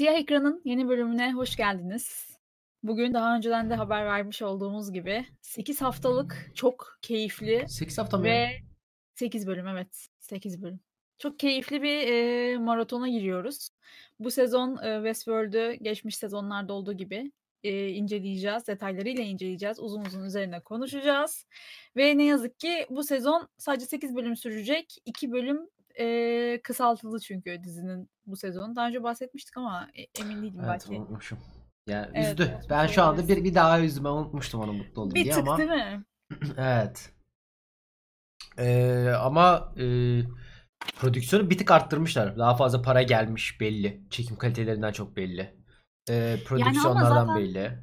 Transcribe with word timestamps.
Siyah 0.00 0.14
Ekran'ın 0.14 0.62
yeni 0.64 0.88
bölümüne 0.88 1.32
hoş 1.32 1.56
geldiniz. 1.56 2.36
Bugün 2.82 3.14
daha 3.14 3.36
önceden 3.36 3.70
de 3.70 3.74
haber 3.74 4.06
vermiş 4.06 4.42
olduğumuz 4.42 4.92
gibi 4.92 5.26
8 5.42 5.80
haftalık 5.80 6.50
çok 6.54 6.98
keyifli 7.02 7.64
8 7.68 7.98
hafta 7.98 8.18
mı? 8.18 8.24
ve 8.24 8.48
8 9.14 9.46
bölüm 9.46 9.68
evet 9.68 10.08
8 10.18 10.62
bölüm. 10.62 10.80
Çok 11.18 11.38
keyifli 11.38 11.82
bir 11.82 12.08
e, 12.08 12.58
maratona 12.58 13.08
giriyoruz. 13.08 13.68
Bu 14.18 14.30
sezon 14.30 14.76
e, 14.76 14.96
Westworld'ü 14.96 15.72
geçmiş 15.72 16.16
sezonlarda 16.16 16.72
olduğu 16.72 16.92
gibi 16.92 17.32
e, 17.62 17.88
inceleyeceğiz. 17.88 18.66
Detaylarıyla 18.66 19.24
inceleyeceğiz. 19.24 19.80
Uzun 19.80 20.04
uzun 20.04 20.24
üzerine 20.24 20.60
konuşacağız. 20.60 21.46
Ve 21.96 22.18
ne 22.18 22.24
yazık 22.24 22.60
ki 22.60 22.86
bu 22.90 23.04
sezon 23.04 23.48
sadece 23.58 23.86
8 23.86 24.16
bölüm 24.16 24.36
sürecek. 24.36 24.96
2 25.04 25.32
bölüm 25.32 25.68
e, 26.00 26.60
kısaltıldı 26.62 27.20
çünkü 27.20 27.62
dizinin 27.64 28.10
bu 28.26 28.36
sezonu. 28.36 28.76
Daha 28.76 28.88
önce 28.88 29.02
bahsetmiştik 29.02 29.56
ama 29.56 29.88
e- 29.94 30.20
emin 30.22 30.42
değilim 30.42 30.60
Evet 30.60 30.68
belki. 30.68 30.90
unutmuşum. 31.00 31.38
Yani 31.86 32.06
Evet, 32.14 32.30
üzdü. 32.30 32.42
unutmuş 32.42 32.70
ben 32.70 32.86
şu 32.86 33.02
anda 33.02 33.28
bir, 33.28 33.44
bir 33.44 33.54
daha 33.54 33.80
üzdüm. 33.80 34.04
Ben 34.04 34.08
unutmuştum 34.10 34.60
onu 34.60 34.72
mutlu 34.72 35.02
oldum 35.02 35.14
Bir 35.14 35.24
diye 35.24 35.34
tık 35.34 35.42
ama. 35.48 35.58
değil 35.58 35.70
mi? 35.70 36.04
evet. 36.58 37.12
Ee, 38.58 39.08
ama 39.20 39.74
e, 39.78 39.84
prodüksiyonu 41.00 41.50
bir 41.50 41.58
tık 41.58 41.70
arttırmışlar. 41.70 42.38
Daha 42.38 42.56
fazla 42.56 42.82
para 42.82 43.02
gelmiş 43.02 43.60
belli. 43.60 44.02
Çekim 44.10 44.36
kalitelerinden 44.36 44.92
çok 44.92 45.16
belli. 45.16 45.56
Ee, 46.10 46.36
prodüksiyonlardan 46.46 47.26
zaten- 47.26 47.36
belli. 47.36 47.78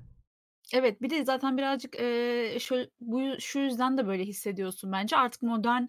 Evet 0.74 1.02
bir 1.02 1.10
de 1.10 1.26
zaten 1.26 1.58
birazcık 1.58 1.96
eee, 1.96 2.58
şu, 2.60 2.76
bu 3.00 3.22
şu 3.40 3.60
yüzden 3.60 3.98
de 3.98 4.08
böyle 4.08 4.24
hissediyorsun 4.24 4.92
bence. 4.92 5.18
Artık 5.18 5.42
modern 5.42 5.84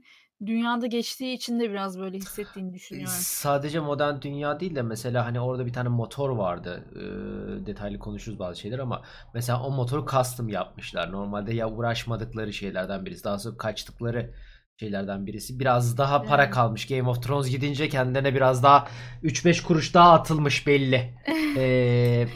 dünyada 0.46 0.86
geçtiği 0.86 1.34
için 1.34 1.60
de 1.60 1.70
biraz 1.70 1.98
böyle 1.98 2.16
hissettiğini 2.16 2.74
düşünüyorum. 2.74 3.12
Sadece 3.18 3.80
modern 3.80 4.20
dünya 4.20 4.60
değil 4.60 4.74
de 4.74 4.82
mesela 4.82 5.26
hani 5.26 5.40
orada 5.40 5.66
bir 5.66 5.72
tane 5.72 5.88
motor 5.88 6.30
vardı. 6.30 6.84
Ee, 6.96 7.66
detaylı 7.66 7.98
konuşuruz 7.98 8.38
bazı 8.38 8.60
şeyler 8.60 8.78
ama 8.78 9.02
mesela 9.34 9.62
o 9.62 9.70
motoru 9.70 10.06
custom 10.10 10.48
yapmışlar. 10.48 11.12
Normalde 11.12 11.54
ya 11.54 11.70
uğraşmadıkları 11.70 12.52
şeylerden 12.52 13.06
birisi. 13.06 13.24
Daha 13.24 13.38
sonra 13.38 13.56
kaçtıkları 13.56 14.34
şeylerden 14.76 15.26
birisi. 15.26 15.60
Biraz 15.60 15.98
daha 15.98 16.22
para 16.22 16.42
Evet. 16.44 16.54
kalmış. 16.54 16.86
Game 16.88 17.08
of 17.08 17.22
Thrones 17.22 17.48
gidince 17.50 17.88
kendilerine 17.88 18.34
biraz 18.34 18.62
daha 18.62 18.88
3-5 19.22 19.62
kuruş 19.62 19.94
daha 19.94 20.12
atılmış 20.12 20.66
belli. 20.66 21.14
Ee, 21.56 22.26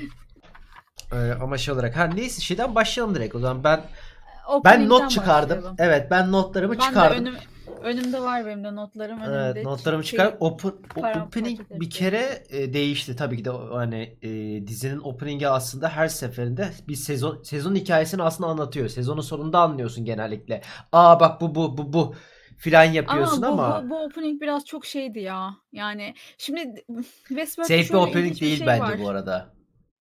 e, 1.13 1.33
ama 1.43 1.59
şey 1.59 1.75
olarak. 1.75 1.97
Ha 1.97 2.05
neyse 2.05 2.41
şeyden 2.43 2.75
başlayalım 2.75 3.15
direkt. 3.15 3.35
O 3.35 3.39
zaman 3.39 3.65
ben 3.65 3.81
ben 3.81 4.53
Opening'den 4.55 4.89
not 4.89 5.11
çıkardım. 5.11 5.57
başlayalım. 5.57 5.77
Evet 5.79 6.11
ben 6.11 6.33
notlarımı 6.33 6.75
Ben 6.75 6.79
çıkardım. 6.79 7.19
önüm, 7.23 7.35
önümde 7.83 8.21
var 8.21 8.47
benim 8.47 8.65
de 8.65 8.75
notlarım. 8.75 9.21
Önümde 9.21 9.53
Evet, 9.55 9.65
notlarımı 9.67 10.05
şey- 10.05 10.11
çıkar. 10.19 10.37
Open, 10.41 10.69
o- 10.69 10.83
paramparça 10.83 11.27
opening 11.27 11.61
bir 11.71 11.91
kere 11.91 12.43
e, 12.51 12.73
değişti 12.75 13.17
tabii 13.17 13.37
ki 13.37 13.45
de 13.45 13.51
hani 13.51 14.19
e, 14.23 14.29
dizinin 14.67 14.99
opening'i 15.01 15.49
aslında 15.49 15.89
her 15.89 16.09
seferinde 16.09 16.69
bir 16.89 16.95
sezon 16.95 17.43
sezon 17.43 17.75
hikayesini 17.75 18.23
aslında 18.23 18.51
anlatıyor. 18.51 18.89
Sezonun 18.89 19.21
sonunda 19.21 19.59
anlıyorsun 19.61 20.05
genellikle. 20.05 20.63
Aa 20.93 21.21
bak 21.21 21.41
bu 21.41 21.55
bu 21.55 21.79
bu 21.79 21.93
bu 21.93 22.15
filan 22.59 22.85
yapıyorsun 22.85 23.43
ama, 23.43 23.65
ama, 23.67 23.85
bu, 23.85 23.91
bu, 23.91 23.91
bu 23.91 24.05
opening 24.05 24.43
biraz 24.43 24.65
çok 24.65 24.87
şeydi 24.87 25.21
ya. 25.21 25.57
Yani 25.73 26.15
şimdi 26.39 26.61
Westworld'da 27.29 27.69
safe 27.69 27.89
bir 27.89 27.95
opening 27.95 28.41
değil 28.41 28.59
şey 28.59 28.67
bence 28.67 28.83
var. 28.83 28.99
bu 29.01 29.09
arada. 29.09 29.55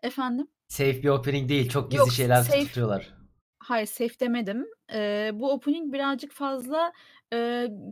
Efendim? 0.03 0.47
Safe 0.67 1.03
bir 1.03 1.09
opening 1.09 1.49
değil. 1.49 1.69
Çok 1.69 1.91
gizli 1.91 1.99
Yok, 1.99 2.11
şeyler 2.11 2.35
safe- 2.43 2.65
tutuyorlar. 2.67 3.13
Hayır 3.59 3.85
safe 3.85 4.19
demedim. 4.19 4.65
Eee, 4.93 5.31
bu 5.33 5.51
opening 5.51 5.93
birazcık 5.93 6.31
fazla 6.31 6.91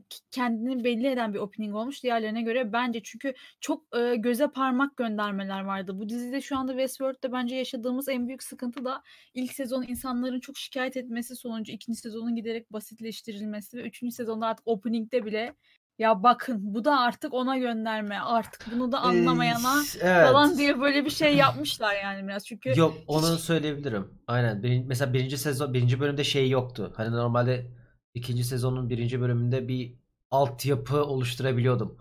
k- 0.10 0.18
kendini 0.32 0.84
belli 0.84 1.08
eden 1.08 1.34
bir 1.34 1.40
opening 1.40 1.76
olmuş 1.76 2.04
diğerlerine 2.04 2.42
göre 2.42 2.74
bence 2.74 3.02
çünkü 3.04 3.34
çok 3.60 3.84
eee, 3.96 4.16
göze 4.16 4.48
parmak 4.48 4.98
göndermeler 4.98 5.62
vardı. 5.62 6.00
Bu 6.00 6.10
dizide 6.10 6.42
şu 6.42 6.58
anda 6.58 6.72
Westworld'da 6.72 7.32
bence 7.32 7.56
yaşadığımız 7.56 8.10
en 8.10 8.28
büyük 8.28 8.44
sıkıntı 8.44 8.86
da 8.86 9.04
ilk 9.34 9.54
sezon 9.54 9.84
insanların 9.88 10.40
çok 10.40 10.58
şikayet 10.58 10.98
etmesi 10.98 11.36
sonucu 11.36 11.72
ikinci 11.72 12.00
sezonun 12.00 12.36
giderek 12.36 12.74
basitleştirilmesi 12.74 13.78
ve 13.78 13.82
üçüncü 13.82 14.16
sezonda 14.16 14.48
artık 14.48 14.68
opening'de 14.68 15.26
bile 15.26 15.56
ya 16.00 16.24
bakın 16.24 16.58
bu 16.74 16.86
da 16.86 17.00
artık 17.00 17.34
ona 17.34 17.58
gönderme 17.58 18.20
artık 18.20 18.66
bunu 18.72 18.92
da 18.92 19.00
anlamayana 19.02 19.82
Ee, 19.82 19.98
evet. 20.08 20.28
falan 20.28 20.58
diye 20.58 20.82
böyle 20.82 21.06
bir 21.06 21.10
şey 21.10 21.36
yapmışlar 21.36 21.96
yani 22.04 22.28
biraz 22.28 22.46
çünkü 22.48 22.74
Yok 22.80 22.94
onu 23.08 23.34
hiç- 23.36 23.40
söyleyebilirim. 23.42 24.08
Aynen. 24.28 24.64
Bir- 24.64 24.84
mesela 24.86 25.14
birinci 25.14 25.38
sezon 25.38 25.74
birinci 25.74 26.00
bölümde 26.00 26.24
şey 26.24 26.50
yoktu. 26.50 26.94
Hani 26.98 27.12
normalde 27.12 27.72
ikinci 28.14 28.44
sezonun 28.44 28.90
birinci 28.90 29.22
bölümünde 29.22 29.68
bir 29.68 29.94
altyapı 30.32 31.04
oluşturabiliyordum. 31.06 31.98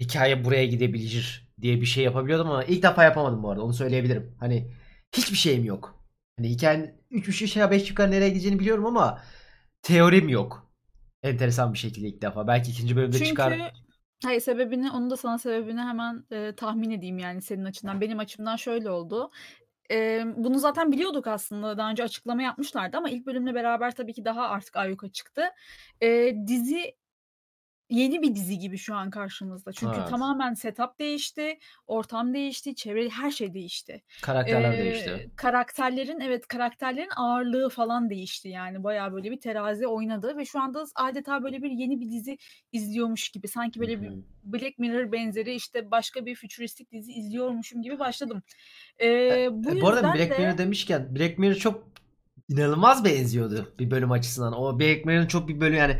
Hikaye 0.00 0.44
buraya 0.44 0.66
gidebilir 0.66 1.48
diye 1.60 1.80
bir 1.80 1.86
şey 1.86 2.04
yapabiliyordum 2.04 2.50
ama 2.50 2.64
ilk 2.64 2.82
defa 2.82 3.04
yapamadım 3.04 3.42
bu 3.42 3.50
arada. 3.50 3.62
Onu 3.64 3.72
söyleyebilirim. 3.74 4.36
Hani 4.40 4.70
hiçbir 5.16 5.36
şeyim 5.36 5.64
yok. 5.64 6.04
Hani 6.38 6.48
hikayenin 6.50 6.90
3 7.10 7.28
3 7.28 7.42
aşağı 7.42 7.70
5 7.70 7.90
yukarı 7.90 8.10
nereye 8.10 8.28
gideceğini 8.28 8.58
biliyorum 8.60 8.86
ama 8.86 9.20
teorim 9.82 10.28
yok. 10.28 10.67
Enteresan 11.22 11.72
bir 11.72 11.78
şekilde 11.78 12.08
ilk 12.08 12.22
defa. 12.22 12.46
Belki 12.46 12.70
ikinci 12.70 12.96
bölümde 12.96 13.16
Çünkü 13.18 13.28
çıkar. 13.28 13.72
hayır 14.24 14.40
sebebini 14.40 14.90
onu 14.90 15.10
da 15.10 15.16
sana 15.16 15.38
sebebini 15.38 15.80
hemen 15.80 16.24
e, 16.30 16.54
tahmin 16.56 16.90
edeyim 16.90 17.18
yani 17.18 17.42
senin 17.42 17.64
açından. 17.64 18.00
Benim 18.00 18.18
açımdan 18.18 18.56
şöyle 18.56 18.90
oldu. 18.90 19.30
E, 19.90 20.24
bunu 20.36 20.58
zaten 20.58 20.92
biliyorduk 20.92 21.26
aslında. 21.26 21.78
Daha 21.78 21.90
önce 21.90 22.04
açıklama 22.04 22.42
yapmışlardı 22.42 22.96
ama 22.96 23.10
ilk 23.10 23.26
bölümle 23.26 23.54
beraber 23.54 23.94
tabii 23.94 24.12
ki 24.12 24.24
daha 24.24 24.48
artık 24.48 24.76
ayyuka 24.76 25.08
çıktı. 25.08 25.42
E, 26.02 26.34
dizi 26.46 26.94
yeni 27.90 28.22
bir 28.22 28.34
dizi 28.34 28.58
gibi 28.58 28.78
şu 28.78 28.94
an 28.94 29.10
karşımızda. 29.10 29.72
Çünkü 29.72 29.98
Evet. 29.98 30.08
tamamen 30.08 30.54
setup 30.54 30.98
değişti, 30.98 31.58
ortam 31.86 32.34
değişti, 32.34 32.74
çevre 32.74 33.08
her 33.08 33.30
şey 33.30 33.54
değişti. 33.54 34.02
Karakterler 34.22 34.78
değişti. 34.78 35.30
Karakterlerin 35.36 36.20
evet 36.20 36.48
karakterlerin 36.48 37.10
ağırlığı 37.16 37.68
falan 37.68 38.10
değişti 38.10 38.48
yani 38.48 38.84
bayağı 38.84 39.12
böyle 39.12 39.30
bir 39.30 39.40
terazi 39.40 39.86
oynadı 39.86 40.36
ve 40.36 40.44
şu 40.44 40.60
anda 40.60 40.84
adeta 40.94 41.42
böyle 41.42 41.62
bir 41.62 41.70
yeni 41.70 42.00
bir 42.00 42.10
dizi 42.10 42.38
izliyormuş 42.72 43.28
gibi 43.28 43.48
sanki 43.48 43.80
böyle 43.80 44.02
bir 44.02 44.08
Hı. 44.08 44.22
Black 44.44 44.78
Mirror 44.78 45.12
benzeri 45.12 45.54
işte 45.54 45.90
başka 45.90 46.26
bir 46.26 46.34
fütüristik 46.34 46.92
dizi 46.92 47.12
izliyormuşum 47.12 47.82
gibi 47.82 47.98
başladım. 47.98 48.42
Ee, 49.00 49.48
bu 49.52 49.70
E, 49.70 49.80
bu 49.80 49.88
arada 49.88 50.00
yüzden 50.00 50.14
Black 50.14 50.30
de 50.30 50.38
Mirror 50.38 50.58
demişken 50.58 51.16
Black 51.16 51.38
Mirror 51.38 51.54
çok 51.54 51.88
inanılmaz 52.48 53.04
benziyordu 53.04 53.74
bir 53.78 53.90
bölüm 53.90 54.10
açısından. 54.10 54.52
O 54.52 54.80
Black 54.80 55.04
Mirror'ın 55.04 55.26
çok 55.26 55.48
bir 55.48 55.60
bölüm 55.60 55.74
yani 55.74 55.98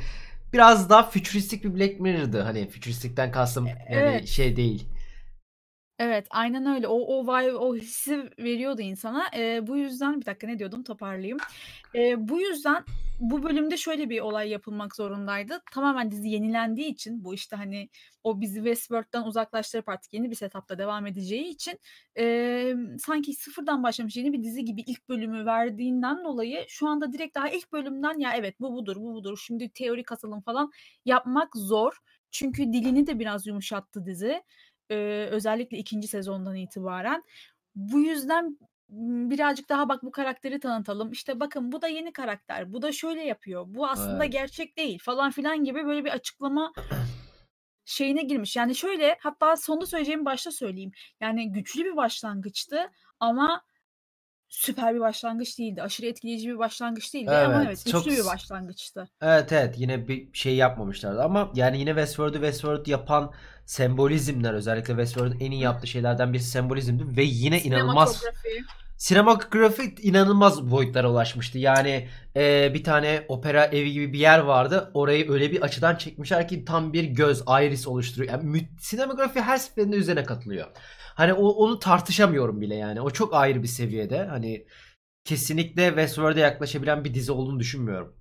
biraz 0.53 0.91
daha 0.91 1.11
fütüristik 1.11 1.65
bir 1.65 1.75
Black 1.75 2.01
Mirror'dı. 2.01 2.41
Hani 2.41 2.69
fütüristikten 2.69 3.33
kastım 3.33 3.67
yani 3.67 3.79
evet. 3.89 4.27
şey 4.29 4.57
değil. 4.57 4.89
Evet, 5.99 6.27
aynen 6.31 6.67
öyle. 6.67 6.89
O 6.89 6.97
o 6.97 7.23
vibe, 7.25 7.55
o 7.57 7.77
hissi 7.77 8.31
veriyordu 8.39 8.83
insana. 8.83 9.31
Eee, 9.37 9.61
bu 9.67 9.77
yüzden 9.77 10.21
bir 10.21 10.27
dakika 10.27 10.47
ne 10.47 10.59
diyordum 10.59 10.83
toparlayayım. 10.83 11.39
Eee, 11.95 12.17
bu 12.19 12.41
yüzden 12.41 12.85
bu 13.19 13.43
bölümde 13.43 13.77
şöyle 13.77 14.11
bir 14.11 14.21
olay 14.21 14.49
yapılmak 14.51 14.97
zorundaydı. 14.97 15.63
Tamamen 15.73 16.11
dizi 16.11 16.29
yenilendiği 16.29 16.89
için 16.89 17.25
bu 17.25 17.35
işte 17.35 17.57
hani 17.57 17.89
o 18.25 18.41
bizi 18.41 18.55
Westworld'dan 18.57 19.27
uzaklaştırıp 19.27 19.89
artık 19.89 20.15
yeni 20.15 20.31
bir 20.31 20.35
setupta 20.37 20.79
devam 20.79 21.07
edeceği 21.07 21.45
için 21.49 21.79
eee, 22.17 22.77
sanki 22.99 23.35
sıfırdan 23.35 23.83
başlamış 23.83 24.17
yeni 24.17 24.33
bir 24.33 24.43
dizi 24.45 24.65
gibi 24.65 24.81
ilk 24.87 25.09
bölümü 25.09 25.47
verdiğinden 25.47 26.25
dolayı 26.25 26.65
şu 26.69 26.89
anda 26.89 27.13
direkt 27.13 27.37
daha 27.37 27.49
ilk 27.49 27.73
bölümden 27.73 28.19
ya 28.19 28.33
evet 28.37 28.61
bu 28.61 28.73
budur 28.75 28.97
bu 28.97 29.15
budur 29.15 29.39
şimdi 29.47 29.69
teori 29.71 30.03
katalım 30.05 30.41
falan 30.41 30.71
yapmak 31.05 31.57
zor. 31.57 31.99
Çünkü 32.31 32.73
dilini 32.73 33.07
de 33.07 33.19
biraz 33.19 33.47
yumuşattı 33.47 34.07
dizi. 34.07 34.43
Eee, 34.91 35.27
özellikle 35.27 35.79
ikinci 35.79 36.09
sezondan 36.09 36.57
itibaren. 36.57 37.23
Bu 37.75 38.01
yüzden 38.01 38.59
birazcık 38.89 39.69
daha 39.69 39.89
bak 39.89 40.03
bu 40.03 40.11
karakteri 40.11 40.61
tanıtalım. 40.61 41.13
İşte 41.13 41.41
bakın 41.41 41.73
bu 41.73 41.83
da 41.83 41.89
yeni 41.89 42.13
karakter. 42.13 42.73
Bu 42.73 42.83
da 42.83 42.93
şöyle 42.93 43.25
yapıyor. 43.25 43.65
Bu 43.69 43.89
aslında 43.89 44.25
Evet. 44.25 44.33
gerçek 44.33 44.77
değil 44.77 44.99
falan 45.03 45.31
filan 45.31 45.65
gibi 45.65 45.87
böyle 45.87 46.05
bir 46.05 46.11
açıklama 46.11 46.73
şeyine 47.85 48.23
girmiş. 48.23 48.57
Yani 48.57 48.75
şöyle 48.75 49.17
hatta 49.21 49.57
sonunda 49.57 49.87
söyleyeceğimi 49.87 50.25
başta 50.25 50.51
söyleyeyim. 50.51 50.93
Yani 51.21 51.53
güçlü 51.53 51.85
bir 51.85 51.97
başlangıçtı 51.97 52.91
ama 53.21 53.63
süper 54.49 54.95
bir 54.95 55.01
başlangıç 55.01 55.59
değildi. 55.59 55.83
Aşırı 55.83 56.07
etkileyici 56.07 56.49
bir 56.49 56.59
başlangıç 56.59 57.15
değildi 57.15 57.31
ama 57.31 57.55
Evet, 57.55 57.67
evet 57.67 57.87
çok 57.93 58.05
güçlü 58.05 58.21
bir 58.21 58.27
başlangıçtı. 58.27 59.09
Evet 59.23 59.53
evet 59.53 59.75
yine 59.79 60.09
bir 60.09 60.33
şey 60.33 60.57
yapmamışlardı 60.57 61.23
ama 61.23 61.53
yani 61.55 61.79
yine 61.79 61.91
Westworld'u 61.91 62.33
Westworld 62.33 62.87
yapan 62.87 63.33
sembolizmler 63.67 64.55
özellikle 64.55 64.93
Westworld'un 64.93 65.41
en 65.41 65.51
iyi 65.51 65.63
yaptığı 65.63 65.87
şeylerden 65.87 66.33
birisi 66.33 66.51
sembolizmdi 66.51 67.17
ve 67.17 67.23
yine 67.23 67.61
inanılmaz 67.61 68.25
Sinematografi. 68.99 69.95
İnanılmaz 70.03 70.71
boyutlara 70.71 71.11
ulaşmıştı. 71.11 71.59
Yani 71.59 72.09
e, 72.37 72.75
bir 72.75 72.85
tane 72.85 73.25
opera 73.29 73.65
evi 73.65 73.93
gibi 73.93 74.13
bir 74.13 74.19
yer 74.19 74.39
vardı. 74.39 74.91
Orayı 74.95 75.31
öyle 75.31 75.53
bir 75.53 75.63
açıdan 75.63 75.97
çekmişler 75.97 76.49
ki 76.49 76.65
tam 76.65 76.93
bir 76.93 77.05
göz, 77.05 77.41
iris 77.41 77.87
oluşturuyor. 77.87 78.33
Yani 78.33 78.69
sinematografi 78.81 79.41
her 79.41 79.57
seferinde 79.57 79.97
üzerine 79.97 80.25
katılıyor. 80.25 80.67
Hani 81.15 81.33
o, 81.33 81.49
onu 81.49 81.79
tartışamıyorum 81.79 82.61
bile 82.61 82.75
yani. 82.75 83.01
O 83.01 83.11
çok 83.11 83.35
ayrı 83.35 83.63
bir 83.63 83.69
seviyede. 83.69 84.25
Hani 84.25 84.67
kesinlikle 85.25 85.89
Westworld'e 85.89 86.41
yaklaşabilen 86.41 87.05
bir 87.05 87.15
dizi 87.15 87.33
olduğunu 87.33 87.61
düşünmüyorum. 87.61 88.17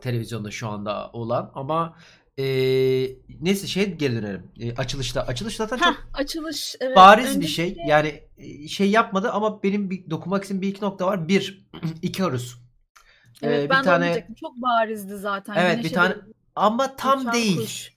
Televizyonda 0.00 0.50
şu 0.50 0.68
anda 0.68 1.10
olan 1.12 1.52
ama 1.54 1.96
Eee, 2.40 3.16
neyse 3.40 3.66
şeye 3.66 3.84
geri 3.86 4.16
dönelim. 4.16 4.50
Eee, 4.56 4.74
açılışta. 4.76 5.22
Açılış 5.22 5.56
zaten 5.56 5.78
Hah, 5.78 5.94
çok 5.94 6.04
açılış 6.14 6.76
evet. 6.80 6.96
bariz 6.96 7.40
bir 7.40 7.46
şey. 7.46 7.76
Yani 7.86 8.22
e, 8.38 8.68
şey 8.68 8.90
yapmadı 8.90 9.30
ama 9.30 9.62
benim 9.62 9.90
bir 9.90 10.10
dokunmak 10.10 10.42
istediğim 10.42 10.62
bir 10.62 10.68
iki 10.68 10.84
nokta 10.84 11.06
var. 11.06 11.28
Bir, 11.28 11.66
Icarus. 12.02 12.54
Eee, 12.54 13.48
evet 13.48 13.64
bir 13.64 13.70
ben 13.70 13.84
de 13.84 13.88
onu 13.90 13.98
tane. 13.98 14.28
Çok 14.40 14.56
barizdi 14.56 15.16
zaten. 15.16 15.54
evet 15.56 15.72
bir 15.76 15.82
Güneşe 15.82 15.94
tane 15.94 16.14
doğru 16.14 16.22
ama 16.56 16.96
tam 16.96 17.20
uçan 17.20 17.32
değil. 17.32 17.56
kuş. 17.56 17.92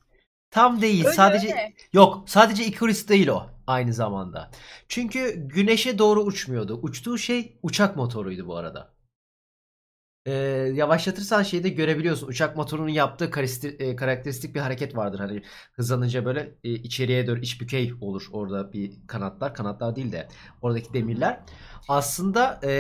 Tam 0.52 0.82
değil. 0.82 1.06
Öyle 1.06 1.16
Sadece 1.16 1.48
öyle. 1.48 1.74
yok. 1.94 2.24
Sadece 2.30 2.66
Icarus 2.66 3.08
değil 3.08 3.28
o 3.28 3.50
aynı 3.68 3.94
zamanda. 3.94 4.52
Çünkü 4.88 5.34
güneşe 5.48 5.98
doğru 5.98 6.22
uçmuyordu. 6.24 6.80
Uçtuğu 6.82 7.18
şey 7.18 7.58
uçak 7.64 7.96
motoruydu 7.96 8.48
bu 8.48 8.56
arada. 8.58 8.93
Ee, 10.26 10.32
yavaşlatırsan 10.74 11.44
şeyi 11.44 11.64
de 11.64 11.70
görebiliyorsun. 11.70 12.28
Uçak 12.28 12.58
motorunun 12.58 12.90
yaptığı 12.90 13.26
karistir- 13.26 13.80
e, 13.80 13.96
karakteristik 13.96 14.56
bir 14.56 14.60
hareket 14.60 14.96
vardır. 14.96 15.20
Hani 15.20 15.44
hızlanınca 15.74 16.26
böyle 16.26 16.56
e, 16.64 16.70
içeriye 16.72 17.28
doğru 17.28 17.40
iç 17.40 17.62
bükey 17.62 17.94
olur 18.02 18.28
orada 18.32 18.74
bir 18.74 18.92
kanatlar. 19.08 19.54
Kanatlar 19.56 19.96
değil 19.96 20.12
de 20.12 20.28
oradaki 20.62 20.94
demirler. 20.94 21.40
Aslında 21.88 22.60
e, 22.64 22.72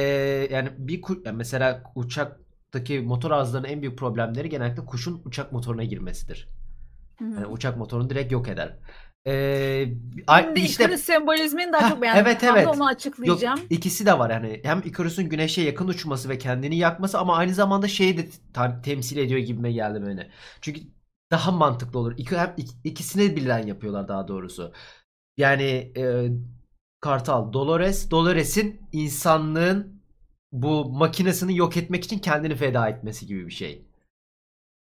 yani 0.51 0.69
bir 0.77 1.01
yani 1.25 1.37
mesela 1.37 1.83
uçaktaki 1.95 2.99
motor 3.01 3.31
ağızlarının 3.31 3.67
en 3.67 3.81
büyük 3.81 3.97
problemleri 3.97 4.49
genellikle 4.49 4.85
kuşun 4.85 5.21
uçak 5.25 5.51
motoruna 5.51 5.83
girmesidir. 5.83 6.49
Yani 7.35 7.47
uçak 7.47 7.77
motorunu 7.77 8.09
direkt 8.09 8.31
yok 8.31 8.47
eder. 8.47 8.77
Ee, 9.27 9.85
Şimdi 10.37 10.59
işte 10.59 10.83
Icarus 10.85 11.01
sembolizmini 11.01 11.73
daha 11.73 11.89
çok 11.89 12.01
beğendim. 12.01 12.23
evet 12.23 12.41
Tam 12.41 12.55
evet. 12.57 12.67
onu 12.67 12.83
Yok 12.83 12.95
açıklayacağım. 12.95 13.59
ikisi 13.69 14.05
de 14.05 14.19
var 14.19 14.29
yani 14.29 14.61
hem 14.63 14.81
Icarus'un 14.85 15.29
güneşe 15.29 15.61
yakın 15.61 15.87
uçması 15.87 16.29
ve 16.29 16.37
kendini 16.37 16.77
yakması 16.77 17.19
ama 17.19 17.35
aynı 17.37 17.53
zamanda 17.53 17.87
şeyi 17.87 18.17
de 18.17 18.27
tam- 18.53 18.81
temsil 18.81 19.17
ediyor 19.17 19.39
gibime 19.39 19.71
geldi 19.71 20.01
böyle. 20.01 20.29
Çünkü 20.61 20.81
daha 21.31 21.51
mantıklı 21.51 21.99
olur. 21.99 22.13
İki, 22.17 22.37
hem 22.37 22.49
ik- 22.57 22.75
ikisini 22.83 23.35
birden 23.35 23.67
yapıyorlar 23.67 24.07
daha 24.07 24.27
doğrusu. 24.27 24.73
Yani 25.37 25.63
e, 25.97 26.29
Kartal, 27.01 27.53
Dolores, 27.53 28.11
Dolores'in 28.11 28.81
insanlığın 28.91 30.01
bu 30.51 30.85
makinesini 30.85 31.57
yok 31.57 31.77
etmek 31.77 32.03
için 32.05 32.19
kendini 32.19 32.55
feda 32.55 32.89
etmesi 32.89 33.27
gibi 33.27 33.47
bir 33.47 33.51
şey. 33.53 33.85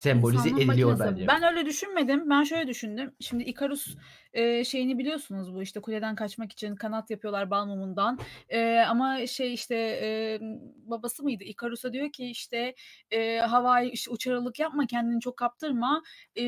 Sembolize 0.05 0.49
İnsanlığın 0.49 0.71
ediliyor 0.71 0.91
makinesi. 0.91 1.17
bence. 1.17 1.27
Ben 1.29 1.43
öyle 1.43 1.67
düşünmedim. 1.67 2.31
Ben 2.31 2.43
şöyle 2.43 2.67
düşündüm. 2.67 3.15
Şimdi 3.21 3.45
Icarus 3.45 3.97
e, 4.33 4.65
şeyini 4.65 4.99
biliyorsunuz 4.99 5.55
bu 5.55 5.63
işte 5.63 5.81
kuleden 5.81 6.15
kaçmak 6.15 6.53
için 6.53 6.77
kanat 6.77 7.11
yapıyorlar 7.11 7.51
bal 7.51 7.67
mumundan. 7.67 8.19
E, 8.49 8.79
ama 8.79 9.27
şey 9.27 9.55
işte 9.55 9.77
e, 10.03 10.39
babası 10.87 11.23
mıydı? 11.23 11.45
Icarus'a 11.45 11.93
diyor 11.93 12.13
ki 12.13 12.27
işte 12.27 12.75
e, 13.11 13.39
havai 13.39 13.89
işte 13.89 14.11
uçarılık 14.11 14.59
yapma 14.59 14.87
kendini 14.87 15.21
çok 15.21 15.37
kaptırma. 15.37 16.03
E, 16.37 16.45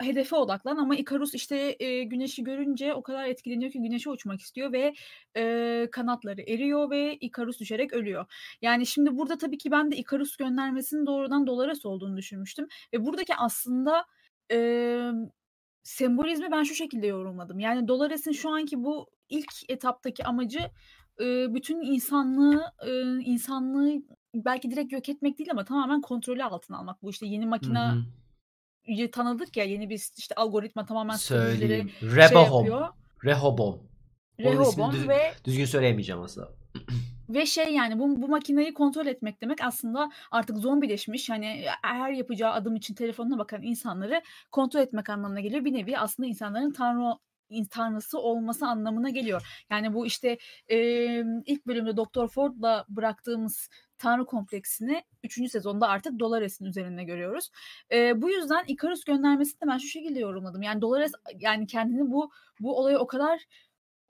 hedefe 0.00 0.36
odaklan 0.36 0.76
ama 0.76 0.96
Icarus 0.96 1.34
işte 1.34 1.76
e, 1.80 2.02
güneşi 2.02 2.44
görünce 2.44 2.94
o 2.94 3.02
kadar 3.02 3.24
etkileniyor 3.24 3.72
ki 3.72 3.82
güneşe 3.82 4.10
uçmak 4.10 4.40
istiyor 4.40 4.72
ve 4.72 4.94
e, 5.36 5.88
kanatları 5.92 6.42
eriyor 6.42 6.90
ve 6.90 7.16
Icarus 7.20 7.60
düşerek 7.60 7.92
ölüyor. 7.92 8.26
Yani 8.62 8.86
şimdi 8.86 9.18
burada 9.18 9.38
tabii 9.38 9.58
ki 9.58 9.70
ben 9.70 9.90
de 9.90 9.96
Icarus 9.96 10.36
göndermesinin 10.36 11.06
doğrudan 11.06 11.46
Dolores 11.46 11.86
olduğunu 11.86 12.16
düşünmüştüm 12.16 12.68
ve 12.94 13.06
buradaki 13.06 13.34
aslında 13.34 14.06
e, 14.52 14.58
sembolizmi 15.82 16.50
ben 16.50 16.62
şu 16.62 16.74
şekilde 16.74 17.06
yorumladım. 17.06 17.60
Yani 17.60 17.88
Dolores'in 17.88 18.32
şu 18.32 18.50
anki 18.50 18.84
bu 18.84 19.06
ilk 19.28 19.52
etaptaki 19.68 20.24
amacı 20.24 20.70
e, 21.20 21.54
bütün 21.54 21.80
insanlığı 21.80 22.72
e, 22.86 22.90
insanlığı 23.24 24.02
belki 24.34 24.70
direkt 24.70 24.92
yok 24.92 25.08
etmek 25.08 25.38
değil 25.38 25.50
ama 25.50 25.64
tamamen 25.64 26.00
kontrolü 26.00 26.44
altına 26.44 26.78
almak. 26.78 27.02
Bu 27.02 27.10
işte 27.10 27.26
yeni 27.26 27.46
makine 27.46 27.78
hı. 27.78 28.02
Tanıdık 29.12 29.56
ya 29.56 29.64
yeni 29.64 29.90
bir 29.90 30.08
işte 30.16 30.34
algoritma 30.34 30.86
tamamen 30.86 31.16
Söyleyeyim. 31.16 31.90
şey 32.00 32.08
Rebohom. 32.16 32.64
yapıyor. 32.66 32.88
Rehobom. 33.24 33.82
Rehoboam 34.40 34.92
düz- 34.92 35.08
ve 35.08 35.32
düzgün 35.44 35.64
söyleyemeyeceğim 35.64 36.22
aslında. 36.22 36.48
ve 37.28 37.46
şey 37.46 37.74
yani 37.74 37.98
bu, 37.98 38.22
bu 38.22 38.28
makineyi 38.28 38.74
kontrol 38.74 39.06
etmek 39.06 39.40
demek 39.42 39.64
aslında 39.64 40.10
artık 40.30 40.58
zombileşmiş 40.58 41.30
hani 41.30 41.64
her 41.82 42.12
yapacağı 42.12 42.52
adım 42.52 42.76
için 42.76 42.94
telefonuna 42.94 43.38
bakan 43.38 43.62
insanları 43.62 44.22
kontrol 44.52 44.80
etmek 44.80 45.10
anlamına 45.10 45.40
geliyor. 45.40 45.64
Bir 45.64 45.72
nevi 45.72 45.98
aslında 45.98 46.26
insanların 46.28 46.72
tanrı 46.72 47.14
tanrısı 47.70 48.18
olması 48.18 48.66
anlamına 48.66 49.10
geliyor. 49.10 49.64
Yani 49.70 49.94
bu 49.94 50.06
işte 50.06 50.38
e, 50.68 50.76
ilk 51.46 51.66
bölümde 51.66 51.96
Doktor 51.96 52.28
Ford'la 52.28 52.84
bıraktığımız 52.88 53.68
tanrı 54.02 54.26
kompleksini 54.26 55.04
3. 55.22 55.50
sezonda 55.50 55.88
artık 55.88 56.18
Dolores'in 56.18 56.64
üzerinde 56.64 57.04
görüyoruz. 57.04 57.50
E, 57.92 58.22
bu 58.22 58.30
yüzden 58.30 58.64
Icarus 58.66 59.04
göndermesini 59.04 59.60
de 59.60 59.66
ben 59.66 59.78
şu 59.78 59.88
şekilde 59.88 60.20
yorumladım. 60.20 60.62
Yani 60.62 60.80
Dolores 60.80 61.12
yani 61.38 61.66
kendini 61.66 62.10
bu 62.10 62.30
bu 62.60 62.78
olaya 62.78 62.98
o 62.98 63.06
kadar 63.06 63.40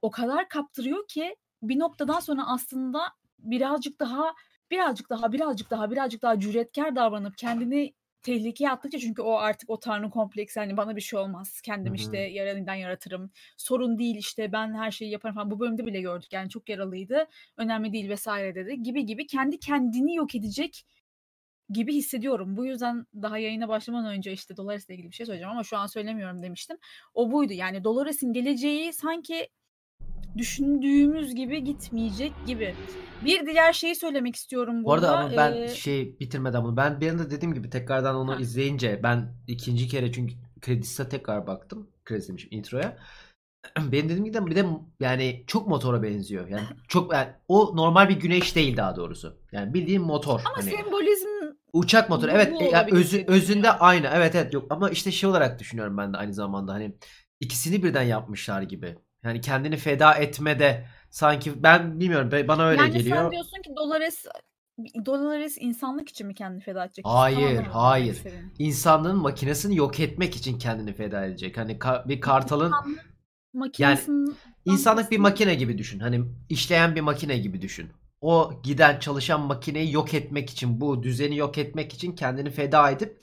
o 0.01 0.11
kadar 0.11 0.49
kaptırıyor 0.49 1.07
ki 1.07 1.35
bir 1.61 1.79
noktadan 1.79 2.19
sonra 2.19 2.47
aslında 2.47 2.99
birazcık 3.39 3.99
daha 3.99 4.33
birazcık 4.71 5.09
daha 5.09 5.31
birazcık 5.31 5.71
daha 5.71 5.91
birazcık 5.91 6.21
daha 6.21 6.39
cüretkar 6.39 6.95
davranıp 6.95 7.37
kendini 7.37 7.93
tehlikeye 8.23 8.71
attıkça 8.71 8.99
çünkü 8.99 9.21
o 9.21 9.33
artık 9.33 9.69
o 9.69 9.79
tanrı 9.79 10.09
kompleksi 10.09 10.59
hani 10.59 10.77
bana 10.77 10.95
bir 10.95 11.01
şey 11.01 11.19
olmaz 11.19 11.61
kendim 11.61 11.93
işte 11.93 12.17
yaralıdan 12.17 12.73
yaratırım 12.73 13.31
sorun 13.57 13.99
değil 13.99 14.15
işte 14.15 14.51
ben 14.51 14.73
her 14.73 14.91
şeyi 14.91 15.11
yaparım 15.11 15.35
falan 15.35 15.51
bu 15.51 15.59
bölümde 15.59 15.85
bile 15.85 16.01
gördük 16.01 16.33
yani 16.33 16.49
çok 16.49 16.69
yaralıydı 16.69 17.27
önemli 17.57 17.93
değil 17.93 18.09
vesaire 18.09 18.55
dedi 18.55 18.83
gibi 18.83 19.05
gibi 19.05 19.27
kendi 19.27 19.59
kendini 19.59 20.15
yok 20.15 20.35
edecek 20.35 20.85
gibi 21.69 21.93
hissediyorum. 21.95 22.57
Bu 22.57 22.65
yüzden 22.65 23.05
daha 23.21 23.37
yayına 23.37 23.67
başlamadan 23.67 24.13
önce 24.13 24.31
işte 24.31 24.57
Dolores'le 24.57 24.89
ilgili 24.89 25.09
bir 25.09 25.15
şey 25.15 25.25
söyleyeceğim 25.25 25.51
ama 25.51 25.63
şu 25.63 25.77
an 25.77 25.87
söylemiyorum 25.87 26.43
demiştim. 26.43 26.77
O 27.13 27.31
buydu. 27.31 27.53
Yani 27.53 27.83
Dolores'in 27.83 28.33
geleceği 28.33 28.93
sanki 28.93 29.49
düşündüğümüz 30.37 31.35
gibi 31.35 31.63
gitmeyecek 31.63 32.33
gibi. 32.47 32.75
Bir 33.25 33.45
diğer 33.45 33.73
şeyi 33.73 33.95
söylemek 33.95 34.35
istiyorum 34.35 34.83
Bu 34.83 34.93
arada 34.93 35.07
burada. 35.07 35.17
ama 35.19 35.37
ben 35.37 35.53
Ee, 35.53 35.67
şey 35.67 36.19
bitirmeden 36.19 36.63
bunu 36.63 36.77
ben 36.77 37.01
bir 37.01 37.09
anda 37.11 37.31
dediğim 37.31 37.53
gibi 37.53 37.69
tekrardan 37.69 38.15
onu 38.15 38.31
Ha. 38.35 38.39
izleyince 38.39 38.99
ben 39.03 39.33
ikinci 39.47 39.87
kere 39.87 40.11
çünkü 40.11 40.35
kredisine 40.61 41.09
tekrar 41.09 41.47
baktım. 41.47 41.89
Kredisi 42.05 42.27
demişim 42.29 42.49
introya. 42.51 42.97
Benim 43.91 44.05
dediğim 44.09 44.25
gibi 44.25 44.45
bir 44.45 44.55
de 44.55 44.65
yani 44.99 45.43
çok 45.47 45.67
motora 45.67 46.03
benziyor. 46.03 46.47
Yani 46.47 46.63
çok 46.87 47.13
yani 47.13 47.27
o 47.47 47.75
normal 47.75 48.09
bir 48.09 48.19
güneş 48.19 48.55
değil 48.55 48.77
daha 48.77 48.95
doğrusu. 48.95 49.37
Yani 49.51 49.73
bildiğin 49.73 50.01
motor. 50.01 50.39
ama 50.45 50.57
hani 50.57 50.69
sembolizm 50.69 51.27
uçak 51.73 52.09
motoru. 52.09 52.31
Evet 52.31 52.61
e, 52.61 52.65
yani 52.65 52.89
özü, 52.93 53.23
özünde 53.27 53.71
aynı. 53.71 54.07
Evet 54.13 54.35
evet 54.35 54.53
yok 54.53 54.65
ama 54.69 54.89
işte 54.89 55.11
şey 55.11 55.29
olarak 55.29 55.59
düşünüyorum 55.59 55.97
ben 55.97 56.13
de 56.13 56.17
aynı 56.17 56.33
zamanda 56.33 56.73
hani 56.73 56.95
ikisini 57.39 57.83
birden 57.83 58.03
yapmışlar 58.03 58.61
gibi. 58.61 58.95
Yani 59.23 59.41
kendini 59.41 59.77
feda 59.77 60.13
etmede 60.13 60.85
sanki 61.09 61.63
ben 61.63 61.99
bilmiyorum 61.99 62.47
bana 62.47 62.65
öyle 62.65 62.81
Yani 62.81 62.93
geliyor. 62.93 63.17
sen 63.17 63.31
diyorsun 63.31 63.61
ki 63.61 63.69
Dolores 63.75 64.25
Dolores 65.05 65.57
insanlık 65.59 66.09
için 66.09 66.27
mi 66.27 66.35
kendini 66.35 66.61
feda 66.63 66.85
edecek? 66.85 67.05
Hayır, 67.07 67.49
demek 67.57 67.67
hayır. 67.75 68.23
İnsanlığın 68.59 69.17
makinesini 69.17 69.75
yok 69.75 69.99
etmek 69.99 70.35
için 70.35 70.59
kendini 70.59 70.93
feda 70.93 71.25
edecek. 71.25 71.57
Hani 71.57 71.77
ka- 71.77 72.09
bir 72.09 72.21
kartalın 72.21 72.65
İnsanlık 72.67 73.05
makinesinden 73.53 74.35
insanlık 74.65 75.11
bir 75.11 75.17
makine 75.17 75.55
gibi 75.55 75.77
düşün. 75.77 75.99
Hani 75.99 76.21
işleyen 76.49 76.95
bir 76.95 77.01
makine 77.01 77.37
gibi 77.37 77.61
düşün. 77.61 77.89
O 78.21 78.61
giden 78.63 78.99
çalışan 78.99 79.41
makineyi 79.41 79.93
yok 79.93 80.13
etmek 80.13 80.49
için, 80.49 80.81
bu 80.81 81.03
düzeni 81.03 81.37
yok 81.37 81.57
etmek 81.57 81.93
için 81.93 82.15
kendini 82.15 82.49
feda 82.49 82.91
edip 82.91 83.21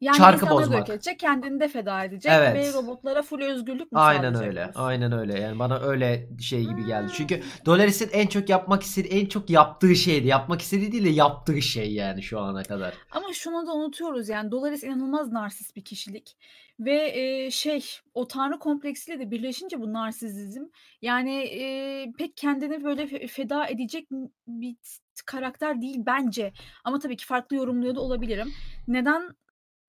Yani 0.00 0.16
Çarkı 0.16 0.44
insanları 0.44 0.66
bozmak. 0.66 0.88
edecek, 0.90 1.18
kendini 1.18 1.60
de 1.60 1.68
feda 1.68 2.04
edecek 2.04 2.32
Evet. 2.34 2.54
ve 2.56 2.72
robotlara 2.78 3.22
full 3.22 3.40
özgürlük 3.42 3.92
mü 3.92 3.98
Aynen 3.98 4.34
öyle. 4.44 4.70
Aynen 4.74 5.12
öyle. 5.12 5.40
Yani 5.40 5.58
bana 5.58 5.78
öyle 5.78 6.28
şey 6.40 6.60
gibi 6.64 6.86
geldi. 6.86 7.06
Hmm. 7.06 7.14
Çünkü 7.16 7.42
Dolores'in 7.66 8.10
en 8.12 8.26
çok 8.26 8.48
yapmak 8.48 8.82
istediği, 8.82 9.20
en 9.22 9.26
çok 9.26 9.50
yaptığı 9.50 9.96
şeydi. 9.96 10.26
Yapmak 10.26 10.60
istediği 10.62 10.92
değil 10.92 11.04
de 11.04 11.08
yaptığı 11.08 11.62
şey 11.62 11.92
yani 11.92 12.22
şu 12.22 12.40
ana 12.40 12.62
kadar. 12.62 12.94
Ama 13.10 13.32
şunu 13.32 13.66
da 13.66 13.74
unutuyoruz 13.74 14.28
yani 14.28 14.50
Dolores 14.50 14.82
inanılmaz 14.84 15.32
narsist 15.32 15.76
bir 15.76 15.84
kişilik 15.84 16.36
ve 16.80 17.12
e, 17.20 17.50
şey 17.50 17.84
o 18.14 18.28
tanrı 18.28 18.58
kompleksiyle 18.58 19.18
de 19.20 19.30
birleşince 19.30 19.80
bu 19.80 19.92
narsizm 19.92 20.62
yani 21.02 21.34
e, 21.42 22.06
pek 22.18 22.36
kendini 22.36 22.84
böyle 22.84 23.02
fe- 23.02 23.26
feda 23.28 23.66
edecek 23.66 24.08
bir 24.46 24.74
t- 24.74 25.22
karakter 25.26 25.80
değil 25.82 25.96
bence 26.06 26.52
ama 26.84 26.98
tabii 26.98 27.16
ki 27.16 27.26
farklı 27.26 27.56
yorumluyor 27.56 27.94
da 27.94 28.00
olabilirim. 28.00 28.52
Neden 28.88 29.22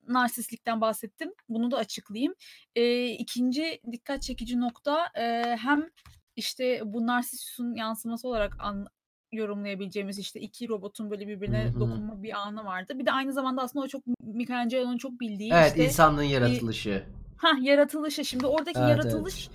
narsistlikten 0.07 0.81
bahsettim? 0.81 1.33
Bunu 1.49 1.71
da 1.71 1.77
açıklayayım. 1.77 2.33
E, 2.75 3.05
ikinci 3.09 3.81
dikkat 3.91 4.21
çekici 4.21 4.59
nokta 4.59 5.07
e, 5.15 5.55
hem 5.57 5.89
işte 6.35 6.81
bu 6.85 7.07
narsistin 7.07 7.75
yansıması 7.75 8.27
olarak 8.27 8.55
an, 8.59 8.87
yorumlayabileceğimiz 9.31 10.19
işte 10.19 10.39
iki 10.39 10.69
robotun 10.69 11.11
böyle 11.11 11.27
birbirine 11.27 11.63
Hı 11.63 11.69
hı. 11.69 11.79
dokunma 11.79 12.23
bir 12.23 12.39
anı 12.39 12.65
vardı. 12.65 12.99
Bir 12.99 13.05
de 13.05 13.11
aynı 13.11 13.33
zamanda 13.33 13.61
aslında 13.61 13.85
o 13.85 13.87
çok 13.87 14.03
Michelangelo'nun 14.21 14.97
çok 14.97 15.19
bildiği 15.19 15.53
Evet, 15.53 15.67
işte 15.67 15.85
insanlığın 15.85 16.23
yaratılışı. 16.23 17.03
ha 17.37 17.51
yaratılışı. 17.61 18.25
Şimdi 18.25 18.45
oradaki 18.45 18.79
Evet, 18.79 18.89
yaratılış 18.89 19.49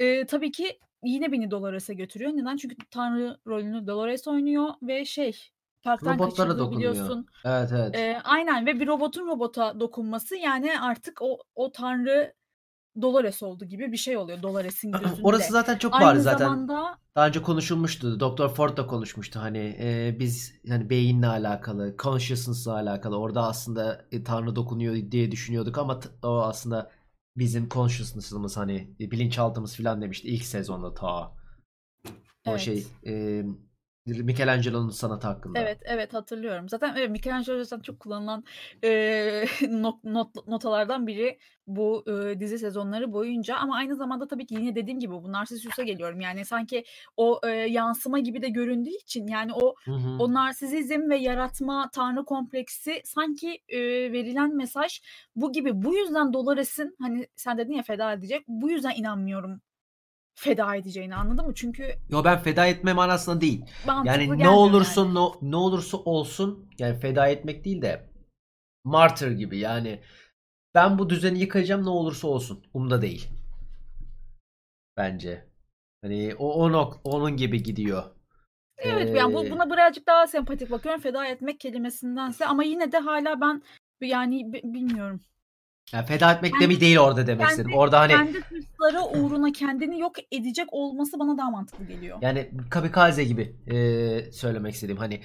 e, 0.00 0.26
tabii 0.26 0.52
ki 0.52 0.78
yine 1.04 1.32
beni 1.32 1.50
Dolores'e 1.50 1.94
götürüyor. 1.94 2.30
Neden? 2.30 2.56
Çünkü 2.56 2.76
Tanrı 2.90 3.38
rolünü 3.46 3.86
Dolores 3.86 4.28
oynuyor 4.28 4.74
ve 4.82 5.04
şey 5.04 5.32
parktan 5.86 6.14
Robotlara 6.14 6.58
dokunuyor. 6.58 7.24
Evet 7.44 7.70
evet. 7.72 7.94
Eee, 7.94 8.20
aynen 8.24 8.66
ve 8.66 8.80
bir 8.80 8.86
robotun 8.86 9.26
robota 9.26 9.80
dokunması 9.80 10.36
yani 10.36 10.80
artık 10.80 11.22
o 11.22 11.38
o 11.54 11.72
tanrı 11.72 12.34
Dolores 13.02 13.42
oldu 13.42 13.64
gibi 13.64 13.92
bir 13.92 13.96
şey 13.96 14.16
oluyor 14.16 14.42
Dolores'in 14.42 14.92
gözünde. 14.92 15.20
Orası 15.22 15.52
zaten 15.52 15.78
çok 15.78 15.92
bariz 15.92 16.22
zaten. 16.22 16.38
zamanda 16.38 16.98
Daha 17.16 17.26
önce 17.28 17.42
konuşulmuştu. 17.42 18.20
Doktor 18.20 18.48
Ford 18.48 18.76
da 18.76 18.86
konuşmuştu. 18.86 19.40
Hani 19.40 19.76
e, 19.80 20.16
biz 20.20 20.54
hani 20.68 20.90
beyinle 20.90 21.26
alakalı, 21.26 21.96
consciousness'la 21.98 22.72
alakalı. 22.72 23.18
Orada 23.18 23.42
aslında 23.46 24.06
e, 24.12 24.24
Tanrı 24.24 24.56
dokunuyor 24.56 25.10
diye 25.10 25.30
düşünüyorduk 25.30 25.78
ama 25.78 26.00
o 26.22 26.40
aslında 26.42 26.90
bizim 27.36 27.68
consciousness'ımız 27.68 28.56
hani 28.56 28.94
e, 29.00 29.10
bilinçaltımız 29.10 29.76
falan 29.76 30.02
demişti 30.02 30.28
ilk 30.28 30.44
sezonda 30.44 30.94
ta. 30.94 31.32
O 32.46 32.50
Evet. 32.50 32.60
şey 32.60 32.86
e, 33.06 33.44
Michelangelo'nun 34.06 34.90
sanatı 34.90 35.26
hakkında. 35.28 35.60
Evet, 35.60 35.78
evet 35.84 36.14
hatırlıyorum. 36.14 36.68
Zaten 36.68 36.94
evet 36.96 37.10
Michelangelo 37.10 37.64
zaten 37.64 37.82
çok 37.82 38.00
kullanılan 38.00 38.44
eee, 38.82 39.46
not, 39.70 40.04
not- 40.04 40.46
notalardan 40.48 41.06
biri 41.06 41.38
bu 41.66 42.04
eee, 42.06 42.40
dizi 42.40 42.58
sezonları 42.58 43.12
boyunca 43.12 43.56
ama 43.56 43.76
aynı 43.76 43.96
zamanda 43.96 44.26
tabii 44.28 44.46
ki 44.46 44.54
yine 44.54 44.74
dediğim 44.74 44.98
gibi 44.98 45.12
bu 45.12 45.32
Narsissus'a 45.32 45.82
geliyorum. 45.82 46.20
Yani 46.20 46.44
sanki 46.44 46.84
o 47.16 47.40
eee, 47.44 47.50
yansıma 47.50 48.18
gibi 48.18 48.42
de 48.42 48.48
göründüğü 48.48 48.90
için 48.90 49.26
yani 49.26 49.52
o 49.54 49.74
Hı 49.84 49.92
hı. 49.92 50.18
o 50.18 50.32
narsizm 50.34 51.10
ve 51.10 51.16
yaratma 51.16 51.90
tanrı 51.92 52.24
kompleksi 52.24 53.02
sanki 53.04 53.58
eee, 53.68 54.12
verilen 54.12 54.56
mesaj 54.56 55.00
bu 55.36 55.52
gibi. 55.52 55.82
Bu 55.82 55.94
yüzden 55.96 56.32
Dolores'in 56.32 56.96
hani 57.00 57.26
sen 57.36 57.58
dedin 57.58 57.72
ya 57.72 57.82
feda 57.82 58.12
edecek. 58.12 58.44
Bu 58.48 58.70
yüzden 58.70 58.92
inanmıyorum 58.96 59.60
feda 60.36 60.76
edeceğini 60.76 61.14
anladın 61.14 61.46
mı? 61.46 61.54
Çünkü 61.54 61.94
Yo 62.08 62.24
ben 62.24 62.38
feda 62.38 62.66
etme 62.66 62.92
manasında 62.92 63.40
değil. 63.40 63.64
Yani 64.04 64.38
ne 64.38 64.48
olursa 64.48 65.00
yani. 65.00 65.14
no, 65.14 65.34
ne 65.42 65.56
olursa 65.56 65.96
olsun 65.96 66.70
yani 66.78 66.98
feda 66.98 67.28
etmek 67.28 67.64
değil 67.64 67.82
de 67.82 68.10
martyr 68.84 69.30
gibi 69.30 69.58
yani 69.58 70.00
ben 70.74 70.98
bu 70.98 71.10
düzeni 71.10 71.38
yıkacağım 71.38 71.84
ne 71.84 71.90
olursa 71.90 72.28
olsun. 72.28 72.64
Umda 72.74 73.02
değil. 73.02 73.28
Bence. 74.96 75.46
Hani 76.02 76.34
o, 76.38 76.52
o 76.64 76.70
nok- 76.70 77.00
onun 77.04 77.36
gibi 77.36 77.62
gidiyor. 77.62 78.04
Evet 78.78 79.16
yani 79.16 79.34
bu, 79.34 79.44
Ee, 79.44 79.50
buna 79.50 79.70
birazcık 79.70 80.06
daha 80.06 80.26
sempatik 80.26 80.70
bakıyorum 80.70 81.00
feda 81.00 81.26
etmek 81.26 81.60
kelimesindense 81.60 82.46
ama 82.46 82.64
yine 82.64 82.92
de 82.92 82.98
hala 82.98 83.40
ben 83.40 83.62
yani 84.00 84.52
bi- 84.52 84.62
bilmiyorum. 84.64 85.20
Yani 85.92 86.06
feda 86.06 86.32
etmek 86.32 86.52
Kendi- 86.52 86.66
mi 86.66 86.80
değil 86.80 86.98
orada 86.98 87.26
demek 87.26 87.48
istedim. 87.48 87.72
Orada 87.74 88.00
hani 88.00 88.12
Kendi 88.12 88.40
hırsları 88.40 89.02
uğruna 89.02 89.52
kendini 89.52 90.00
yok 90.00 90.12
edecek 90.32 90.66
olması 90.72 91.18
bana 91.18 91.38
daha 91.38 91.50
mantıklı 91.50 91.84
geliyor. 91.84 92.18
yani 92.22 92.50
kamikaze 92.70 93.24
gibi 93.24 93.56
e, 93.66 94.32
söylemek 94.32 94.74
istediğim 94.74 94.98
hani 94.98 95.20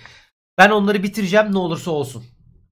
ben 0.57 0.69
onları 0.69 1.03
bitireceğim 1.03 1.53
ne 1.53 1.57
olursa 1.57 1.91
olsun 1.91 2.23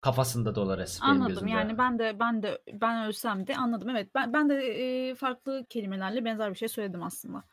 kafasında 0.00 0.54
benim 0.54 1.10
Anladım 1.10 1.28
gözümde. 1.34 1.50
yani 1.50 1.78
ben 1.78 1.98
de 1.98 2.16
ben 2.20 2.42
de 2.42 2.58
ben 2.72 3.06
ölsem 3.06 3.46
de 3.46 3.56
anladım 3.56 3.88
evet 3.88 4.08
ben 4.14 4.32
ben 4.32 4.48
de 4.48 4.54
e, 4.54 5.14
farklı 5.14 5.66
kelimelerle 5.68 6.24
benzer 6.24 6.50
bir 6.50 6.58
şey 6.58 6.68
söyledim 6.68 7.02
aslında. 7.02 7.44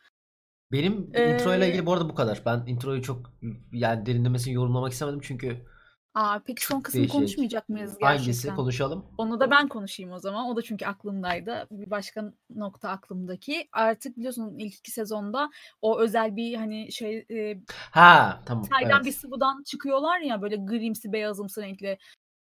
Benim 0.71 1.09
Ee, 1.13 1.33
intro 1.33 1.55
ile 1.55 1.67
ilgili 1.69 1.85
bu 1.85 1.93
arada 1.93 2.09
bu 2.09 2.15
kadar. 2.15 2.41
Ben 2.45 2.63
introyu 2.67 3.01
çok 3.01 3.33
yani 3.73 4.05
derinlemesine 4.05 4.53
yorumlamak 4.53 4.91
istemedim 4.91 5.19
çünkü 5.23 5.65
Aa 6.15 6.39
peki 6.45 6.65
son 6.65 6.81
kısmı 6.81 6.99
değişik. 6.99 7.15
konuşmayacak 7.17 7.69
mıyız 7.69 7.97
gerçekten? 7.99 8.17
hangisi 8.17 8.55
konuşalım? 8.55 9.05
Onu 9.17 9.39
da 9.39 9.51
ben 9.51 9.67
konuşayım 9.67 10.11
o 10.11 10.19
zaman. 10.19 10.45
O 10.45 10.55
da 10.55 10.61
çünkü 10.61 10.85
aklımdaydı. 10.85 11.67
Bir 11.71 11.89
başka 11.91 12.33
nokta 12.55 12.89
aklımdaki. 12.89 13.67
Artık 13.71 14.17
biliyorsun 14.17 14.55
ilk 14.57 14.75
iki 14.75 14.91
sezonda 14.91 15.49
o 15.81 15.99
özel 15.99 16.35
bir 16.35 16.55
hani 16.55 16.91
şey 16.91 17.25
e, 17.31 17.57
Ha 17.91 18.41
tamam. 18.45 18.63
çaydan 18.73 18.95
Evet. 18.95 19.05
bir 19.05 19.11
sıvıdan 19.11 19.63
çıkıyorlar 19.63 20.19
ya 20.19 20.41
böyle 20.41 20.55
grimsi 20.55 21.13
beyazımsı 21.13 21.61
renkli. 21.61 21.97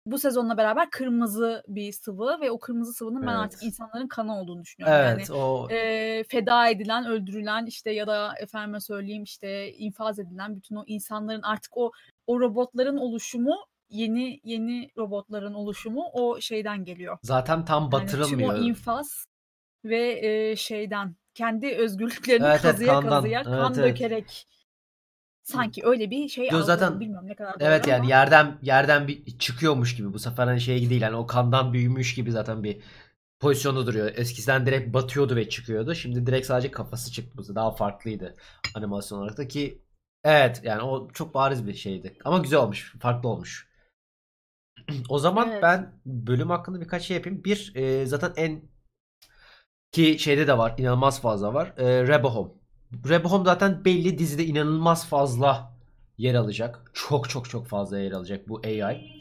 Bu 0.05 0.17
sezonla 0.19 0.57
beraber 0.57 0.89
kırmızı 0.89 1.63
bir 1.67 1.91
sıvı 1.91 2.37
ve 2.41 2.51
o 2.51 2.59
kırmızı 2.59 2.93
sıvının 2.93 3.21
ben 3.21 3.35
artık 3.35 3.59
Evet. 3.63 3.67
insanların 3.73 4.07
kanı 4.07 4.39
olduğunu 4.41 4.61
düşünüyorum. 4.63 4.97
Evet 4.99 5.29
Yani 5.29 5.39
o 5.39 5.67
e, 5.69 6.23
feda 6.29 6.69
edilen, 6.69 7.05
öldürülen 7.05 7.65
işte 7.65 7.91
ya 7.91 8.07
da 8.07 8.33
efendime 8.41 8.79
söyleyeyim 8.79 9.23
işte 9.23 9.71
infaz 9.73 10.19
edilen 10.19 10.55
bütün 10.55 10.75
o 10.75 10.83
insanların 10.87 11.41
artık 11.41 11.77
o 11.77 11.91
o 12.27 12.39
robotların 12.39 12.97
oluşumu 12.97 13.55
yeni 13.89 14.39
yeni 14.43 14.89
robotların 14.97 15.53
oluşumu 15.53 16.03
o 16.13 16.41
şeyden 16.41 16.83
geliyor. 16.85 17.17
zaten 17.23 17.65
tam 17.65 17.89
Yani 17.95 18.21
tüm 18.21 18.45
batırılmıyor. 18.45 18.53
o 18.53 18.57
infaz 18.57 19.25
ve 19.85 20.19
e, 20.51 20.55
şeyden 20.55 21.15
kendi 21.33 21.67
özgürlüklerini 21.75 22.47
Evet, 22.47 22.65
evet, 22.65 22.81
kazıya 22.81 22.93
kandan. 22.93 23.09
kazıya 23.09 23.43
Evet, 23.47 23.57
kan 23.57 23.73
evet. 23.79 23.83
dökerek 23.95 24.45
sanki 25.51 25.81
öyle 25.85 26.11
bir 26.11 26.29
şey 26.29 26.49
Yo, 26.51 26.61
zaten- 26.61 26.99
bilmiyorum 26.99 27.27
ne 27.27 27.35
kadar 27.35 27.55
Evet 27.59 27.87
yani 27.87 27.99
ama 27.99 28.09
yerden 28.09 28.57
yerden 28.61 29.07
bir 29.07 29.37
çıkıyormuş 29.39 29.95
gibi 29.95 30.13
bu 30.13 30.19
sefer 30.19 30.47
hani 30.47 30.61
şey 30.61 30.89
değil 30.89 31.01
yani 31.01 31.15
o 31.15 31.27
kandan 31.27 31.73
büyümüş 31.73 32.15
gibi 32.15 32.31
zaten 32.31 32.63
bir 32.63 32.81
pozisyonda 33.39 33.87
duruyor. 33.87 34.11
Eskiden 34.15 34.65
direkt 34.65 34.93
batıyordu 34.93 35.35
ve 35.35 35.49
çıkıyordu. 35.49 35.95
Şimdi 35.95 36.25
direkt 36.27 36.47
sadece 36.47 36.71
kafası 36.71 37.11
çıktı. 37.11 37.37
Bu 37.37 37.55
daha 37.55 37.71
farklıydı 37.71 38.35
animasyon 38.75 39.19
olarak 39.19 39.37
da 39.37 39.47
ki 39.47 39.81
evet 40.23 40.61
yani 40.63 40.81
o 40.81 41.09
çok 41.11 41.33
bariz 41.33 41.67
bir 41.67 41.73
şeydi. 41.73 42.17
Ama 42.25 42.37
güzel 42.37 42.59
olmuş. 42.59 42.95
Farklı 42.99 43.29
olmuş. 43.29 43.69
O 45.09 45.19
zaman 45.19 45.49
Evet. 45.51 45.63
ben 45.63 45.93
bölüm 46.05 46.49
hakkında 46.49 46.81
birkaç 46.81 47.03
şey 47.03 47.17
yapayım. 47.17 47.43
Bir 47.43 47.71
e, 47.75 48.05
zaten 48.05 48.33
en 48.35 48.61
ki 49.91 50.19
şeyde 50.19 50.47
de 50.47 50.57
var. 50.57 50.75
inanılmaz 50.77 51.21
fazla 51.21 51.53
var. 51.53 51.73
E, 51.77 52.07
Rebohom. 52.07 52.58
Rebohom 53.09 53.45
zaten 53.45 53.85
belli 53.85 54.17
dizide 54.17 54.45
inanılmaz 54.45 55.07
fazla 55.07 55.73
yer 56.17 56.35
alacak. 56.35 56.91
Çok 56.93 57.29
çok 57.29 57.49
çok 57.49 57.67
fazla 57.67 57.99
yer 57.99 58.11
alacak 58.11 58.49
bu 58.49 58.61
AI. 58.65 59.19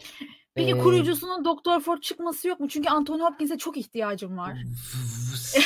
Peki 0.55 0.71
Ee, 0.71 0.79
kurucusunun 0.79 1.45
Doktor 1.45 1.81
Ford 1.81 2.01
çıkması 2.01 2.49
yok 2.49 2.61
mu? 2.61 2.69
Çünkü 2.69 2.89
Anthony 2.89 3.21
Hopkins'e 3.21 3.59
çok 3.59 3.77
ihtiyacım 3.77 4.39
var. 4.39 4.57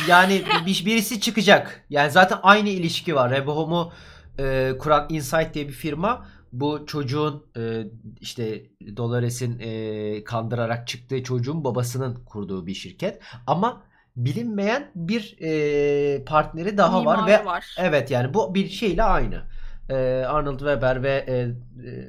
yani 0.09 0.42
bir, 0.66 0.82
birisi 0.87 1.21
çıkacak. 1.21 1.87
Yani 1.90 2.11
zaten 2.11 2.38
aynı 2.42 2.68
ilişki 2.68 3.14
var. 3.14 3.30
Rebohom'u 3.30 3.92
e, 4.38 4.73
kuran 4.78 5.06
Insight 5.09 5.54
diye 5.54 5.68
bir 5.68 5.73
firma 5.73 6.26
bu 6.52 6.87
çocuğun 6.87 7.47
e, 7.56 7.85
işte 8.21 8.66
Dolores'in 8.97 9.59
e, 9.59 10.25
kandırarak 10.25 10.88
çıktığı 10.88 11.23
çocuğun 11.23 11.64
babasının 11.64 12.25
kurduğu 12.25 12.66
bir 12.66 12.75
şirket. 12.75 13.23
Ama 13.47 13.82
bilinmeyen 14.16 14.90
bir 14.95 15.37
e, 15.40 16.25
partneri 16.25 16.76
daha 16.76 17.04
var 17.04 17.16
Mimarı 17.16 17.31
ve 17.31 17.45
var. 17.45 17.76
evet 17.78 18.11
yani 18.11 18.35
bu 18.35 18.54
bir 18.54 18.69
şeyle 18.69 19.02
aynı. 19.02 19.42
E, 19.88 19.95
Arnold 20.28 20.59
Weber 20.59 21.02
ve 21.02 21.25
e, 21.28 21.35
e, 21.35 22.09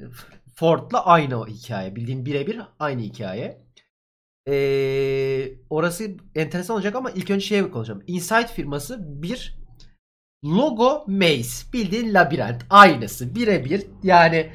Ford'la 0.56 1.06
aynı 1.06 1.42
o 1.42 1.48
hikaye. 1.48 1.96
Bildiğim 1.96 2.26
birebir 2.26 2.60
aynı 2.80 3.02
hikaye. 3.02 3.64
Ee, 4.48 5.52
orası 5.70 6.12
enteresan 6.36 6.76
olacak 6.76 6.96
ama 6.96 7.12
ilk 7.12 7.30
önce 7.30 7.46
şeye 7.46 7.72
konuşalım. 7.72 8.04
Insight 8.08 8.52
firması 8.52 9.22
bir 9.22 9.58
logo 10.46 11.06
maze. 11.08 11.74
Bildiğin 11.74 12.14
labirent. 12.14 12.66
Aynısı. 12.70 13.36
Birebir. 13.36 13.86
Yani 14.04 14.52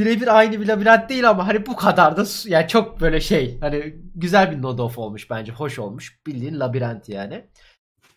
birebir 0.00 0.38
aynı 0.38 0.60
bir 0.60 0.68
labirent 0.68 1.10
değil 1.10 1.30
ama 1.30 1.46
hani 1.46 1.66
bu 1.66 1.76
kadar 1.76 2.16
da 2.16 2.24
yani 2.46 2.68
çok 2.68 3.00
böyle 3.00 3.20
şey 3.20 3.60
hani 3.60 3.96
güzel 4.14 4.50
bir 4.50 4.62
nod 4.62 4.78
off 4.78 4.98
olmuş 4.98 5.30
bence. 5.30 5.52
Hoş 5.52 5.78
olmuş. 5.78 6.20
Bildiğin 6.26 6.60
labirent 6.60 7.08
yani. 7.08 7.44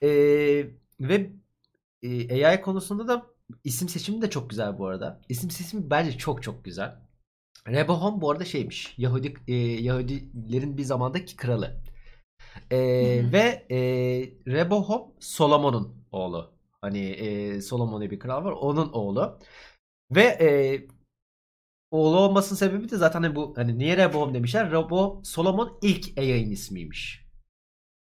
Ee, 0.03 0.65
ve 0.99 1.31
e, 2.03 2.45
AI 2.45 2.61
konusunda 2.61 3.07
da 3.07 3.25
isim 3.63 3.89
seçimi 3.89 4.21
de 4.21 4.29
çok 4.29 4.49
güzel 4.49 4.79
bu 4.79 4.87
arada. 4.87 5.21
İsim 5.29 5.51
seçimi 5.51 5.89
bence 5.89 6.17
çok 6.17 6.43
çok 6.43 6.65
güzel. 6.65 6.95
Rebohom 7.67 8.21
bu 8.21 8.31
arada 8.31 8.45
şeymiş. 8.45 8.93
Yahudi 8.97 9.33
e, 9.47 9.53
Yahudilerin 9.55 10.77
bir 10.77 10.83
zamandaki 10.83 11.35
kralı. 11.35 11.81
E, 12.71 12.79
ve 13.33 13.65
e, 13.71 13.77
Rebohom 14.47 15.13
Solomon'un 15.19 16.05
oğlu. 16.11 16.53
Hani 16.81 16.99
e, 16.99 17.61
Solomon 17.61 18.01
diye 18.01 18.11
bir 18.11 18.19
kral 18.19 18.43
var. 18.43 18.51
Onun 18.51 18.91
oğlu. 18.91 19.39
Ve 20.11 20.23
e, 20.23 20.47
oğlu 21.93 22.17
olmasının 22.19 22.57
sebebi 22.57 22.91
de 22.91 22.97
zaten 22.97 23.23
hani 23.23 23.35
bu 23.35 23.53
hani 23.57 23.79
niye 23.79 23.97
Rebohom 23.97 24.33
demişler? 24.33 24.71
Rebo 24.71 25.21
Solomon 25.25 25.79
ilk 25.81 26.17
AI'nin 26.17 26.51
ismiymiş. 26.51 27.25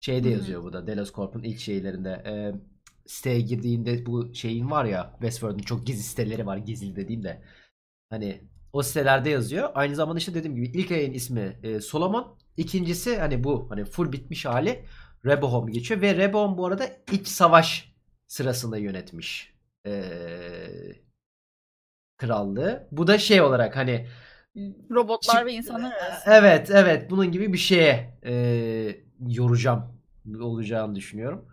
Şeyde 0.01 0.27
Hı 0.27 0.33
hı. 0.33 0.37
yazıyor 0.37 0.63
bu 0.63 0.73
da. 0.73 0.87
Delos 0.87 1.13
Corp'un 1.13 1.43
ilk 1.43 1.59
şeylerinde. 1.59 2.09
E, 2.09 2.33
siteye 3.05 3.41
girdiğinde 3.41 4.05
bu 4.05 4.35
şeyin 4.35 4.71
var 4.71 4.85
ya 4.85 5.11
Westworld'un 5.13 5.63
çok 5.63 5.87
gizli 5.87 6.03
siteleri 6.03 6.45
var. 6.45 6.57
Gizli 6.57 6.95
dediğim 6.95 7.23
de. 7.23 7.43
Hani 8.09 8.41
o 8.73 8.83
sitelerde 8.83 9.29
yazıyor. 9.29 9.69
Aynı 9.75 9.95
zamanda 9.95 10.19
işte 10.19 10.33
dediğim 10.33 10.55
gibi 10.55 10.67
ilk 10.67 10.91
ayın 10.91 11.13
ismi 11.13 11.59
e, 11.63 11.81
Solomon. 11.81 12.37
İkincisi 12.57 13.17
hani 13.17 13.43
bu 13.43 13.67
hani 13.69 13.85
full 13.85 14.11
bitmiş 14.11 14.45
hali 14.45 14.85
Rebohom 15.25 15.67
geçiyor 15.67 16.01
ve 16.01 16.17
Rebohom 16.17 16.57
bu 16.57 16.65
arada 16.65 16.89
iç 17.11 17.27
savaş 17.27 17.93
sırasında 18.27 18.77
yönetmiş 18.77 19.53
eee 19.85 21.03
krallığı. 22.17 22.88
Bu 22.91 23.08
da 23.08 23.17
şey 23.17 23.41
olarak 23.41 23.75
hani 23.75 24.08
Robotlar 24.91 25.34
Şimdi- 25.34 25.46
ve 25.46 25.53
insanlar 25.53 25.91
arası. 25.93 26.29
Evet 26.32 26.70
evet 26.72 27.12
bunun 27.12 27.32
gibi 27.32 27.53
bir 27.53 27.58
şeye 27.58 28.20
eee, 28.25 29.03
yoracağım 29.27 30.01
olacağını 30.41 30.96
düşünüyorum. 30.96 31.46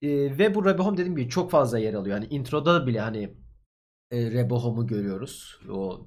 Eee, 0.00 0.38
ve 0.38 0.54
bu 0.54 0.64
Rebohom 0.64 0.96
dediğim 0.96 1.16
gibi 1.16 1.28
çok 1.28 1.50
fazla 1.50 1.78
yer 1.78 1.94
alıyor. 1.94 2.16
Hani 2.18 2.26
introda 2.30 2.86
bile 2.86 3.00
hani 3.00 3.34
e, 4.10 4.30
Rebohom'u 4.30 4.86
görüyoruz. 4.86 5.60
O 5.70 6.06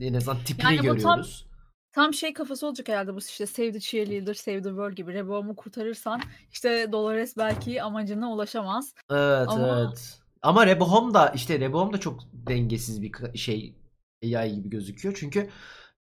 en 0.00 0.14
azından 0.14 0.38
tipini 0.44 0.64
Yani 0.66 0.76
tam 0.76 0.96
görüyoruz. 0.96 1.46
tam 1.92 2.14
şey 2.14 2.32
kafası 2.32 2.66
olacak 2.66 2.88
herhalde 2.88 3.14
bu 3.14 3.18
işte 3.18 3.46
Save 3.46 3.72
the 3.72 3.80
Cheerleader, 3.80 4.34
Save 4.34 4.62
the 4.62 4.68
World 4.68 4.92
gibi. 4.96 5.12
Rehoboam'u 5.12 5.56
kurtarırsan 5.56 6.20
işte 6.52 6.92
Dolores 6.92 7.36
belki 7.36 7.82
amacına 7.82 8.32
ulaşamaz. 8.32 8.94
Evet 9.10 9.48
Ama 9.48 9.78
evet. 9.86 10.18
Ama 10.46 10.66
Rehoboam 10.66 11.14
da 11.14 11.28
işte 11.28 11.60
Rehoboam 11.60 11.92
da 11.92 12.00
çok 12.00 12.20
dengesiz 12.32 13.02
bir 13.02 13.12
şey 13.34 13.78
AI 14.24 14.54
gibi 14.54 14.70
gözüküyor. 14.70 15.16
Çünkü 15.20 15.50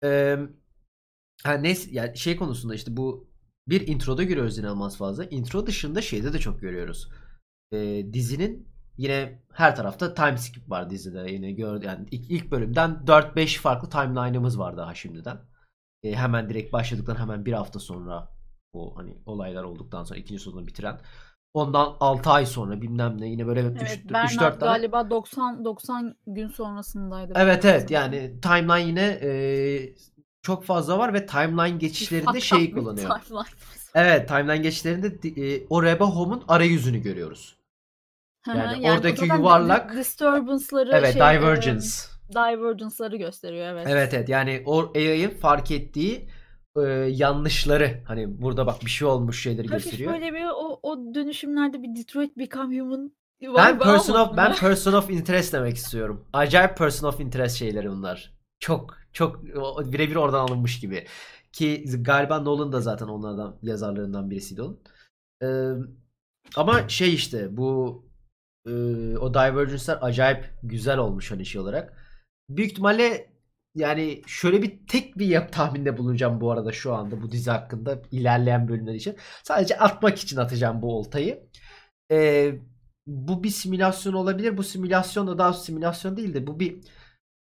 e, 0.04 0.38
ha 1.44 1.54
neyse 1.54 1.90
yani 1.92 2.18
şey 2.18 2.36
konusunda 2.36 2.76
işte 2.76 2.98
bu 2.98 3.30
bir 3.68 3.88
introda 3.88 4.24
görüyoruz 4.24 4.58
inanılmaz 4.58 4.98
fazla. 4.98 5.26
Intro 5.26 5.68
dışında 5.68 6.02
şeyde 6.02 6.34
de 6.34 6.40
çok 6.40 6.62
görüyoruz. 6.62 7.10
E, 7.72 8.06
dizinin 8.14 8.68
yine 8.98 9.44
her 9.54 9.76
tarafta 9.76 10.14
time 10.14 10.38
skip 10.38 10.70
var 10.70 10.90
dizide. 10.90 11.32
Yine 11.32 11.52
gör 11.52 11.84
yani 11.84 12.08
ilk, 12.12 12.32
ilk 12.32 12.52
bölümden 12.52 13.04
4-5 13.06 13.60
farklı 13.60 13.90
timeline'ımız 13.90 14.60
var 14.60 14.78
daha 14.78 14.96
şimdiden. 14.96 15.38
E, 16.04 16.16
hemen 16.16 16.50
direkt 16.50 16.74
başladıktan 16.74 17.16
hemen 17.16 17.46
bir 17.46 17.54
hafta 17.54 17.80
sonra 17.80 18.32
o 18.74 18.98
hani 18.98 19.18
olaylar 19.26 19.64
olduktan 19.64 20.04
sonra 20.04 20.20
ikinci 20.20 20.44
sezonu 20.44 20.68
bitiren 20.68 21.02
Ondan 21.56 21.96
6 22.00 22.30
ay 22.30 22.46
sonra 22.46 22.82
bilmem 22.82 23.22
ne 23.22 23.28
yine 23.28 23.48
böyle 23.48 23.60
evet 23.60 23.76
3-4 23.76 24.14
Bernard 24.14 24.60
tane. 24.60 24.72
galiba 24.72 25.10
90 25.10 25.66
90 25.66 26.16
gün 26.28 26.48
sonrasındaydı. 26.48 27.34
Evet 27.36 27.66
evet 27.66 27.92
yani 27.92 28.32
timeline 28.42 28.82
yine 28.82 29.20
e, 29.22 29.94
çok 30.42 30.66
fazla 30.66 31.00
var 31.00 31.14
ve 31.14 31.26
timeline 31.26 31.78
geçişlerinde 31.78 32.42
şeyi 32.42 32.72
kullanıyor. 32.72 33.20
timeline. 33.26 33.48
Evet 33.96 34.28
timeline 34.28 34.58
geçişlerinde 34.58 35.08
e, 35.58 35.66
o 35.70 35.84
Rehoboam'un 35.84 36.44
arayüzünü 36.48 36.98
görüyoruz. 37.02 37.56
Yani 38.48 38.88
o 38.88 38.92
oradaki 38.92 39.26
yuvarlak- 39.26 39.94
di- 39.94 39.98
disturbance'ları 39.98 40.92
Evet 40.96 41.14
şey, 41.14 41.22
e, 41.22 41.26
divergence. 41.40 41.88
divergence'ları 42.30 43.16
gösteriyor 43.18 43.68
evet. 43.68 43.88
Evet 43.90 44.14
evet 44.14 44.30
yani 44.30 44.64
o 44.66 44.92
AI'ın 44.96 45.30
fark 45.30 45.72
ettiği 45.72 46.30
e, 46.78 46.82
yanlışları 47.10 48.02
hani 48.06 48.42
burada 48.42 48.68
bak 48.68 48.82
bir 48.82 48.90
şey 48.90 49.08
olmuş 49.08 49.44
şeyleri 49.44 49.68
Hafif 49.68 49.84
gösteriyor. 49.84 50.14
böyle 50.14 50.34
bir 50.34 50.46
o, 50.46 50.80
o 50.84 51.16
dönüşümlerde 51.16 51.84
bir 51.84 51.96
Detroit 51.96 52.38
Become 52.38 52.80
Human 52.80 53.12
Ben 53.42 53.76
vibe 53.76 53.84
person 53.84 54.16
of 54.16 54.38
ben 54.38 54.56
person 54.60 54.94
of 54.94 55.10
interest 55.10 55.54
demek 55.54 55.76
istiyorum. 55.76 56.26
Acayip 56.34 56.78
person 56.78 57.08
of 57.08 57.20
interest 57.20 57.58
şeyleri 57.58 57.90
bunlar. 57.90 58.34
Çok 58.60 58.98
çok 59.14 59.44
birebir 59.92 60.16
oradan 60.16 60.48
alınmış 60.48 60.80
gibi. 60.80 61.06
Ki 61.52 61.86
galiba 62.00 62.40
Nolan 62.40 62.72
da 62.72 62.82
zaten 62.82 63.08
onlardan 63.08 63.58
yazarlarından 63.62 64.30
birisiydi 64.30 64.62
onun. 64.62 64.80
Ee, 65.44 65.72
ama 66.56 66.90
şey 66.90 67.14
işte 67.14 67.58
bu 67.58 68.04
e, 68.68 68.72
o 69.18 69.34
Divergence'ler 69.34 69.98
acayip 70.02 70.54
güzel 70.64 70.98
olmuş 70.98 71.32
hani 71.32 71.46
şey 71.46 71.62
olarak. 71.62 71.94
Büyük 72.50 72.72
ihtimalle 72.72 73.35
yani 73.76 74.22
şöyle 74.28 74.62
bir 74.62 74.88
tek 74.88 75.18
bir 75.18 75.28
yap 75.28 75.54
tahminde 75.54 75.98
bulunacağım 75.98 76.42
bu 76.42 76.52
arada 76.52 76.72
şu 76.72 76.94
anda 76.94 77.22
bu 77.22 77.32
dizi 77.32 77.52
hakkında 77.52 78.02
ilerleyen 78.12 78.68
bölümler 78.68 78.94
için. 78.94 79.16
Sadece 79.44 79.78
atmak 79.78 80.20
için 80.20 80.38
atacağım 80.38 80.82
bu 80.82 80.98
oltayı. 80.98 81.44
Ee, 82.12 82.56
bu 83.08 83.44
bir 83.44 83.50
simülasyon 83.50 84.14
olabilir. 84.14 84.58
Bu 84.58 84.64
simülasyon 84.64 85.28
da 85.28 85.38
daha 85.38 85.54
simülasyon 85.54 86.18
değil 86.18 86.34
de 86.34 86.48
bu 86.48 86.60
bir 86.60 86.76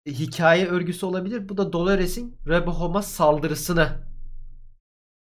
hikaye 0.07 0.67
örgüsü 0.67 1.05
olabilir. 1.05 1.49
Bu 1.49 1.57
da 1.57 1.73
Dolores'in 1.73 2.37
Rehoboam'a 2.47 3.01
saldırısını 3.01 3.87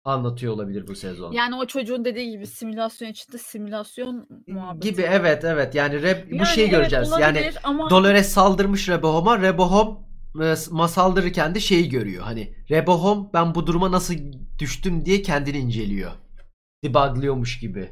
anlatıyor 0.04 0.52
olabilir 0.52 0.86
bu 0.86 0.94
sezon. 0.94 1.32
Yani 1.32 1.54
o 1.56 1.66
çocuğun 1.66 2.04
dediği 2.04 2.30
gibi 2.30 2.46
simülasyon 2.46 3.08
içinde 3.08 3.38
simülasyon 3.38 4.28
muhabbeti. 4.46 4.88
gibi 4.90 5.02
evet 5.02 5.44
evet 5.44 5.74
yani 5.74 5.94
Reb- 5.94 6.30
bu 6.30 6.34
Yani 6.36 6.46
şeyi 6.46 6.64
evet, 6.68 6.76
göreceğiz. 6.76 7.12
yani 7.20 7.50
ama 7.64 7.90
Dolores 7.90 8.28
saldırmış 8.28 8.88
Rehoboam'a. 8.88 9.38
Rehoboam 9.38 10.11
e, 10.40 10.54
ma 10.70 10.88
saldırırken 10.88 11.54
de 11.54 11.60
şeyi 11.60 11.88
görüyor. 11.88 12.24
Hani 12.24 12.54
Rehoboam 12.70 13.30
ben 13.34 13.54
bu 13.54 13.66
duruma 13.66 13.92
nasıl 13.92 14.14
düştüm 14.58 15.04
diye 15.04 15.22
kendini 15.22 15.58
inceliyor. 15.58 16.12
Debugliyormuş 16.84 17.58
gibi. 17.60 17.90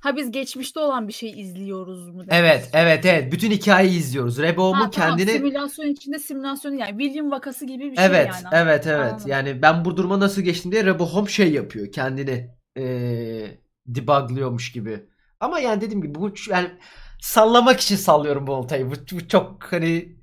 ha 0.00 0.16
biz 0.16 0.30
geçmişte 0.30 0.80
olan 0.80 1.08
bir 1.08 1.12
şey 1.12 1.40
izliyoruz 1.40 2.08
mu? 2.08 2.20
demek 2.20 2.32
Evet, 2.34 2.70
evet, 2.72 3.04
evet. 3.06 3.32
Bütün 3.32 3.50
hikayeyi 3.50 3.98
izliyoruz. 3.98 4.38
Rehoboam'un 4.38 4.80
Ha, 4.80 4.90
tamam, 4.90 5.16
kendini 5.16 5.36
simülasyon 5.36 5.86
içinde 5.86 6.18
simülasyon 6.18 6.72
yani 6.72 6.98
William 7.02 7.30
vakası 7.30 7.66
gibi 7.66 7.92
bir 7.92 7.96
şey 7.96 8.04
Evet, 8.06 8.30
yani. 8.44 8.54
evet, 8.54 8.86
evet. 8.86 9.12
Anladım. 9.12 9.28
Yani 9.28 9.62
ben 9.62 9.84
bu 9.84 9.96
duruma 9.96 10.20
nasıl 10.20 10.42
geçtim 10.42 10.72
diye 10.72 10.84
Rehoboam 10.84 11.28
şey 11.28 11.52
yapıyor. 11.52 11.92
Kendini 11.92 12.50
eee 12.76 13.60
debugliyormuş 13.86 14.72
gibi. 14.72 15.04
Ama 15.40 15.60
yani 15.60 15.80
dediğim 15.80 16.02
gibi 16.02 16.14
bu 16.14 16.32
yani 16.50 16.70
sallamak 17.20 17.80
için 17.80 17.96
sallıyorum 17.96 18.46
bu 18.46 18.52
oltayı. 18.52 18.90
Bu, 18.90 18.94
bu 19.12 19.28
çok 19.28 19.72
hani 19.72 20.15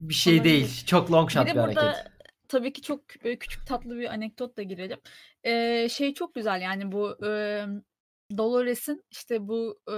bir 0.00 0.14
şey 0.14 0.34
Olabilir. 0.34 0.54
değil. 0.54 0.84
Çok 0.86 1.12
long 1.12 1.30
shot 1.30 1.46
Bir 1.46 1.50
bir, 1.50 1.56
burada 1.56 1.82
hareket. 1.82 2.12
tabii 2.48 2.72
ki 2.72 2.82
çok 2.82 3.00
böyle 3.24 3.38
küçük 3.38 3.66
tatlı 3.66 3.98
bir 3.98 4.08
anekdotla 4.10 4.62
girelim. 4.62 4.98
Ee, 5.44 5.88
şey 5.88 6.14
çok 6.14 6.34
güzel 6.34 6.60
yani 6.62 6.92
bu 6.92 7.26
e, 7.26 7.64
Dolores'in 8.36 9.04
işte 9.10 9.48
bu 9.48 9.80
e, 9.88 9.94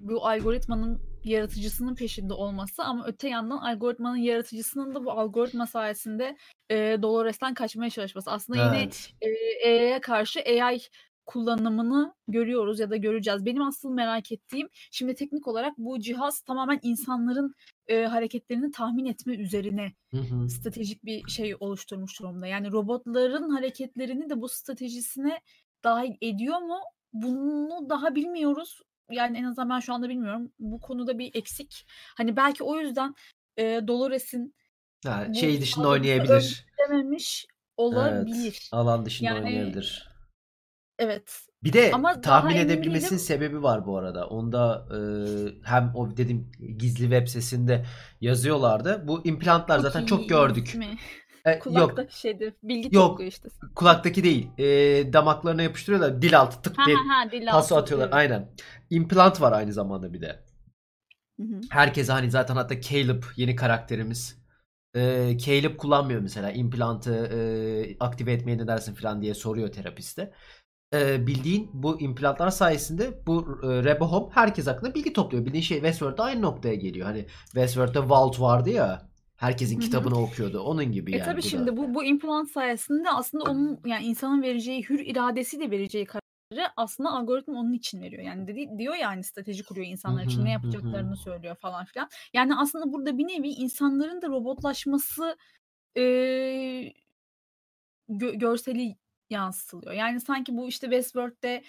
bu 0.00 0.26
algoritmanın 0.26 1.02
yaratıcısının 1.24 1.94
peşinde 1.94 2.32
olması 2.32 2.82
ama 2.82 3.06
öte 3.06 3.28
yandan 3.28 3.58
algoritmanın 3.58 4.16
yaratıcısının 4.16 4.94
da 4.94 5.04
bu 5.04 5.12
algoritma 5.12 5.66
sayesinde 5.66 6.36
e, 6.70 6.98
Dolores'ten 7.02 7.54
kaçmaya 7.54 7.90
çalışması. 7.90 8.30
Aslında 8.30 8.58
yine 8.66 8.78
Evet. 8.82 9.10
e, 9.22 9.28
AI'ye 9.68 10.00
karşı 10.00 10.40
AI 10.40 10.80
kullanımını 11.28 12.14
görüyoruz 12.28 12.80
ya 12.80 12.90
da 12.90 12.96
göreceğiz. 12.96 13.44
Benim 13.46 13.62
asıl 13.62 13.90
merak 13.90 14.32
ettiğim 14.32 14.68
şimdi 14.90 15.14
teknik 15.14 15.48
olarak 15.48 15.78
bu 15.78 16.00
cihaz 16.00 16.40
tamamen 16.40 16.80
insanların 16.82 17.54
e, 17.86 18.04
hareketlerini 18.04 18.70
tahmin 18.70 19.06
etme 19.06 19.34
üzerine 19.34 19.92
Hı 20.10 20.16
hı. 20.16 20.48
stratejik 20.48 21.04
bir 21.04 21.28
şey 21.28 21.56
oluşturmuş 21.60 22.20
durumda. 22.20 22.46
Yani 22.46 22.72
robotların 22.72 23.50
hareketlerini 23.50 24.30
de 24.30 24.40
bu 24.40 24.48
stratejisine 24.48 25.40
dahil 25.84 26.12
ediyor 26.20 26.58
mu? 26.58 26.78
Bunu 27.12 27.90
daha 27.90 28.14
bilmiyoruz. 28.14 28.82
Yani 29.10 29.38
en 29.38 29.44
azından 29.44 29.70
ben 29.70 29.80
şu 29.80 29.94
anda 29.94 30.08
bilmiyorum. 30.08 30.52
Bu 30.58 30.80
konuda 30.80 31.18
bir 31.18 31.30
eksik. 31.34 31.86
Hani 32.16 32.36
belki 32.36 32.64
o 32.64 32.80
yüzden 32.80 33.14
e, 33.56 33.80
Dolores'in 33.88 34.54
Ha, 35.04 35.34
şey 35.34 35.60
dışında 35.60 35.88
oynayabilir. 35.88 36.66
Evet. 36.90 37.44
olabilir. 37.76 38.68
Alan 38.72 39.06
dışında 39.06 39.30
Yani 39.30 39.44
oynayabilir. 39.46 40.08
Evet. 40.98 41.48
Bir 41.64 41.72
de 41.72 41.90
Ama 41.92 42.20
tahmin 42.20 42.56
edebilmesinin 42.56 43.10
değilim. 43.10 43.18
sebebi 43.18 43.62
var 43.62 43.86
bu 43.86 43.98
arada. 43.98 44.26
Onda 44.26 44.86
e, 44.90 44.98
hem 45.64 45.92
o 45.94 46.16
dedim 46.16 46.50
gizli 46.78 47.00
web 47.02 47.26
sitesinde 47.26 47.86
yazıyorlardı. 48.20 49.08
Bu 49.08 49.26
implantlar 49.26 49.78
zaten 49.78 50.06
çok 50.06 50.28
gördük. 50.28 50.74
mi? 50.74 50.98
E, 51.44 51.50
yok 51.50 51.62
Kulakta 51.62 52.08
şeyde 52.08 52.54
bilgi 52.62 52.96
Yok. 52.96 53.20
işte. 53.20 53.48
kulaktaki 53.74 54.24
değil. 54.24 54.48
E, 54.58 54.64
damaklarına 55.12 55.62
yapıştırıyorlar. 55.62 56.22
Dil 56.22 56.38
altı 56.38 56.62
tık 56.62 56.76
diye 56.86 56.96
altı, 57.50 57.76
atıyorlar. 57.76 58.06
evet. 58.06 58.14
Aynen. 58.14 58.50
İmplant 58.90 59.40
var 59.40 59.52
aynı 59.52 59.72
zamanda 59.72 60.12
bir 60.12 60.20
de. 60.20 60.44
Hı 61.40 61.42
hı. 61.42 61.60
Herkese 61.70 62.12
hani 62.12 62.30
zaten 62.30 62.56
hatta 62.56 62.80
Caleb 62.80 63.22
yeni 63.36 63.56
karakterimiz. 63.56 64.38
E, 64.96 65.38
Caleb 65.38 65.76
kullanmıyor 65.76 66.20
mesela 66.20 66.50
implantı 66.52 67.14
e, 67.26 67.96
aktive 68.00 68.32
etmeye 68.32 68.58
ne 68.58 68.66
dersin 68.66 68.94
falan 68.94 69.22
diye 69.22 69.34
soruyor 69.34 69.72
terapiste. 69.72 70.32
E, 70.94 71.26
bildiğin 71.26 71.70
bu 71.72 72.00
implantlar 72.00 72.50
sayesinde 72.50 73.26
bu 73.26 73.60
e, 73.62 73.84
Rehoboam 73.84 74.30
herkes 74.32 74.66
hakkında 74.66 74.94
bilgi 74.94 75.12
topluyor. 75.12 75.44
Bildiğin 75.46 75.62
şey 75.62 75.76
Westworld'da 75.76 76.22
aynı 76.24 76.42
noktaya 76.42 76.74
geliyor. 76.74 77.06
Hani 77.06 77.26
Westworld'da 77.44 78.08
Vault 78.10 78.40
vardı 78.40 78.70
ya. 78.70 79.08
Herkesin 79.36 79.78
Hı 79.78 79.84
hı. 79.84 79.84
kitabını 79.84 80.18
okuyordu. 80.20 80.60
Onun 80.60 80.92
gibi 80.92 81.12
E 81.12 81.16
yani 81.16 81.22
tabii 81.22 81.42
bu 81.42 81.52
da. 81.52 81.58
şimdi 81.58 81.76
bu 81.76 81.94
bu 81.94 82.04
implant 82.04 82.50
sayesinde 82.50 83.10
aslında 83.10 83.44
onun 83.44 83.80
yani 83.86 84.04
insanın 84.04 84.42
vereceği 84.42 84.82
hür 84.88 84.98
iradesiyle 85.00 85.70
vereceği 85.70 86.04
kararı 86.06 86.68
aslında 86.76 87.10
algoritma 87.12 87.60
onun 87.60 87.72
için 87.72 88.02
veriyor. 88.02 88.22
Yani 88.22 88.48
dedi, 88.48 88.78
diyor 88.78 88.94
ya 88.94 89.08
hani 89.08 89.24
strateji 89.24 89.64
kuruyor 89.64 89.86
insanlar 89.86 90.24
için 90.24 90.42
hı, 90.42 90.44
ne 90.44 90.50
yapacaklarını 90.52 91.10
hı. 91.10 91.16
söylüyor 91.16 91.56
falan 91.56 91.84
filan. 91.84 92.08
Yani 92.34 92.56
aslında 92.56 92.92
burada 92.92 93.18
bir 93.18 93.28
nevi 93.28 93.48
insanların 93.48 94.22
da 94.22 94.28
robotlaşması 94.28 95.36
eee, 95.96 96.94
gö- 98.08 98.38
görseli 98.38 98.96
yansıtılıyor. 99.30 99.92
Yani 99.92 100.20
sanki 100.20 100.56
bu 100.56 100.68
işte 100.68 100.86
Westworld'de 100.86 101.62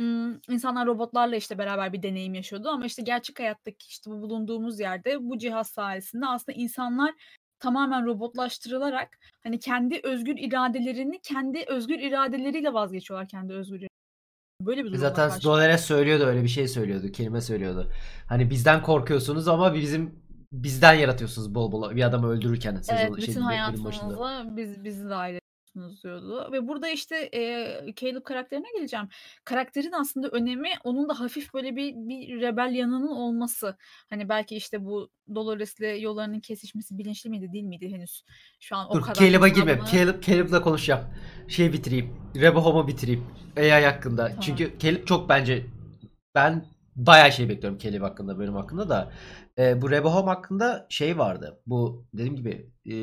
ım, 0.00 0.40
insanlar 0.48 0.86
robotlarla 0.86 1.36
işte 1.36 1.58
beraber 1.58 1.92
bir 1.92 2.02
deneyim 2.02 2.34
yaşıyordu 2.34 2.68
ama 2.68 2.86
işte 2.86 3.02
gerçek 3.02 3.40
hayattaki 3.40 3.86
işte 3.88 4.10
bu 4.10 4.22
bulunduğumuz 4.22 4.80
yerde 4.80 5.16
bu 5.20 5.38
cihaz 5.38 5.68
sayesinde 5.68 6.26
aslında 6.26 6.58
insanlar 6.58 7.14
tamamen 7.58 8.06
robotlaştırılarak 8.06 9.18
hani 9.42 9.58
kendi 9.58 10.00
özgür 10.02 10.36
iradelerini 10.38 11.20
kendi 11.20 11.64
özgür 11.66 11.98
iradeleriyle 11.98 12.72
vazgeçiyorlar 12.72 13.28
kendi 13.28 13.52
özgür. 13.52 13.86
Böyle 14.60 14.84
bir 14.84 14.92
E 14.92 14.96
Zaten 14.96 15.28
karşı. 15.28 15.44
Dolores 15.44 15.84
söylüyordu 15.84 16.24
öyle 16.24 16.42
bir 16.42 16.48
şey 16.48 16.68
söylüyordu. 16.68 17.12
Kelime 17.12 17.40
söylüyordu. 17.40 17.90
Hani 18.28 18.50
bizden 18.50 18.82
korkuyorsunuz 18.82 19.48
ama 19.48 19.74
bizim 19.74 20.26
bizden 20.52 20.94
yaratıyorsunuz 20.94 21.54
bol 21.54 21.72
bol 21.72 21.96
bir 21.96 22.02
adamı 22.02 22.28
öldürürken 22.28 22.72
Evet, 22.72 22.86
şey 22.86 23.16
bütün 23.16 23.40
hayatınızı 23.40 24.56
biz 24.56 24.84
bizi 24.84 25.08
dahil 25.08 25.38
yapıyorsunuz 25.76 26.02
diyordu 26.02 26.52
ve 26.52 26.68
burada 26.68 26.88
işte, 26.88 27.28
eee, 27.32 27.94
Caleb 27.96 28.24
karakterine 28.24 28.66
geleceğim. 28.76 29.08
Karakterin 29.44 29.92
aslında 29.92 30.28
önemi 30.28 30.68
onun 30.84 31.08
da 31.08 31.20
hafif 31.20 31.54
böyle 31.54 31.76
bir 31.76 31.94
bir 31.94 32.40
rebel 32.40 32.74
yanının 32.74 33.08
olması. 33.08 33.76
Hani 34.10 34.28
belki 34.28 34.56
işte 34.56 34.84
bu 34.84 35.10
Dolores'le 35.34 36.00
yollarının 36.00 36.40
kesişmesi 36.40 36.98
bilinçli 36.98 37.30
miydi, 37.30 37.52
değil 37.52 37.64
miydi 37.64 37.92
henüz? 37.92 38.24
Şu 38.60 38.76
an 38.76 38.90
o 38.90 38.94
Dur 38.94 39.02
kadar 39.02 39.14
Caleb'a 39.14 39.46
mesela 39.46 39.64
girme. 39.64 39.80
buna 39.80 39.86
Caleb, 39.90 40.22
Caleb'la 40.22 40.62
konuşacağım. 40.62 41.04
Şey 41.48 41.72
bitireyim. 41.72 42.16
Rebohom'u 42.36 42.88
bitireyim. 42.88 43.24
AI 43.56 43.84
hakkında. 43.84 44.26
Tamam. 44.26 44.40
Çünkü 44.40 44.78
Caleb 44.78 45.06
çok 45.06 45.28
bence 45.28 45.66
ben 46.34 46.64
bayağı 46.96 47.32
şey 47.32 47.48
bekliyorum 47.48 47.78
Caleb 47.78 48.02
hakkında 48.02 48.38
bölüm 48.38 48.54
hakkında 48.54 48.88
da. 48.88 49.12
Ee, 49.58 49.82
bu 49.82 49.90
Rebohom 49.90 50.26
hakkında 50.26 50.86
şey 50.90 51.18
vardı. 51.18 51.60
Bu 51.66 52.06
dediğim 52.14 52.36
gibi 52.36 52.70
e, 52.86 52.94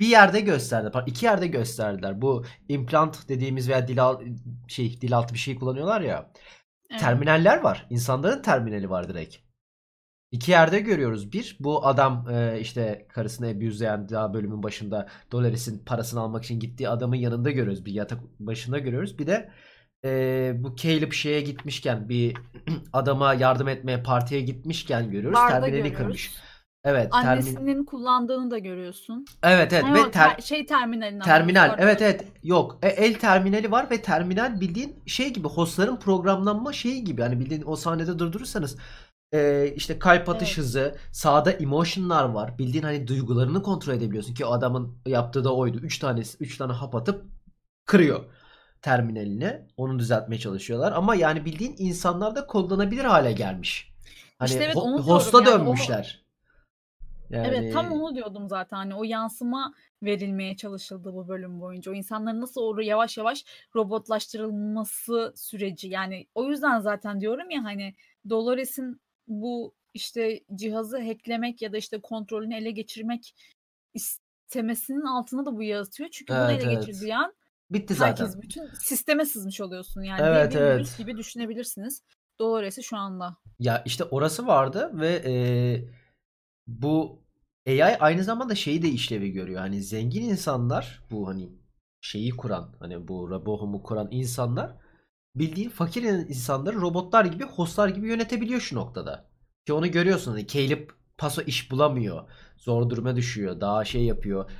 bir 0.00 0.06
yerde 0.06 0.40
gösterdi. 0.40 0.90
İki 1.06 1.24
yerde 1.26 1.46
gösterdiler. 1.46 2.22
Bu 2.22 2.44
implant 2.68 3.28
dediğimiz 3.28 3.68
veya 3.68 3.88
dil, 3.88 4.02
al- 4.02 4.22
şey, 4.68 5.00
dil 5.00 5.16
altı 5.16 5.34
bir 5.34 5.38
şey 5.38 5.54
kullanıyorlar 5.54 6.00
ya. 6.00 6.30
Evet. 6.90 7.00
Terminaller 7.00 7.60
var. 7.60 7.86
İnsanların 7.90 8.42
terminali 8.42 8.90
var 8.90 9.08
direkt. 9.08 9.36
İki 10.32 10.50
yerde 10.50 10.80
görüyoruz. 10.80 11.32
Bir, 11.32 11.56
bu 11.60 11.86
adam 11.86 12.26
e, 12.30 12.60
işte 12.60 13.06
karısını 13.08 13.46
abuzleyen 13.48 14.08
daha 14.08 14.34
bölümün 14.34 14.62
başında 14.62 15.08
Dolores'in 15.32 15.84
parasını 15.84 16.20
almak 16.20 16.44
için 16.44 16.60
gittiği 16.60 16.88
adamın 16.88 17.16
yanında 17.16 17.50
görüyoruz. 17.50 17.84
Bir 17.86 17.92
yatak 17.92 18.18
başında 18.40 18.78
görüyoruz. 18.78 19.18
Bir 19.18 19.26
de 19.26 19.50
e, 20.04 20.52
bu 20.58 20.76
Caleb 20.76 21.12
şeye 21.12 21.40
gitmişken 21.40 22.08
bir 22.08 22.36
adama 22.92 23.34
yardım 23.34 23.68
etmeye 23.68 24.02
partiye 24.02 24.40
gitmişken 24.40 25.10
görüyoruz. 25.10 25.36
Barda 25.38 25.60
Terminali 25.60 25.72
görüyoruz. 25.90 25.96
kırmış. 25.96 26.30
Evet, 26.84 27.12
termin 27.12 27.28
Annesinin 27.28 27.84
kullandığını 27.84 28.50
da 28.50 28.58
görüyorsun. 28.58 29.24
Evet 29.42 29.72
evet 29.72 29.84
Ha, 29.84 29.94
ve 29.94 30.10
ter- 30.10 30.36
ter- 30.36 30.42
şey 30.42 30.66
terminalinden 30.66 31.24
Terminal. 31.24 31.76
Evet 31.78 32.02
evet. 32.02 32.24
Yok. 32.42 32.78
E, 32.82 32.88
el 32.88 33.14
terminali 33.14 33.70
var 33.70 33.90
ve 33.90 34.02
terminal 34.02 34.60
bildiğin 34.60 35.02
şey 35.06 35.32
gibi 35.32 35.48
hostların 35.48 35.96
programlanma 35.96 36.72
şeyi 36.72 37.04
gibi. 37.04 37.22
Hani 37.22 37.40
bildiğin 37.40 37.62
o 37.66 37.76
sahnede 37.76 38.18
durdurursanız 38.18 38.76
e, 39.32 39.72
işte 39.76 39.98
kalp 39.98 40.28
atış 40.28 40.48
Evet. 40.48 40.58
hızı, 40.58 40.96
sağda 41.12 41.50
emotion'lar 41.50 42.24
var. 42.24 42.58
Bildiğin 42.58 42.84
hani 42.84 43.06
duygularını 43.06 43.62
kontrol 43.62 43.94
edebiliyorsun 43.94 44.34
ki 44.34 44.44
o 44.44 44.52
adamın 44.52 44.96
yaptığı 45.06 45.44
da 45.44 45.54
oydu. 45.54 45.78
3 45.78 45.98
tanesi 45.98 46.38
3 46.40 46.58
tane 46.58 46.72
hap 46.72 46.94
atıp 46.94 47.24
kırıyor 47.86 48.24
terminalini. 48.82 49.66
Onu 49.76 49.98
düzeltmeye 49.98 50.38
çalışıyorlar 50.38 50.92
ama 50.92 51.14
yani 51.14 51.44
bildiğin 51.44 51.74
insanlar 51.78 52.36
da 52.36 52.46
kullanabilir 52.46 53.04
hale 53.04 53.32
gelmiş. 53.32 53.92
Hani 54.38 54.48
İşte 54.50 54.64
evet, 54.64 54.76
ho- 54.76 55.00
hosta 55.00 55.38
yani. 55.38 55.48
O- 55.48 55.52
dönmüşler. 55.52 56.29
Yani 57.30 57.46
Evet 57.46 57.72
tam 57.72 57.92
onu 57.92 58.14
diyordum 58.14 58.48
zaten 58.48 58.76
hani 58.76 58.94
o 58.94 59.04
yansıma 59.04 59.74
verilmeye 60.02 60.56
çalışıldı 60.56 61.14
bu 61.14 61.28
bölüm 61.28 61.60
boyunca. 61.60 61.92
O 61.92 61.94
insanların 61.94 62.40
nasıl 62.40 62.60
orada 62.62 62.82
yavaş 62.82 63.18
yavaş 63.18 63.44
robotlaştırılması 63.76 65.32
süreci. 65.36 65.88
Yani 65.88 66.26
o 66.34 66.50
yüzden 66.50 66.80
zaten 66.80 67.20
diyorum 67.20 67.50
ya 67.50 67.64
hani 67.64 67.94
Dolores'in 68.28 69.00
bu 69.28 69.74
işte 69.94 70.40
cihazı 70.54 71.02
hacklemek 71.02 71.62
ya 71.62 71.72
da 71.72 71.76
işte 71.76 72.00
kontrolünü 72.00 72.54
ele 72.54 72.70
geçirmek 72.70 73.34
istemesinin 73.94 75.04
altına 75.06 75.46
da 75.46 75.56
bu 75.56 75.62
yatıyor. 75.62 76.08
Çünkü 76.12 76.32
bunu 76.32 76.50
Evet, 76.50 76.62
ele 76.64 76.72
evet. 76.72 76.86
geçirdiği 76.86 77.16
an 77.16 77.34
bitti 77.70 77.94
zaten. 77.94 78.24
herkes 78.24 78.42
bütün 78.42 78.66
sisteme 78.82 79.24
sızmış 79.24 79.60
oluyorsun. 79.60 80.02
Yani 80.02 80.20
Evet, 80.24 80.54
bir, 80.54 80.58
evet. 80.58 80.94
gibi 80.98 81.16
düşünebilirsiniz. 81.16 82.02
Dolores'i 82.38 82.82
şu 82.82 82.96
anda. 82.96 83.36
Ya 83.58 83.82
işte 83.86 84.04
orası 84.04 84.46
vardı 84.46 84.90
ve 84.94 85.08
e, 85.08 85.32
bu 86.70 87.22
AI 87.68 87.82
aynı 87.84 88.24
zamanda 88.24 88.54
şeyi 88.54 88.82
de 88.82 88.88
işlevi 88.88 89.32
görüyor. 89.32 89.60
Hani 89.60 89.82
zengin 89.82 90.22
insanlar 90.22 91.02
bu 91.10 91.28
hani 91.28 91.48
şeyi 92.00 92.30
kuran 92.30 92.74
hani 92.80 93.08
bu 93.08 93.30
Rabohum'u 93.30 93.82
kuran 93.82 94.08
insanlar 94.10 94.76
bildiğin 95.34 95.70
fakir 95.70 96.02
insanları 96.02 96.80
robotlar 96.80 97.24
gibi 97.24 97.44
hostlar 97.44 97.88
gibi 97.88 98.08
yönetebiliyor 98.08 98.60
şu 98.60 98.76
noktada. 98.76 99.30
Ki 99.66 99.72
onu 99.72 99.90
görüyorsun. 99.90 100.32
Hani 100.32 100.46
Caleb 100.46 100.90
paso 101.18 101.42
iş 101.42 101.70
bulamıyor. 101.70 102.30
Zor 102.56 102.90
duruma 102.90 103.16
düşüyor. 103.16 103.60
Daha 103.60 103.84
şey 103.84 104.04
yapıyor. 104.04 104.50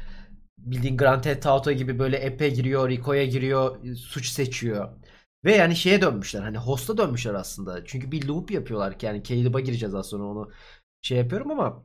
Bildiğin 0.59 0.97
Grand 0.97 1.23
Theft 1.23 1.47
Auto 1.47 1.73
gibi 1.73 1.99
böyle 1.99 2.27
app'e 2.29 2.49
giriyor, 2.49 2.89
Rico'ya 2.91 3.25
giriyor, 3.27 3.95
suç 3.97 4.29
seçiyor. 4.29 4.89
Ve 5.45 5.57
yani 5.57 5.77
şeye 5.77 6.01
dönmüşler. 6.03 6.43
Hani 6.43 6.59
host'a 6.59 6.99
dönmüşler 6.99 7.35
aslında. 7.35 7.85
Çünkü 7.85 8.13
bir 8.13 8.27
loop 8.29 8.51
yapıyorlar 8.51 8.99
ki 8.99 9.07
yani 9.07 9.23
Caleb'a 9.25 9.61
gireceğiz 9.61 9.95
az 9.95 10.07
sonra 10.09 10.25
onu 10.25 10.51
şey 11.03 11.19
yapıyorum 11.19 11.51
ama 11.51 11.85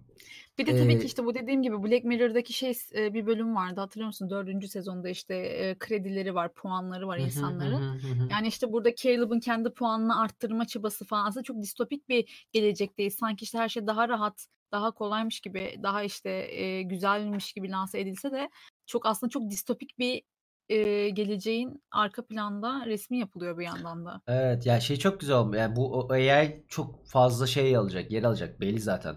Bir 0.57 0.65
de 0.65 0.77
tabii 0.77 0.93
Ee, 0.93 0.99
ki 0.99 1.05
işte 1.05 1.25
bu 1.25 1.35
dediğim 1.35 1.63
gibi 1.63 1.83
Black 1.83 2.03
Mirror'daki 2.03 2.53
şey 2.53 2.73
bir 2.95 3.25
bölüm 3.25 3.55
vardı 3.55 3.79
hatırlıyor 3.79 4.07
musun? 4.07 4.29
Dördüncü 4.29 4.67
sezonda 4.67 5.09
işte 5.09 5.75
kredileri 5.79 6.35
var, 6.35 6.53
puanları 6.53 7.07
var 7.07 7.17
insanların. 7.17 8.01
Yani 8.31 8.47
işte 8.47 8.71
burada 8.73 8.95
Caleb'ın 8.95 9.39
kendi 9.39 9.69
puanını 9.69 10.21
arttırma 10.21 10.65
çabası 10.65 11.05
falan 11.05 11.25
aslında 11.27 11.43
çok 11.43 11.61
distopik 11.61 12.09
bir 12.09 12.47
gelecekteyiz. 12.51 13.15
Sanki 13.15 13.43
işte 13.43 13.57
her 13.57 13.69
şey 13.69 13.87
daha 13.87 14.09
rahat, 14.09 14.47
daha 14.71 14.91
kolaymış 14.91 15.39
gibi, 15.39 15.79
daha 15.83 16.03
işte 16.03 16.49
güzelmiş 16.83 17.53
gibi 17.53 17.69
lanse 17.69 17.99
edilse 17.99 18.31
de 18.31 18.49
çok 18.85 19.05
aslında 19.05 19.29
çok 19.29 19.49
distopik 19.49 19.99
bir 19.99 20.21
e, 20.69 21.09
geleceğin 21.09 21.83
arka 21.91 22.25
planda 22.25 22.85
resmi 22.85 23.19
yapılıyor 23.19 23.57
bir 23.57 23.65
yandan 23.65 24.05
da. 24.05 24.21
Evet 24.27 24.65
ya 24.65 24.79
şey 24.79 24.97
çok 24.97 25.19
güzel 25.19 25.35
olmuş. 25.35 25.57
Yani 25.57 25.75
bu 25.75 26.07
AI 26.11 26.63
çok 26.67 27.07
fazla 27.07 27.47
şey 27.47 27.77
alacak, 27.77 28.11
yer 28.11 28.23
alacak 28.23 28.61
belli 28.61 28.79
zaten. 28.79 29.15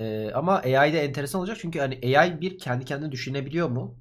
Ee, 0.00 0.30
ama 0.34 0.58
AI 0.58 0.92
de 0.92 1.04
enteresan 1.04 1.40
olacak 1.40 1.58
çünkü 1.60 1.78
hani 1.78 2.18
AI 2.18 2.40
bir 2.40 2.58
kendi 2.58 2.84
kendine 2.84 3.12
düşünebiliyor 3.12 3.68
mu? 3.68 3.98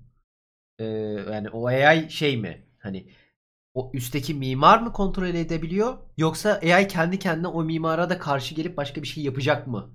Ee, 0.79 0.85
yani 1.31 1.49
o 1.49 1.67
AI 1.67 2.11
şey 2.11 2.37
mi? 2.37 2.67
Hani 2.79 3.09
o 3.73 3.91
üstteki 3.93 4.33
mimar 4.33 4.81
mı 4.81 4.93
kontrol 4.93 5.27
edebiliyor? 5.27 5.97
Yoksa 6.17 6.59
AI 6.63 6.87
kendi 6.87 7.19
kendine 7.19 7.47
o 7.47 7.63
mimara 7.63 8.09
da 8.09 8.19
karşı 8.19 8.55
gelip 8.55 8.77
başka 8.77 9.01
bir 9.01 9.07
şey 9.07 9.23
yapacak 9.23 9.67
mı? 9.67 9.93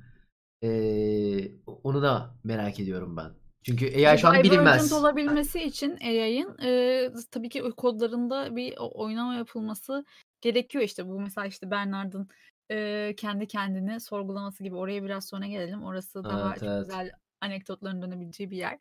Ee, 0.63 1.53
onu 1.67 2.03
da 2.03 2.35
merak 2.45 2.81
ediyorum 2.81 3.17
ben. 3.17 3.31
Çünkü 3.63 4.07
AI 4.07 4.19
şu 4.19 4.29
an 4.29 4.43
bilinmez. 4.43 4.93
olabilmesi 4.93 5.63
için 5.63 5.97
AI'ın 5.97 6.59
e, 6.63 7.11
tabii 7.31 7.49
ki 7.49 7.63
kodlarında 7.77 8.57
bir 8.57 8.75
oynama 8.79 9.35
yapılması 9.35 10.05
gerekiyor 10.41 10.85
işte. 10.85 11.09
Bu 11.09 11.21
mesela 11.21 11.47
işte 11.47 11.71
Bernard'ın 11.71 12.29
e, 12.71 13.15
kendi 13.17 13.47
kendini 13.47 14.01
sorgulaması 14.01 14.63
gibi. 14.65 14.77
Oraya 14.77 15.05
biraz 15.05 15.29
sonra 15.29 15.47
gelelim. 15.47 15.85
Orası 15.85 16.25
daha 16.25 16.51
Evet, 16.51 16.59
çok 16.61 16.69
evet. 16.69 16.87
güzel 16.87 17.11
anekdotların 17.41 18.03
dönebileceği 18.03 18.51
bir 18.51 18.57
yer. 18.57 18.79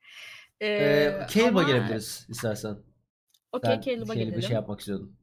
E, 0.62 0.68
Ee, 0.80 1.26
Caleb'a 1.30 1.50
ama 1.50 1.64
gelebiliriz 1.64 2.26
istersen. 2.30 2.78
okey 3.52 3.82
Caleb'a 3.82 4.14
gelelim. 4.16 4.42
şey 4.42 4.56
yapmak 4.56 4.80
istiyordum. 4.80 5.18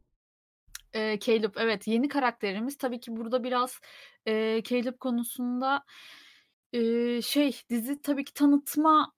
Eee, 0.95 1.19
Caleb 1.21 1.55
evet 1.57 1.87
yeni 1.89 2.09
karakterimiz. 2.09 2.79
Tabii 2.79 3.01
ki 3.01 3.17
burada 3.17 3.45
biraz 3.45 3.81
eee, 4.27 4.63
Caleb 4.65 4.99
konusunda 4.99 5.85
eee, 6.73 7.21
şey 7.23 7.61
dizi 7.71 8.03
tabii 8.03 8.25
ki 8.25 8.35
tanıtma 8.35 9.13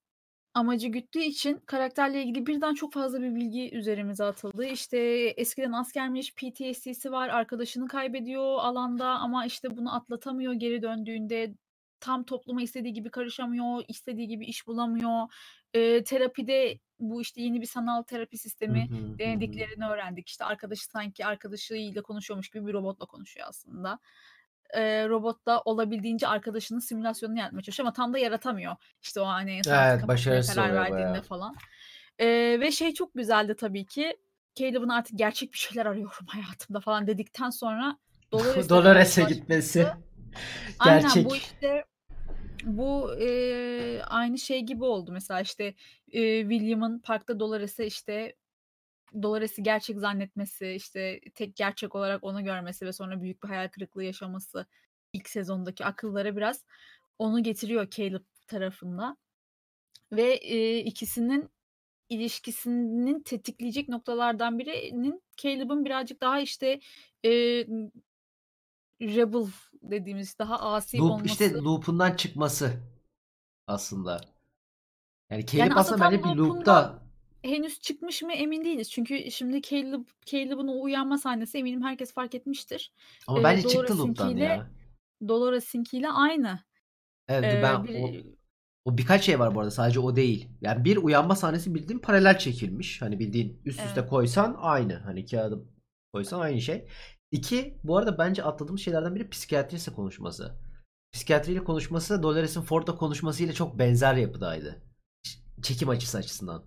amacı 0.55 0.89
güttüğü 0.89 1.21
için 1.23 1.61
karakterle 1.67 2.23
ilgili 2.23 2.47
birden 2.47 2.75
çok 2.75 2.93
fazla 2.93 3.23
bir 3.23 3.35
bilgi 3.35 3.77
üzerimize 3.77 4.25
atıldı. 4.25 4.67
İşte 4.67 4.99
eskiden 5.37 5.73
askermiş, 5.73 6.35
PTSD'si 6.35 7.13
var, 7.13 7.29
arkadaşını 7.29 7.89
kaybediyor 7.89 8.59
alanda 8.59 9.07
ama 9.09 9.47
işte 9.47 9.77
bunu 9.77 9.95
atlatamıyor 9.95 10.53
geri 10.53 10.83
döndüğünde. 10.83 11.55
Tam 12.01 12.25
topluma 12.25 12.63
istediği 12.63 12.93
gibi 12.93 13.11
karışamıyor, 13.11 13.85
istediği 13.89 14.29
gibi 14.29 14.47
iş 14.47 14.67
bulamıyor. 14.67 15.29
Eee, 15.75 16.05
terapide 16.05 16.79
bu 17.01 17.23
işte 17.23 17.43
yeni 17.43 17.61
bir 17.61 17.67
sanal 17.67 18.03
terapi 18.03 18.39
sistemi 18.39 18.89
hı, 18.91 18.95
hı 18.95 19.13
hı. 19.13 19.19
denediklerini 19.19 19.87
öğrendik. 19.87 20.29
İşte 20.29 20.45
arkadaşı 20.45 20.85
sanki 20.85 21.27
arkadaşıyla 21.27 22.03
konuşuyormuş 22.03 22.51
gibi 22.51 22.67
bir 22.67 22.73
robotla 22.73 23.07
konuşuyor 23.07 23.47
aslında. 23.49 23.99
Eee, 24.75 25.09
robot 25.09 25.47
da 25.47 25.61
olabildiğince 25.65 26.29
arkadaşının 26.29 26.79
simülasyonunu 26.79 27.39
yaratmaya 27.39 27.63
çalışıyor 27.63 27.87
ama 27.87 27.93
tam 27.93 28.13
da 28.15 28.19
yaratamıyor. 28.19 28.77
İşte 29.03 29.21
o 29.21 29.27
hani 29.27 29.61
Evet, 29.69 30.09
başarısız 30.09 30.55
karar 30.55 30.75
verdiğinde 30.75 31.09
bayağı. 31.11 31.23
falan. 31.23 31.57
Eee, 32.21 32.61
ve 32.61 32.71
şey 32.73 32.95
çok 32.95 33.15
güzeldi 33.15 33.55
tabii 33.59 33.87
ki. 33.87 34.17
Caleb'ın 34.55 34.89
artık 34.89 35.19
gerçek 35.19 35.53
bir 35.53 35.59
şeyler 35.59 35.87
arıyorum 35.87 36.27
hayatımda 36.27 36.81
falan 36.81 37.07
dedikten 37.07 37.51
sonra 37.51 37.99
Dolores'e 38.33 38.69
karşılaşması 38.69 39.23
gitmesi. 39.23 39.87
Aynen 40.79 41.03
Gerçek. 41.03 41.27
bu 41.27 41.37
işte 41.37 41.85
bu 42.65 43.15
eee, 43.21 44.03
aynı 44.03 44.39
şey 44.39 44.61
gibi 44.61 44.85
oldu. 44.85 45.13
Mesela 45.13 45.41
işte 45.41 45.75
eee, 46.13 46.41
William'ın 46.51 46.99
parkta 46.99 47.41
Dolores'e 47.41 47.87
işte 47.87 48.35
Dolores'i 49.23 49.63
gerçek 49.63 49.99
zannetmesi, 49.99 50.69
işte 50.73 51.21
tek 51.35 51.57
gerçek 51.57 51.95
olarak 51.95 52.25
onu 52.25 52.45
görmesi 52.45 52.87
ve 52.87 52.93
sonra 52.93 53.23
büyük 53.23 53.43
bir 53.43 53.49
hayal 53.49 53.69
kırıklığı 53.69 54.05
yaşaması 54.05 54.67
ilk 55.13 55.29
sezondaki 55.29 55.85
akıllara 55.85 56.37
biraz 56.37 56.65
onu 57.19 57.43
getiriyor 57.43 57.91
Caleb 57.91 58.23
tarafında. 58.47 59.17
Ve 60.13 60.39
eee, 60.41 60.79
ikisinin 60.79 61.51
ilişkisinin 62.09 63.23
tetikleyecek 63.23 63.89
noktalardan 63.89 64.59
birinin 64.59 65.23
Caleb'ın 65.37 65.85
birazcık 65.85 66.21
daha 66.21 66.41
işte 66.41 66.81
eee, 67.25 67.67
rebel 69.01 69.47
dediğimiz 69.83 70.39
daha 70.39 70.61
asi 70.61 70.99
Loop 70.99 71.11
olması. 71.11 71.29
işte 71.29 71.53
loop'undan 71.55 72.17
çıkması 72.17 72.73
aslında. 73.67 74.21
Yani 75.31 75.47
Caleb 75.47 75.59
Yani 75.61 75.75
aslında 75.75 76.05
bence 76.05 76.25
bir 76.25 76.37
loop'ta 76.37 77.02
henüz 77.43 77.81
çıkmış 77.81 78.23
mı 78.23 78.33
emin 78.33 78.65
değiliz. 78.65 78.91
Çünkü 78.91 79.31
şimdi 79.31 79.63
Caleb 79.63 80.05
Caleb'ın 80.27 80.69
o 80.69 80.83
uyanma 80.83 81.19
sahnesi 81.19 81.59
eminim 81.59 81.83
herkes 81.83 82.13
fark 82.13 82.35
etmiştir. 82.35 82.93
Ama 83.27 83.39
Eee, 83.39 83.45
bence 83.45 83.69
çıktı 83.69 83.99
loop'tan 83.99 84.37
ya. 84.37 84.71
Dolores'inkiyle 85.29 86.09
aynı. 86.09 86.61
Evet 87.29 87.45
Eee, 87.53 87.63
ben 87.63 87.75
o, 87.81 87.85
bir 87.85 88.25
o 88.85 88.99
birkaç 88.99 89.25
şey 89.25 89.39
var 89.39 89.55
bu 89.55 89.61
arada 89.61 89.71
sadece 89.71 90.01
o 90.01 90.17
değil. 90.17 90.49
Yani 90.61 90.85
bir 90.85 90.97
uyanma 90.97 91.37
sahnesi 91.37 91.75
bildiğin 91.75 91.99
paralel 92.01 92.39
çekilmiş. 92.39 93.03
Hani 93.03 93.19
bildiğin 93.19 93.63
üst 93.65 93.85
üste 93.85 94.01
Evet. 94.01 94.11
koysan 94.11 94.57
aynı. 94.59 94.95
Hani 94.95 95.27
kağıdı 95.27 95.65
koysan 96.13 96.41
aynı 96.41 96.61
şey. 96.61 96.89
İki 97.31 97.79
bu 97.85 97.97
arada 97.99 98.19
bence 98.19 98.43
atladığımız 98.45 98.81
şeylerden 98.81 99.15
biri 99.15 99.31
psikiyatristle 99.31 99.93
konuşması. 99.93 100.55
Psikiyatriyle 101.13 101.65
konuşması 101.65 102.23
Dolores'in 102.23 102.61
Ford'la 102.63 102.97
konuşmasıyla 102.97 103.53
çok 103.53 103.79
benzer 103.79 104.15
yapıdaydı. 104.15 104.83
Çekim 105.63 105.89
açısı 105.89 106.19
açısından. 106.19 106.65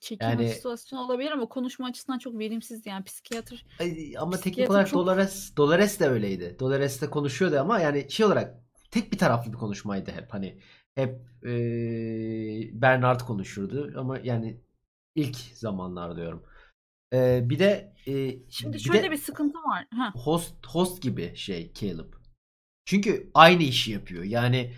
Çekim 0.00 0.28
Yani 0.28 0.48
açısından 0.48 1.04
olabilir 1.04 1.30
ama 1.30 1.46
konuşma 1.46 1.86
açısından 1.86 2.18
çok 2.18 2.38
verimsizdi 2.38 2.88
yani 2.88 3.04
psikiyatr 3.04 3.64
Ay, 3.80 4.14
ama 4.18 4.36
teknik 4.36 4.70
olarak 4.70 4.88
çok 4.88 5.00
Dolores 5.00 5.56
Dolores 5.56 6.00
de 6.00 6.08
öyleydi. 6.08 6.56
Dolores 6.60 7.02
de 7.02 7.10
konuşuyordu 7.10 7.58
ama 7.60 7.80
yani 7.80 8.10
şey 8.10 8.26
olarak 8.26 8.54
tek 8.90 9.12
bir 9.12 9.18
taraflı 9.18 9.52
bir 9.52 9.58
konuşmaydı 9.58 10.10
hep. 10.10 10.32
Hani 10.34 10.58
hep 10.94 11.18
eee 11.44 12.70
Bernard 12.72 13.20
konuşurdu 13.20 13.92
ama 13.96 14.18
yani 14.18 14.60
ilk 15.14 15.36
zamanlar 15.36 16.16
diyorum. 16.16 16.42
Eee, 17.12 17.40
bir 17.44 17.58
de 17.58 17.92
eee, 18.06 18.38
Şimdi 18.50 18.74
bir 18.74 18.82
şöyle 18.82 19.02
de 19.02 19.10
bir 19.10 19.16
sıkıntı 19.16 19.58
var. 19.58 19.86
Heh. 19.94 20.14
host 20.24 20.66
host 20.66 21.02
gibi 21.02 21.36
şey 21.36 21.72
Caleb. 21.74 22.12
Çünkü 22.84 23.30
aynı 23.34 23.62
işi 23.62 23.92
yapıyor. 23.92 24.24
Yani 24.24 24.72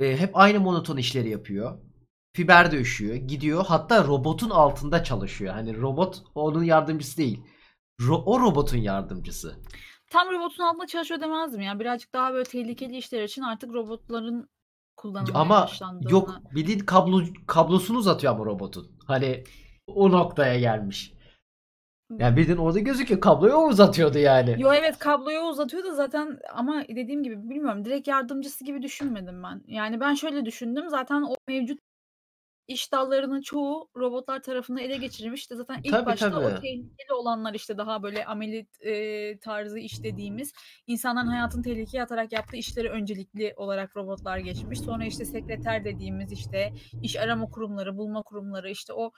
e, 0.00 0.16
hep 0.16 0.36
aynı 0.36 0.60
monoton 0.60 0.96
işleri 0.96 1.28
yapıyor. 1.28 1.78
Fiber 2.36 2.72
de 2.72 2.76
üşüyor. 2.80 3.14
Gidiyor. 3.14 3.64
Hatta 3.68 4.04
robotun 4.04 4.50
altında 4.50 5.04
çalışıyor. 5.04 5.54
Hani 5.54 5.80
robot 5.80 6.22
onun 6.34 6.62
yardımcısı 6.64 7.16
değil. 7.16 7.40
Ro- 8.00 8.22
o 8.26 8.40
robotun 8.40 8.78
yardımcısı. 8.78 9.56
Tam 10.10 10.30
robotun 10.30 10.64
altında 10.64 10.86
çalışıyor 10.86 11.20
demezdim 11.20 11.60
ya. 11.60 11.80
Birazcık 11.80 12.12
daha 12.14 12.32
böyle 12.32 12.44
tehlikeli 12.44 12.96
işler 12.96 13.22
için 13.22 13.42
artık 13.42 13.72
robotların 13.74 14.48
kullanılmaya 14.96 15.38
Ama 15.38 15.62
başlandığını. 15.62 16.12
yok 16.12 16.30
bildiğin 16.54 16.78
kablo 16.78 17.20
kablosunu 17.46 17.98
uzatıyor 17.98 18.32
ama 18.34 18.44
robotun. 18.44 18.86
Hani 19.06 19.44
o 19.86 20.10
noktaya 20.12 20.58
gelmiş. 20.60 21.14
Yani 22.18 22.36
bildiğin 22.36 22.58
orada 22.58 22.78
gözüküyor. 22.78 23.20
Kabloyu 23.20 23.54
uzatıyordu 23.56 24.18
yani. 24.18 24.56
Yo 24.58 24.72
evet 24.74 24.98
kabloyu 24.98 25.40
uzatıyor 25.40 25.84
da 25.84 25.94
zaten 25.94 26.38
ama 26.52 26.82
dediğim 26.88 27.22
gibi 27.22 27.50
bilmiyorum 27.50 27.84
direkt 27.84 28.08
yardımcısı 28.08 28.64
gibi 28.64 28.82
düşünmedim 28.82 29.42
ben. 29.42 29.62
Yani 29.66 30.00
ben 30.00 30.14
şöyle 30.14 30.44
düşündüm 30.44 30.88
zaten 30.88 31.22
o 31.22 31.34
mevcut 31.48 31.78
iş 32.68 32.92
dallarının 32.92 33.40
çoğu 33.40 33.90
robotlar 33.96 34.42
tarafından 34.42 34.82
ele 34.82 34.96
geçirilmiş. 34.96 35.40
İşte 35.40 35.56
zaten 35.56 35.80
ilk 35.84 35.92
Tabii 35.92 36.06
başta 36.06 36.28
o 36.28 36.30
tabii. 36.42 36.60
tehlikeli 36.60 37.12
olanlar 37.14 37.54
işte 37.54 37.78
daha 37.78 38.02
böyle 38.02 38.24
amelit 38.24 38.82
e, 38.82 39.38
tarzı 39.38 39.78
iş 39.78 40.02
dediğimiz 40.02 40.52
insanların 40.86 41.26
hayatını 41.26 41.62
tehlikeye 41.62 42.02
atarak 42.02 42.32
yaptığı 42.32 42.56
işleri 42.56 42.90
öncelikli 42.90 43.52
olarak 43.56 43.96
robotlar 43.96 44.38
geçmiş. 44.38 44.80
Sonra 44.80 45.04
işte 45.04 45.24
sekreter 45.24 45.84
dediğimiz 45.84 46.32
işte 46.32 46.72
iş 47.02 47.16
arama 47.16 47.50
kurumları, 47.50 47.96
bulma 47.96 48.22
kurumları 48.22 48.70
işte 48.70 48.92
o 48.92 49.12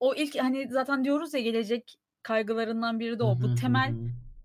o 0.00 0.14
ilk 0.14 0.38
hani 0.42 0.68
zaten 0.70 1.04
diyoruz 1.04 1.34
ya 1.34 1.40
gelecek 1.40 1.96
kaygılarından 2.22 3.00
biri 3.00 3.18
de 3.18 3.22
o. 3.22 3.40
Bu 3.40 3.54
temel 3.54 3.94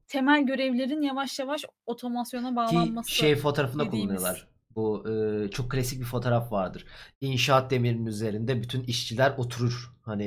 temel 0.08 0.46
görevlerin 0.46 1.02
yavaş 1.02 1.40
yavaş 1.40 1.66
otomasyona 1.86 2.50
Ki 2.50 2.56
bağlanması 2.56 3.12
şey 3.12 3.36
fotoğrafında 3.36 3.86
dediğimiz. 3.86 4.16
kullanıyorlar. 4.16 4.48
Bu 4.76 5.10
e, 5.46 5.52
çok 5.52 5.72
klasik 5.72 6.00
bir 6.00 6.06
fotoğraf 6.06 6.52
vardır. 6.52 6.86
İnşaat 7.22 7.72
demirinin 7.72 8.06
üzerinde 8.06 8.62
bütün 8.62 8.84
işçiler 8.84 9.34
oturur. 9.38 9.94
Hani 10.02 10.26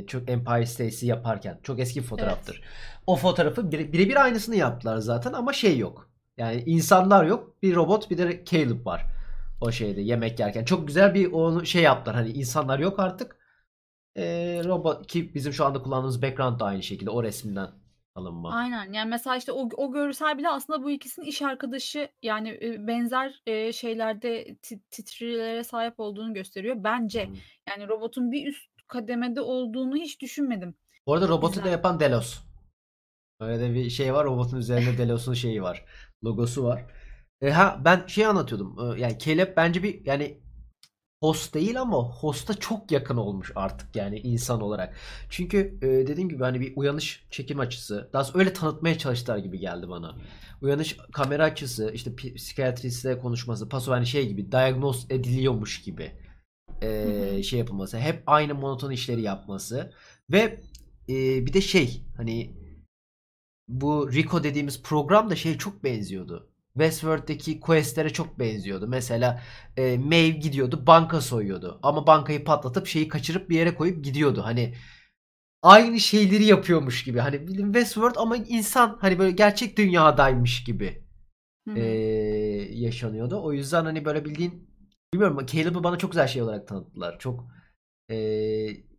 e, 0.00 0.06
çok 0.06 0.30
Empire 0.30 0.66
State'i 0.66 1.06
yaparken. 1.06 1.60
Çok 1.62 1.80
eski 1.80 2.00
bir 2.00 2.04
Evet. 2.08 2.08
fotoğraftır. 2.08 2.62
O 3.06 3.16
fotoğrafı 3.16 3.60
bire- 3.62 3.92
birebir 3.92 4.24
aynısını 4.24 4.56
yaptılar 4.56 4.98
zaten 4.98 5.32
ama 5.32 5.52
şey 5.52 5.78
yok. 5.78 6.10
Yani 6.38 6.62
insanlar 6.66 7.24
yok. 7.24 7.62
Bir 7.62 7.74
robot 7.74 8.10
bir 8.10 8.18
de 8.18 8.44
Caleb 8.44 8.86
var. 8.86 9.06
O 9.60 9.72
şeyde 9.72 10.00
yemek 10.00 10.40
yerken. 10.40 10.64
Çok 10.64 10.86
güzel 10.86 11.14
bir 11.14 11.32
onu 11.32 11.66
şey 11.66 11.82
yaptılar. 11.82 12.16
Hani 12.16 12.30
insanlar 12.30 12.78
yok 12.78 12.98
artık. 13.00 13.36
E, 14.16 14.24
robot 14.64 15.06
ki 15.06 15.34
bizim 15.34 15.52
şu 15.52 15.64
anda 15.66 15.82
kullandığımız 15.82 16.22
background 16.22 16.60
da 16.60 16.64
aynı 16.64 16.82
şekilde 16.82 17.10
o 17.10 17.22
resimden 17.22 17.70
alınma. 18.20 18.54
Aynen. 18.54 18.92
Yani 18.92 19.08
mesela 19.10 19.36
işte 19.36 19.52
o, 19.52 19.68
o 19.76 19.92
görsel 19.92 20.38
bile 20.38 20.48
aslında 20.48 20.82
bu 20.82 20.90
ikisinin 20.90 21.26
iş 21.26 21.42
arkadaşı 21.42 22.08
yani 22.22 22.58
e, 22.62 22.86
benzer 22.86 23.42
e, 23.46 23.72
şeylerde 23.72 24.56
ti- 24.62 24.82
titrilere 24.90 25.64
sahip 25.64 26.00
olduğunu 26.00 26.34
gösteriyor. 26.34 26.76
Bence 26.78 27.24
Hı. 27.26 27.32
yani 27.68 27.88
robotun 27.88 28.32
bir 28.32 28.46
üst 28.46 28.70
kademede 28.88 29.40
olduğunu 29.40 29.96
hiç 29.96 30.20
düşünmedim 30.20 30.74
Bu 31.06 31.14
arada 31.14 31.28
robotu 31.28 31.46
da 31.46 31.50
izlerken. 31.52 31.70
yapan 31.72 32.00
Delos. 32.00 32.40
Öyle 33.40 33.60
de 33.60 33.74
bir 33.74 33.90
şey 33.90 34.14
var. 34.14 34.24
Robotun 34.26 34.56
üzerinde 34.58 34.98
Delos'un 34.98 35.34
şeyi 35.34 35.62
var. 35.62 35.84
Logosu 36.24 36.64
var. 36.64 36.86
E, 37.40 37.50
ha 37.50 37.80
ben 37.84 38.06
şey 38.06 38.26
anlatıyordum. 38.26 38.76
E, 38.96 39.00
yani 39.00 39.18
Caleb 39.18 39.56
bence 39.56 39.82
bir 39.82 40.04
yani 40.06 40.40
host 41.20 41.54
değil 41.54 41.80
ama 41.80 41.96
hosta 41.96 42.54
çok 42.54 42.90
yakın 42.92 43.16
olmuş 43.16 43.52
artık 43.54 43.96
yani 43.96 44.18
insan 44.18 44.60
olarak. 44.60 44.96
Çünkü 45.30 45.78
e, 45.82 45.86
dediğim 45.86 46.28
gibi 46.28 46.42
hani 46.42 46.60
bir 46.60 46.76
uyanış 46.76 47.26
çekim 47.30 47.60
açısı. 47.60 48.10
Daha 48.12 48.24
sonra 48.24 48.38
öyle 48.38 48.52
tanıtmaya 48.52 48.98
çalıştılar 48.98 49.38
gibi 49.38 49.58
geldi 49.58 49.88
bana. 49.88 50.16
Uyanış 50.62 50.96
kamera 51.12 51.44
açısı, 51.44 51.90
işte 51.94 52.16
psikiyatristle 52.16 53.18
konuşması, 53.18 53.68
paso 53.68 53.92
hani 53.92 54.06
şey 54.06 54.28
gibi 54.28 54.52
diagnoz 54.52 55.06
ediliyormuş 55.10 55.82
gibi 55.82 56.12
e, 56.82 57.42
şey 57.42 57.58
yapılması. 57.58 57.98
Hep 57.98 58.22
aynı 58.26 58.54
monoton 58.54 58.90
işleri 58.90 59.22
yapması 59.22 59.92
ve 60.30 60.60
e, 61.08 61.46
bir 61.46 61.52
de 61.52 61.60
şey 61.60 62.04
hani 62.16 62.56
bu 63.68 64.12
Rico 64.12 64.44
dediğimiz 64.44 64.82
program 64.82 65.30
da 65.30 65.36
şey 65.36 65.58
çok 65.58 65.84
benziyordu. 65.84 66.49
Westworld'deki 66.74 67.60
questlere 67.60 68.10
çok 68.10 68.38
benziyordu. 68.38 68.88
Mesela 68.88 69.42
e, 69.76 69.98
Maeve 69.98 70.28
gidiyordu 70.28 70.84
banka 70.86 71.20
soyuyordu. 71.20 71.80
Ama 71.82 72.06
bankayı 72.06 72.44
patlatıp 72.44 72.86
şeyi 72.86 73.08
kaçırıp 73.08 73.50
bir 73.50 73.56
yere 73.56 73.74
koyup 73.74 74.04
gidiyordu. 74.04 74.42
Hani 74.44 74.74
aynı 75.62 76.00
şeyleri 76.00 76.44
yapıyormuş 76.44 77.04
gibi. 77.04 77.18
Hani 77.18 77.48
bildiğin 77.48 77.72
Westworld 77.72 78.16
ama 78.16 78.36
insan 78.36 78.98
hani 79.00 79.18
böyle 79.18 79.30
gerçek 79.30 79.78
dünyadaymış 79.78 80.64
gibi 80.64 81.04
Hı 81.68 81.74
e, 81.74 81.82
yaşanıyordu. 82.72 83.42
O 83.42 83.52
yüzden 83.52 83.84
hani 83.84 84.04
böyle 84.04 84.24
bildiğin 84.24 84.70
bilmiyorum 85.14 85.46
Caleb'ı 85.46 85.84
bana 85.84 85.98
çok 85.98 86.12
güzel 86.12 86.26
şey 86.28 86.42
olarak 86.42 86.68
tanıttılar. 86.68 87.18
Çok 87.18 87.48
e, 88.10 88.16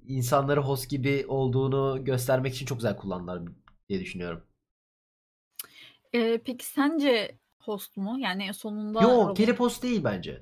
insanları 0.08 0.62
host 0.62 0.90
gibi 0.90 1.26
olduğunu 1.28 2.06
göstermek 2.06 2.54
için 2.56 2.66
çok 2.66 2.78
güzel 2.78 2.98
kullandılar 2.98 3.42
diye 3.90 4.00
düşünüyorum. 4.00 4.44
E, 6.14 6.38
peki 6.46 6.66
sence 6.66 7.38
host 7.64 7.98
mu? 7.98 8.18
Yani 8.20 8.54
sonunda 8.54 9.02
Yo, 9.02 9.10
robot. 9.10 9.38
Caleb 9.38 9.60
host 9.60 9.84
değil 9.84 10.04
bence. 10.04 10.42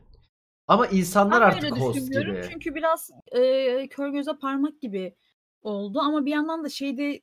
Ama 0.68 0.88
insanlar 0.88 1.42
Ben 1.42 1.46
artık 1.48 1.64
öyle 1.64 1.82
host 1.82 1.96
düşünmüyorum 1.96 2.36
gibi. 2.36 2.48
çünkü 2.52 2.76
biraz 2.76 3.12
e, 3.32 3.88
kör 3.88 4.10
göze 4.10 4.32
parmak 4.42 4.82
gibi 4.82 5.16
oldu 5.62 6.00
ama 6.00 6.26
bir 6.26 6.32
yandan 6.32 6.64
da 6.64 6.70
şeyde 6.70 7.22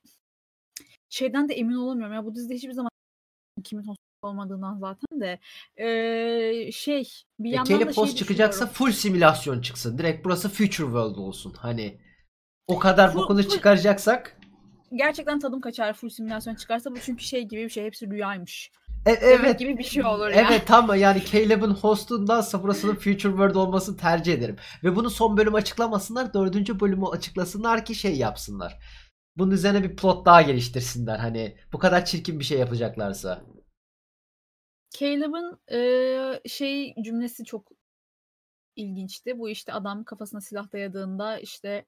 şeyden 1.09 1.49
de 1.49 1.53
emin 1.53 1.75
olamıyorum. 1.75 2.13
Ya 2.15 2.25
bu 2.25 2.35
dizide 2.35 2.55
hiçbir 2.55 2.71
zaman 2.71 2.89
kimin 3.63 3.83
host 3.83 3.99
olmadığından 4.21 4.79
zaten 4.79 5.21
de 5.21 5.39
e, 5.83 6.71
şey 6.71 7.09
bir 7.39 7.51
E, 7.51 7.55
yandan 7.55 7.73
da 7.73 7.79
Caleb 7.79 7.93
şey 7.93 8.15
çıkacaksa 8.15 8.65
düşünüyorum. 8.65 8.73
full 8.73 8.91
simülasyon 8.91 9.61
çıksın. 9.61 9.97
Direkt 9.97 10.25
burası 10.25 10.49
Future 10.49 10.85
World 10.87 11.15
olsun. 11.15 11.53
Hani 11.57 11.97
o 12.67 12.79
kadar 12.79 13.11
Full, 13.13 13.21
bokunu 13.21 13.43
full 13.43 13.49
çıkaracaksak 13.49 14.37
gerçekten 14.95 15.39
tadım 15.39 15.61
kaçar 15.61 15.93
full 15.93 16.09
simülasyon 16.09 16.55
çıkarsa 16.55 16.91
bu 16.91 16.99
çünkü 16.99 17.23
şey 17.23 17.43
gibi 17.43 17.63
bir 17.63 17.69
şey 17.69 17.85
hepsi 17.85 18.09
rüyaymış. 18.09 18.71
E, 19.05 19.21
Demek 19.21 19.45
evet. 19.45 19.59
gibi 19.59 19.77
bir 19.77 19.83
şey 19.83 20.05
olur 20.05 20.29
ya. 20.29 20.47
Evet 20.47 20.71
ama 20.71 20.95
yani 20.95 21.25
Caleb'in 21.25 21.69
hostundansa 21.69 22.63
burasının 22.63 22.95
Future 22.95 23.15
World 23.15 23.55
olmasını 23.55 23.97
tercih 23.97 24.33
ederim. 24.33 24.55
Ve 24.83 24.95
bunu 24.95 25.09
son 25.09 25.37
bölüm 25.37 25.55
açıklamasınlar. 25.55 26.33
Dördüncü 26.33 26.79
bölümü 26.79 27.05
açıklasınlar 27.05 27.85
ki 27.85 27.95
şey 27.95 28.17
yapsınlar. 28.17 28.79
Bunun 29.37 29.51
üzerine 29.51 29.83
bir 29.83 29.95
plot 29.95 30.25
daha 30.25 30.41
geliştirsinler. 30.41 31.19
Hani 31.19 31.57
bu 31.73 31.79
kadar 31.79 32.05
çirkin 32.05 32.39
bir 32.39 32.45
şey 32.45 32.59
yapacaklarsa. 32.59 33.43
Caleb'ın 34.99 35.59
e, 35.71 36.49
şey 36.49 36.95
cümlesi 37.03 37.45
çok 37.45 37.71
ilginçti. 38.75 39.39
Bu 39.39 39.49
işte 39.49 39.73
adam 39.73 40.03
kafasına 40.03 40.41
silah 40.41 40.71
dayadığında 40.71 41.39
işte 41.39 41.85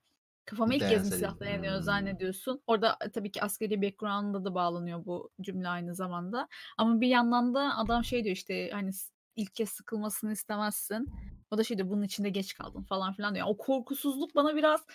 kafama 0.49 0.73
ilk 0.73 0.89
kez 0.89 1.09
silah 1.09 1.39
dayanıyor 1.39 1.75
Hmm. 1.75 1.81
zannediyorsun. 1.83 2.61
Orada 2.67 2.97
e, 3.05 3.11
tabii 3.11 3.31
ki 3.31 3.43
askeri 3.43 3.81
background'da 3.81 4.45
da 4.45 4.55
bağlanıyor 4.55 5.05
bu 5.05 5.29
cümle 5.41 5.67
aynı 5.67 5.95
zamanda. 5.95 6.47
Ama 6.77 7.01
bir 7.01 7.07
yandan 7.07 7.53
da 7.53 7.77
adam 7.77 8.03
şey 8.03 8.23
diyor 8.23 8.35
işte 8.35 8.69
hani 8.73 8.91
ilk 9.35 9.55
kez 9.55 9.69
sıkılmasını 9.69 10.31
istemezsin. 10.31 11.09
O 11.51 11.57
da 11.57 11.63
şey 11.63 11.77
diyor 11.77 11.89
bunun 11.89 12.03
içinde 12.03 12.29
geç 12.29 12.53
kaldın 12.53 12.83
falan 12.83 13.13
filan 13.13 13.35
diyor. 13.35 13.47
O 13.49 13.57
korkusuzluk 13.57 14.35
bana 14.35 14.55
biraz 14.55 14.85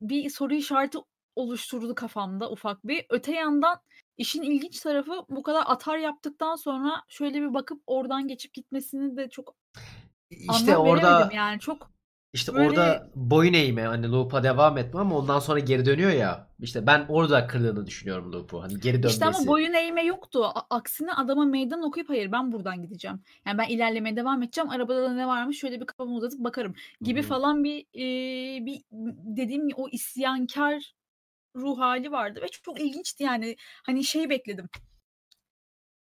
bir 0.00 0.30
soru 0.30 0.54
işareti 0.54 0.98
oluşturdu 1.36 1.94
kafamda 1.94 2.50
ufak 2.50 2.86
bir. 2.86 3.06
Öte 3.10 3.32
yandan 3.32 3.80
işin 4.16 4.42
ilginç 4.42 4.80
tarafı 4.80 5.24
bu 5.28 5.42
kadar 5.42 5.62
atar 5.66 5.98
yaptıktan 5.98 6.56
sonra 6.56 7.02
şöyle 7.08 7.42
bir 7.42 7.54
bakıp 7.54 7.82
oradan 7.86 8.28
geçip 8.28 8.54
gitmesini 8.54 9.16
de 9.16 9.28
çok 9.28 9.54
İşte 10.30 10.76
orada 10.76 11.30
yani 11.34 11.60
çok 11.60 11.90
İşte 12.32 12.52
Böyle 12.52 12.68
orada 12.68 13.10
boyun 13.14 13.52
eğme 13.52 13.82
hani 13.82 14.10
loop'a 14.12 14.42
devam 14.42 14.78
etme 14.78 15.00
ama 15.00 15.18
ondan 15.18 15.38
sonra 15.38 15.58
geri 15.58 15.84
dönüyor 15.86 16.10
ya. 16.10 16.48
İşte 16.60 16.86
ben 16.86 17.06
orada 17.08 17.46
kırdığını 17.46 17.86
düşünüyorum 17.86 18.32
loop'u. 18.32 18.62
Hani 18.62 18.80
geri 18.80 19.02
İşte 19.06 19.24
ama 19.26 19.34
dönmesi. 19.34 19.46
boyun 19.46 19.72
eğme 19.72 20.02
yoktu. 20.04 20.44
A- 20.44 20.76
aksine 20.76 21.12
adama 21.12 21.44
meydan 21.44 21.82
okuyup 21.82 22.08
hayır 22.08 22.32
ben 22.32 22.52
buradan 22.52 22.82
gideceğim. 22.82 23.22
Yani 23.46 23.58
ben 23.58 23.68
ilerlemeye 23.68 24.16
devam 24.16 24.42
edeceğim. 24.42 24.70
Arabada 24.70 25.02
da 25.02 25.12
ne 25.14 25.26
varmış 25.26 25.58
şöyle 25.58 25.80
bir 25.80 25.86
kafamı 25.86 26.14
uzatıp 26.14 26.38
bakarım 26.44 26.74
gibi 27.02 27.22
hı. 27.22 27.26
falan 27.26 27.64
bir 27.64 27.80
e, 27.94 28.66
bir 28.66 28.82
dediğim 29.36 29.68
gibi 29.68 29.80
o 29.80 29.88
isyankar 29.88 30.94
ruh 31.56 31.78
hali 31.78 32.12
vardı 32.12 32.40
ve 32.42 32.48
çok 32.48 32.80
ilginçti 32.80 33.24
yani. 33.24 33.56
Hani 33.86 34.04
şey 34.04 34.30
bekledim. 34.30 34.68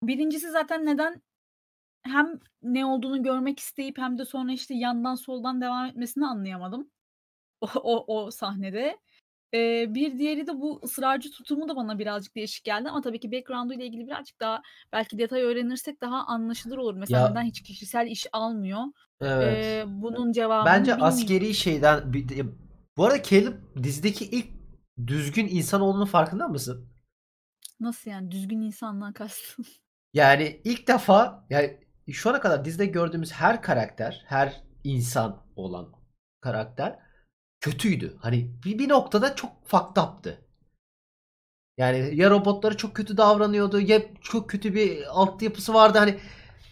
Birincisi 0.03 0.49
zaten 0.51 0.85
neden 0.85 1.21
hem 2.03 2.39
ne 2.63 2.85
olduğunu 2.85 3.23
görmek 3.23 3.59
isteyip 3.59 3.97
hem 3.97 4.17
de 4.17 4.25
sonra 4.25 4.51
işte 4.51 4.73
yandan 4.75 5.15
soldan 5.15 5.61
devam 5.61 5.85
etmesini 5.85 6.27
anlayamadım. 6.27 6.91
O, 7.61 7.67
o, 7.83 8.15
o 8.25 8.31
sahnede. 8.31 8.97
Ee, 9.53 9.95
bir 9.95 10.19
diğeri 10.19 10.47
de 10.47 10.61
bu 10.61 10.81
ısrarcı 10.83 11.31
tutumu 11.31 11.69
da 11.69 11.75
bana 11.75 11.99
birazcık 11.99 12.35
değişik 12.35 12.65
geldi 12.65 12.89
ama 12.89 13.01
tabii 13.01 13.19
ki 13.19 13.31
background'u 13.31 13.73
ile 13.73 13.85
ilgili 13.85 14.07
birazcık 14.07 14.39
daha 14.39 14.61
belki 14.93 15.17
detay 15.17 15.41
öğrenirsek 15.41 16.01
daha 16.01 16.25
anlaşılır 16.25 16.77
olur. 16.77 16.93
Mesela 16.95 17.21
Ya 17.21 17.29
neden 17.29 17.43
hiç 17.43 17.63
kişisel 17.63 18.07
iş 18.07 18.27
almıyor? 18.33 18.83
evet. 19.21 19.63
Ee, 19.67 19.83
bunun 19.87 20.31
cevabını 20.31 20.75
Bence 20.75 20.95
bilmiyorum. 20.95 21.03
askeri 21.05 21.53
şeyden 21.53 22.13
bu 22.97 23.05
arada 23.05 23.23
Caleb 23.23 23.53
dizideki 23.83 24.25
ilk 24.25 24.47
düzgün 25.07 25.47
insan 25.47 25.81
olduğunu 25.81 26.05
farkında 26.05 26.47
mısın? 26.47 26.89
Nasıl 27.79 28.11
yani 28.11 28.31
düzgün 28.31 28.61
insandan 28.61 29.13
kastım? 29.13 29.65
Yani 30.13 30.61
ilk 30.63 30.87
defa 30.87 31.45
yani 31.49 31.79
şu 32.11 32.29
ana 32.29 32.39
kadar 32.39 32.65
dizide 32.65 32.85
gördüğümüz 32.85 33.31
her 33.31 33.61
karakter, 33.61 34.23
her 34.27 34.63
insan 34.83 35.43
olan 35.55 35.93
karakter 36.41 36.99
kötüydü. 37.61 38.17
Hani 38.21 38.51
bir, 38.65 38.79
bir 38.79 38.89
noktada 38.89 39.35
çok 39.35 39.51
fucked 39.67 40.03
up'tı. 40.03 40.41
Yani 41.77 42.15
ya 42.15 42.29
robotları 42.29 42.77
çok 42.77 42.95
kötü 42.95 43.17
davranıyordu 43.17 43.79
ya 43.79 44.01
çok 44.21 44.49
kötü 44.49 44.73
bir 44.73 45.21
altyapısı 45.21 45.73
vardı 45.73 45.97
hani 45.97 46.19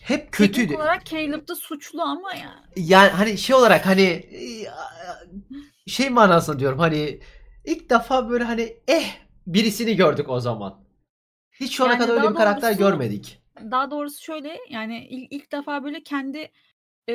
hep 0.01 0.31
kötüydü. 0.31 0.67
Teknik 0.67 0.79
olarak 0.79 1.05
Caleb 1.05 1.47
da 1.47 1.55
suçlu 1.55 2.01
ama 2.01 2.33
ya. 2.33 2.63
Yani 2.75 3.09
hani 3.09 3.37
şey 3.37 3.55
olarak 3.55 3.85
hani 3.85 4.25
şey 5.87 6.09
manasında 6.09 6.59
diyorum 6.59 6.79
hani 6.79 7.19
ilk 7.65 7.89
defa 7.89 8.29
böyle 8.29 8.43
hani 8.43 8.77
eh 8.87 9.15
birisini 9.47 9.95
gördük 9.95 10.29
o 10.29 10.39
zaman. 10.39 10.83
Hiç 11.51 11.75
şu 11.75 11.83
ana 11.85 11.93
Yani 11.93 12.01
kadar 12.01 12.13
öyle 12.13 12.29
bir 12.29 12.35
karakter 12.35 12.69
doğrusu 12.69 12.79
görmedik. 12.79 13.40
Daha 13.71 13.91
doğrusu 13.91 14.23
şöyle 14.23 14.57
yani 14.69 15.07
ilk, 15.09 15.33
ilk 15.33 15.51
defa 15.51 15.83
böyle 15.83 16.03
kendi 16.03 16.51
e, 17.09 17.13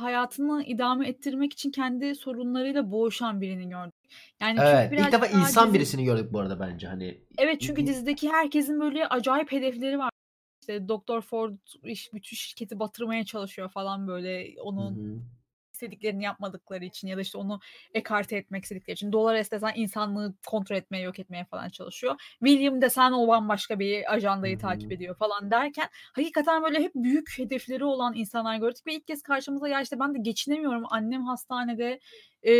hayatını 0.00 0.64
idame 0.64 1.08
ettirmek 1.08 1.52
için 1.52 1.70
kendi 1.70 2.14
sorunlarıyla 2.14 2.90
boğuşan 2.90 3.40
birini 3.40 3.68
gördük. 3.68 3.94
Yani 4.40 4.60
Evet, 4.62 4.92
ilk 4.92 5.12
defa 5.12 5.26
insan 5.26 5.66
dizi 5.66 5.74
birisini 5.74 6.04
gördük 6.04 6.32
bu 6.32 6.38
arada 6.40 6.60
bence 6.60 6.86
hani. 6.86 7.20
Evet 7.38 7.60
çünkü 7.60 7.86
dizideki 7.86 8.28
herkesin 8.28 8.80
böyle 8.80 9.06
acayip 9.08 9.52
hedefleri 9.52 9.98
var. 9.98 10.10
İşte 10.60 10.88
Doktor 10.88 11.22
Ford 11.22 11.54
iş, 11.84 12.12
bütün 12.12 12.36
şirketi 12.36 12.78
batırmaya 12.78 13.24
çalışıyor 13.24 13.68
falan 13.68 14.08
böyle 14.08 14.54
onun 14.62 14.94
hı. 14.94 15.22
İstediklerini 15.82 16.24
yapmadıkları 16.24 16.84
için 16.84 17.08
ya 17.08 17.16
da 17.16 17.20
işte 17.20 17.38
onu 17.38 17.60
ekarte 17.94 18.36
etmek 18.36 18.64
istedikleri 18.64 18.94
için. 18.94 19.12
Dolores 19.12 19.50
desen 19.50 19.72
insanlığı 19.74 20.34
kontrol 20.46 20.76
etmeye, 20.76 21.02
yok 21.02 21.18
etmeye 21.18 21.44
falan 21.44 21.68
çalışıyor. 21.68 22.14
William 22.44 22.82
desen 22.82 23.12
o 23.12 23.28
bambaşka 23.28 23.78
bir 23.78 24.14
ajandayı 24.14 24.58
takip 24.58 24.92
ediyor 24.92 25.16
falan 25.16 25.50
derken 25.50 25.88
hakikaten 26.12 26.62
böyle 26.62 26.80
hep 26.82 26.94
büyük 26.94 27.38
hedefleri 27.38 27.84
olan 27.84 28.14
insanlar 28.14 28.56
gördük 28.56 28.86
ve 28.86 28.94
ilk 28.94 29.06
kez 29.06 29.22
karşımıza 29.22 29.68
ya 29.68 29.80
işte 29.80 29.98
ben 30.00 30.14
de 30.14 30.18
geçinemiyorum. 30.18 30.84
Annem 30.90 31.24
hastanede 31.24 32.00
e, 32.46 32.52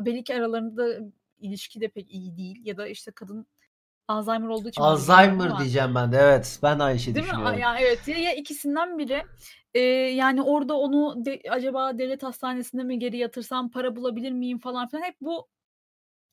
belki 0.00 0.34
aralarında 0.34 0.98
ilişki 1.40 1.80
de 1.80 1.88
pek 1.88 2.14
iyi 2.14 2.36
değil 2.36 2.60
ya 2.64 2.76
da 2.76 2.88
işte 2.88 3.10
kadın 3.10 3.46
Alzheimer 4.08 4.48
olduğu 4.48 4.68
için 4.68 4.86
mi 4.86 4.90
Alzheimer 4.90 5.58
diyeceğim 5.58 5.94
ben 5.94 6.12
de. 6.12 6.16
Evet, 6.18 6.58
ben 6.62 6.78
de 6.78 6.82
aynı 6.82 6.98
şeyi 6.98 7.14
değil 7.14 7.26
mi? 7.26 7.32
Düşünüyorum. 7.32 7.60
Ya 7.60 7.78
evet 7.80 8.08
ya, 8.08 8.18
ya 8.18 8.34
ikisinden 8.34 8.98
biri. 8.98 9.22
Ee, 9.74 9.80
yani 9.80 10.42
orada 10.42 10.74
onu 10.78 11.24
de- 11.24 11.42
acaba 11.50 11.98
devlet 11.98 12.22
hastanesinde 12.22 12.82
mi 12.84 12.98
geri 12.98 13.16
yatırsam 13.16 13.70
para 13.70 13.96
bulabilir 13.96 14.32
miyim 14.32 14.58
falan 14.58 14.88
filan 14.88 15.02
hep 15.02 15.16
bu 15.20 15.48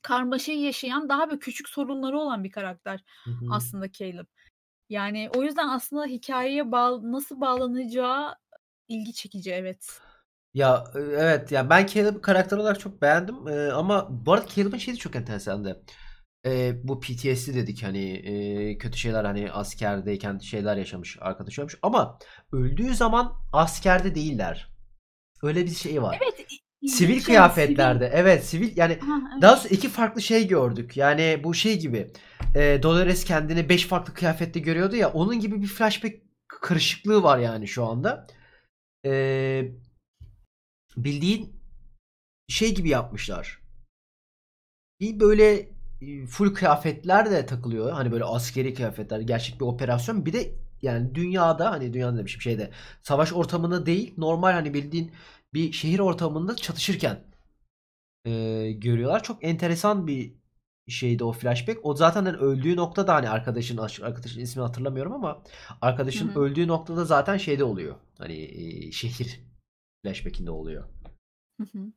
karmaşayı 0.01 0.59
yaşayan 0.61 1.09
daha 1.09 1.27
böyle 1.29 1.39
küçük 1.39 1.69
sorunları 1.69 2.19
olan 2.19 2.43
bir 2.43 2.51
karakter 2.51 3.03
Hı 3.25 3.31
hı. 3.31 3.45
aslında 3.47 3.91
Caleb. 3.91 4.27
Yani 4.89 5.29
o 5.37 5.43
yüzden 5.43 5.69
aslında 5.69 6.05
hikayeye 6.05 6.71
bağ 6.71 7.11
nasıl 7.11 7.41
bağlanacağı 7.41 8.35
ilgi 8.89 9.13
çekici 9.13 9.51
evet. 9.51 10.01
Ya 10.53 10.83
e, 10.95 10.99
evet 10.99 11.51
ya 11.51 11.69
ben 11.69 11.85
Caleb'ı 11.85 12.21
karakter 12.21 12.57
olarak 12.57 12.79
çok 12.79 13.01
beğendim 13.01 13.47
Ee, 13.47 13.71
ama 13.71 14.07
bu 14.25 14.33
arada 14.33 14.47
Caleb'ın 14.55 14.77
şeyi 14.77 14.95
de 14.95 14.99
çok 14.99 15.15
enteresandı. 15.15 15.83
Ee, 16.45 16.75
bu 16.83 16.99
PTSD 16.99 17.53
dedik 17.55 17.83
hani 17.83 18.11
e, 18.11 18.77
kötü 18.77 18.97
şeyler 18.97 19.25
hani 19.25 19.51
askerdeyken 19.51 20.37
şeyler 20.39 20.77
yaşamış 20.77 21.17
arkadaş 21.21 21.59
ölmüş 21.59 21.77
ama 21.81 22.19
öldüğü 22.51 22.95
zaman 22.95 23.33
askerde 23.53 24.15
değiller. 24.15 24.69
Öyle 25.43 25.65
bir 25.65 25.71
şey 25.71 26.01
var. 26.01 26.19
Evet 26.23 26.47
Sivil 26.87 27.09
ilginç 27.09 27.09
yani 27.09 27.21
sivil. 27.21 27.23
kıyafetlerde. 27.23 28.11
Evet 28.13 28.45
sivil 28.45 28.77
yani 28.77 28.99
Ha, 29.01 29.41
daha 29.41 29.51
evet. 29.53 29.61
sonra 29.63 29.73
iki 29.75 29.89
farklı 29.89 30.21
şey 30.21 30.47
gördük. 30.47 30.97
Yani 30.97 31.41
bu 31.43 31.53
şey 31.53 31.79
gibi 31.79 32.11
e, 32.55 32.79
Dolores 32.83 33.25
kendini 33.25 33.69
beş 33.69 33.85
farklı 33.87 34.13
kıyafette 34.13 34.59
görüyordu 34.59 34.95
ya 34.95 35.11
onun 35.13 35.39
gibi 35.39 35.61
bir 35.61 35.67
flashback 35.67 36.21
karışıklığı 36.47 37.23
var 37.23 37.37
yani 37.39 37.67
şu 37.67 37.85
anda. 37.85 38.27
Ee, 39.05 39.71
bildiğin 40.97 41.61
şey 42.47 42.75
gibi 42.75 42.89
yapmışlar. 42.89 43.59
Bir 44.99 45.19
böyle 45.19 45.53
e, 45.59 45.74
full 46.27 46.53
kıyafetler 46.53 47.31
de 47.31 47.45
takılıyor. 47.45 47.91
Hani 47.91 48.11
böyle 48.11 48.23
askeri 48.23 48.73
kıyafetler, 48.73 49.19
gerçek 49.19 49.59
bir 49.59 49.65
operasyon. 49.65 50.25
Bir 50.25 50.33
de 50.33 50.55
yani 50.81 51.15
dünyada 51.15 51.71
hani 51.71 51.93
dünyada 51.93 52.17
demişim 52.17 52.41
şeyde 52.41 52.71
savaş 53.01 53.33
ortamında 53.33 53.85
değil 53.85 54.13
normal 54.17 54.51
hani 54.51 54.73
bildiğin 54.73 55.11
bir 55.53 55.71
şehir 55.71 55.99
ortamında 55.99 56.55
çatışırken 56.55 57.23
e, 58.25 58.71
görüyorlar. 58.71 59.23
Çok 59.23 59.43
enteresan 59.43 60.07
bir 60.07 60.33
şeydi 60.87 61.23
o 61.23 61.31
flashback. 61.31 61.79
O 61.83 61.95
zaten 61.95 62.25
hani 62.25 62.37
öldüğü 62.37 62.75
noktada 62.75 63.15
hani 63.15 63.29
arkadaşın 63.29 63.77
arkadaşın 63.77 64.41
ismini 64.41 64.65
hatırlamıyorum 64.65 65.13
ama 65.13 65.43
arkadaşın 65.81 66.27
hı. 66.27 66.39
öldüğü 66.39 66.67
noktada 66.67 67.05
zaten 67.05 67.37
şeyde 67.37 67.63
oluyor. 67.63 67.95
Hani 68.17 68.33
e, 68.33 68.91
şehir 68.91 69.39
flashback'inde 70.03 70.51
oluyor. 70.51 70.89
Hı 71.61 71.63
hı. 71.63 71.91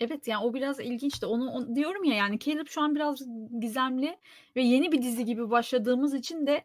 Evet 0.00 0.28
yani 0.28 0.44
o 0.44 0.54
biraz 0.54 0.80
ilginçti. 0.80 1.26
Onu, 1.26 1.50
onu 1.50 1.76
diyorum 1.76 2.04
ya 2.04 2.14
yani 2.16 2.38
Caleb 2.38 2.66
şu 2.66 2.80
an 2.82 2.94
biraz 2.94 3.22
gizemli 3.60 4.16
ve 4.56 4.62
yeni 4.62 4.92
bir 4.92 5.02
dizi 5.02 5.24
gibi 5.24 5.50
başladığımız 5.50 6.14
için 6.14 6.46
de 6.46 6.64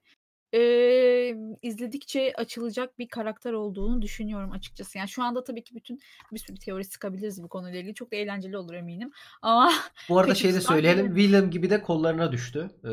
eee, 0.53 1.37
izledikçe 1.61 2.33
açılacak 2.37 2.99
bir 2.99 3.07
karakter 3.07 3.53
olduğunu 3.53 4.01
düşünüyorum 4.01 4.51
açıkçası. 4.51 4.97
Yani 4.97 5.09
şu 5.09 5.23
anda 5.23 5.43
tabii 5.43 5.63
ki 5.63 5.75
bütün 5.75 5.99
bir 6.33 6.39
sürü 6.39 6.57
teori 6.57 6.83
sıkabiliriz 6.83 7.43
bu 7.43 7.49
konuyla 7.49 7.79
ilgili. 7.79 7.93
Çok 7.93 8.11
da 8.11 8.15
eğlenceli 8.15 8.57
olur 8.57 8.73
eminim. 8.73 9.11
Ama 9.41 9.71
Bu 10.09 10.19
arada 10.19 10.35
şey 10.35 10.53
de 10.53 10.61
söyleyelim. 10.61 11.05
değilim. 11.05 11.15
William 11.17 11.51
gibi 11.51 11.69
de 11.69 11.81
kollarına 11.81 12.31
düştü. 12.31 12.69
Ee, 12.83 12.89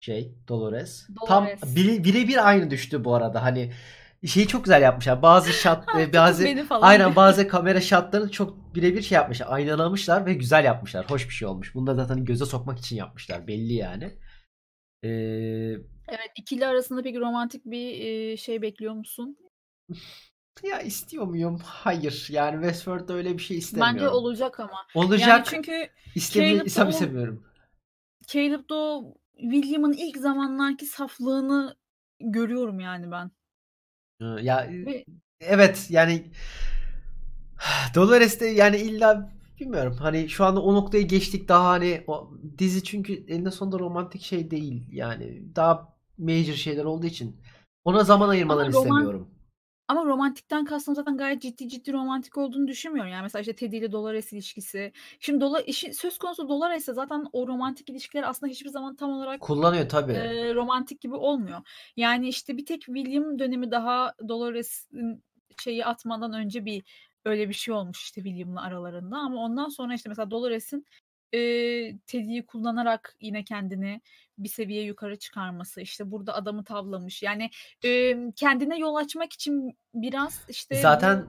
şey 0.00 0.34
Dolores. 0.48 1.06
Tam 1.26 1.44
Dolores. 1.46 1.62
bire- 1.76 2.04
birebir 2.04 2.48
aynı 2.48 2.70
düştü 2.70 3.04
bu 3.04 3.14
arada. 3.14 3.42
Hani 3.42 3.72
şeyi 4.26 4.46
çok 4.48 4.64
güzel 4.64 4.82
yapmışlar. 4.82 5.22
Bazı 5.22 5.52
shot 5.62 5.78
e, 5.98 6.12
bazı 6.12 6.48
aynen 6.70 7.16
bazı 7.16 7.48
kamera 7.48 7.80
shotlarını 7.80 8.30
çok 8.30 8.74
birebir 8.74 9.02
şey 9.02 9.16
yapmışlar. 9.16 9.46
Aynalamışlar 9.50 10.26
ve 10.26 10.34
güzel 10.34 10.64
yapmışlar. 10.64 11.10
Hoş 11.10 11.28
bir 11.28 11.34
şey 11.34 11.48
olmuş. 11.48 11.74
Bunu 11.74 11.86
da 11.86 11.94
zaten 11.94 12.24
göze 12.24 12.44
sokmak 12.44 12.78
için 12.78 12.96
yapmışlar. 12.96 13.46
Belli 13.46 13.72
yani. 13.74 14.18
Ee, 15.02 15.08
Evet 16.08 16.30
ikili 16.36 16.66
arasında 16.66 17.02
peki 17.02 17.20
romantik 17.20 17.64
bir 17.64 17.88
eee, 17.90 18.36
şey 18.36 18.62
bekliyor 18.62 18.94
musun? 18.94 19.36
ya 20.62 20.80
istiyor 20.80 21.24
muyum? 21.26 21.60
Hayır. 21.64 22.26
Yani 22.30 22.54
Westworld'da 22.54 23.14
öyle 23.14 23.32
bir 23.32 23.42
şey 23.42 23.56
Bence 23.56 23.66
istemiyorum. 23.66 24.14
olacak 24.14 24.60
ama. 24.60 24.86
Yani 24.94 25.06
Olacak. 25.06 25.46
çünkü 25.46 25.88
İstemi 26.14 26.62
istemiyorum. 26.64 27.44
Caleb'da 28.26 28.74
o 28.74 29.14
William'ın 29.40 29.92
ilk 29.92 30.16
zamanlarki 30.16 30.86
saflığını 30.86 31.76
görüyorum 32.20 32.80
yani 32.80 33.10
ben. 33.10 33.30
Ya 34.20 34.68
Ve 34.70 35.04
evet 35.40 35.86
yani 35.90 36.24
Dolores 37.94 38.40
de 38.40 38.46
yani 38.46 38.76
illa 38.76 39.30
bilmiyorum 39.60 39.96
hani 40.00 40.28
şu 40.28 40.44
anda 40.44 40.62
o 40.62 40.74
noktayı 40.74 41.08
geçtik 41.08 41.48
daha 41.48 41.68
hani 41.68 42.04
o 42.06 42.30
dizi 42.58 42.84
çünkü 42.84 43.12
eninde 43.28 43.50
sonunda 43.50 43.78
romantik 43.78 44.22
şey 44.22 44.50
değil 44.50 44.86
yani 44.92 45.42
daha 45.56 45.96
major 46.18 46.54
şeyler 46.54 46.84
olduğu 46.84 47.06
için 47.06 47.36
ona 47.84 48.04
zaman 48.04 48.24
ama 48.24 48.32
ayırmalarını 48.32 48.72
roman 48.72 48.86
istemiyorum. 48.86 49.28
Ama 49.88 50.04
romantikten 50.04 50.64
kastım 50.64 50.94
zaten 50.94 51.16
gayet 51.16 51.42
ciddi 51.42 51.68
ciddi 51.68 51.92
romantik 51.92 52.38
olduğunu 52.38 52.68
düşünmüyorum. 52.68 53.12
Yani 53.12 53.22
mesela 53.22 53.40
işte 53.40 53.54
Teddy 53.54 53.76
ile 53.76 53.92
Dolores 53.92 54.32
ilişkisi. 54.32 54.92
Şimdi 55.20 55.40
Dola, 55.40 55.60
işi, 55.60 55.94
söz 55.94 56.18
konusu 56.18 56.48
Dolores'e 56.48 56.92
zaten 56.92 57.24
o 57.32 57.46
romantik 57.46 57.90
ilişkiler 57.90 58.22
aslında 58.22 58.50
hiçbir 58.50 58.70
zaman 58.70 58.96
tam 58.96 59.10
olarak 59.10 59.40
Kullanıyor 59.40 59.88
tabii. 59.88 60.12
e, 60.12 60.54
romantik 60.54 61.00
gibi 61.00 61.14
olmuyor. 61.14 61.60
Yani 61.96 62.28
işte 62.28 62.56
bir 62.56 62.66
tek 62.66 62.80
William 62.82 63.38
dönemi 63.38 63.70
daha 63.70 64.14
Dolores'in 64.28 65.24
şeyi 65.60 65.84
atmadan 65.84 66.32
önce 66.32 66.64
bir 66.64 66.82
öyle 67.24 67.48
bir 67.48 67.54
şey 67.54 67.74
olmuş 67.74 68.02
işte 68.02 68.22
William'la 68.22 68.62
aralarında 68.62 69.16
ama 69.16 69.44
ondan 69.44 69.68
sonra 69.68 69.94
işte 69.94 70.08
mesela 70.08 70.30
Dolores'in 70.30 70.86
eee, 71.32 71.98
Teddy'yi 72.06 72.46
kullanarak 72.46 73.16
yine 73.20 73.44
kendini 73.44 74.00
bir 74.38 74.48
seviye 74.48 74.82
yukarı 74.82 75.18
çıkarması, 75.18 75.80
işte 75.80 76.10
burada 76.10 76.34
adamı 76.34 76.64
tavlamış. 76.64 77.22
Yani, 77.22 77.50
emm, 77.84 78.30
kendine 78.32 78.78
yol 78.78 78.94
açmak 78.94 79.32
için 79.32 79.78
biraz 79.94 80.40
işte 80.48 80.74
Zaten 80.74 81.26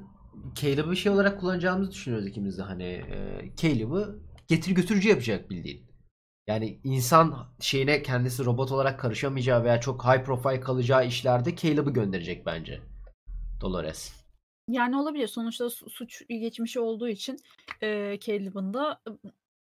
Caleb'ı 0.56 0.96
şey 0.96 1.12
olarak 1.12 1.40
kullanacağımızı 1.40 1.92
düşünüyoruz 1.92 2.28
ikimiz 2.28 2.58
de 2.58 2.62
hani 2.62 2.84
e, 2.84 3.42
Caleb'ı 3.58 4.20
getir 4.48 4.72
götürücü 4.72 5.10
yapacak 5.10 5.50
bildiğin. 5.50 5.90
Yani 6.48 6.80
insan 6.84 7.48
şeyine 7.60 8.04
kendisi 8.04 8.46
robot 8.46 8.72
olarak 8.72 9.00
karışamayacağı 9.00 9.64
veya 9.64 9.80
çok 9.80 10.06
high 10.06 10.24
profile 10.24 10.60
kalacağı 10.60 11.08
işlerde 11.08 11.56
Caleb'ı 11.56 11.94
gönderecek 11.94 12.46
bence. 12.46 12.82
Dolores. 13.62 14.14
Yani 14.70 14.98
olabilir. 14.98 15.28
Sonuçta 15.28 15.70
su 15.70 15.90
suç 15.90 16.28
geçmişi 16.28 16.80
olduğu 16.80 17.08
için, 17.08 17.38
eee, 17.82 18.20
Caleb'ın 18.22 18.74
da 18.74 19.02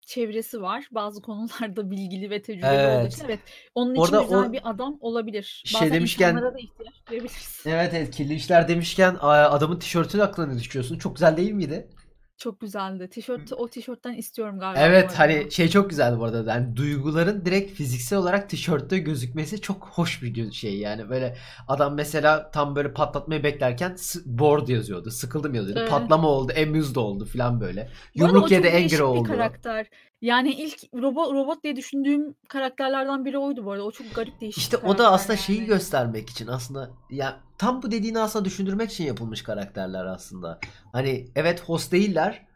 çevresi 0.06 0.62
var. 0.62 0.88
Bazı 0.90 1.22
konularda 1.22 1.90
bilgili 1.90 2.30
ve 2.30 2.42
tecrübeli 2.42 2.86
olduğu 2.86 3.06
için 3.06 3.24
Evet. 3.24 3.24
evet, 3.24 3.40
onun 3.74 3.94
için 3.94 4.00
Orada 4.00 4.18
güzel 4.18 4.52
o 4.52 4.52
bir 4.52 4.70
adam 4.70 4.98
olabilir. 5.00 5.62
şey 5.64 5.92
Bazen 5.92 5.92
demişken 5.92 6.36
da 6.54 6.58
ihtiyaç 6.58 6.94
duyabiliriz. 7.08 7.66
evet 7.66 7.94
evet 7.94 8.10
kirli 8.16 8.34
işler 8.34 8.68
demişken 8.68 9.14
adamın 9.50 9.78
tişörtünü 9.78 10.22
aklına 10.22 10.46
ne 10.52 10.58
düşüyorsun? 10.58 10.98
Çok 10.98 11.16
güzel 11.16 11.36
değil 11.36 11.52
miydi? 11.52 11.88
Çok 12.42 12.60
güzeldi. 12.60 13.08
Tişört 13.08 13.52
o 13.52 13.68
tişörtten 13.68 14.12
istiyorum 14.12 14.58
galiba 14.58 14.80
Evet 14.80 15.12
hani 15.16 15.50
şey 15.50 15.68
çok 15.68 15.90
güzeldi 15.90 16.18
bu 16.18 16.24
arada. 16.24 16.52
Yani 16.52 16.76
duyguların 16.76 17.44
direkt 17.44 17.72
fiziksel 17.72 18.18
olarak 18.18 18.50
tişörtte 18.50 18.98
gözükmesi 18.98 19.60
çok 19.60 19.86
hoş 19.86 20.22
bir 20.22 20.52
şey 20.52 20.78
yani. 20.78 21.08
Böyle 21.10 21.36
adam 21.68 21.94
mesela 21.94 22.50
tam 22.50 22.76
böyle 22.76 22.92
patlatmayı 22.92 23.42
beklerken 23.42 23.96
bored 24.26 24.68
yazıyordu. 24.68 25.10
Sıkıldım 25.10 25.54
yazıyordu. 25.54 25.80
Evet. 25.80 25.90
Patlama 25.90 26.28
oldu, 26.28 26.52
amused 26.62 26.96
oldu 26.96 27.24
falan 27.24 27.60
böyle. 27.60 27.88
Yumruk 28.14 28.50
yedi, 28.50 28.66
angry 28.66 28.78
değişik 28.78 28.98
bir 28.98 29.02
oldu. 29.02 29.28
karakter. 29.28 29.86
Yani 30.22 30.50
ilk 30.52 30.94
robot 30.94 31.32
robot 31.32 31.64
diye 31.64 31.76
düşündüğüm 31.76 32.34
karakterlerden 32.48 33.24
biri 33.24 33.38
oydu 33.38 33.64
bu 33.64 33.72
arada. 33.72 33.84
O 33.84 33.92
çok 33.92 34.14
garip 34.14 34.40
değişik 34.40 34.62
İşte 34.62 34.76
o 34.76 34.98
da 34.98 35.12
aslında 35.12 35.36
şeyi 35.36 35.58
yani. 35.58 35.66
göstermek 35.68 36.30
için 36.30 36.46
aslında 36.46 36.90
ya 37.10 37.40
tam 37.58 37.82
bu 37.82 37.90
dediğini 37.90 38.18
aslında 38.18 38.44
düşündürmek 38.44 38.92
için 38.92 39.04
yapılmış 39.04 39.42
karakterler 39.42 40.04
aslında. 40.06 40.58
Hani 40.92 41.28
evet 41.36 41.60
host 41.60 41.92
değiller 41.92 42.46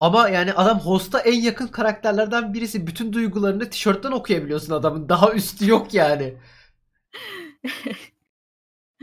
ama 0.00 0.28
yani 0.28 0.52
adam 0.52 0.80
host'a 0.80 1.20
en 1.20 1.40
yakın 1.40 1.66
karakterlerden 1.66 2.54
birisi. 2.54 2.86
Bütün 2.86 3.12
duygularını 3.12 3.70
tişörtten 3.70 4.12
okuyabiliyorsun 4.12 4.72
adamın. 4.72 5.08
Daha 5.08 5.32
üstü 5.32 5.70
yok 5.70 5.94
yani. 5.94 6.34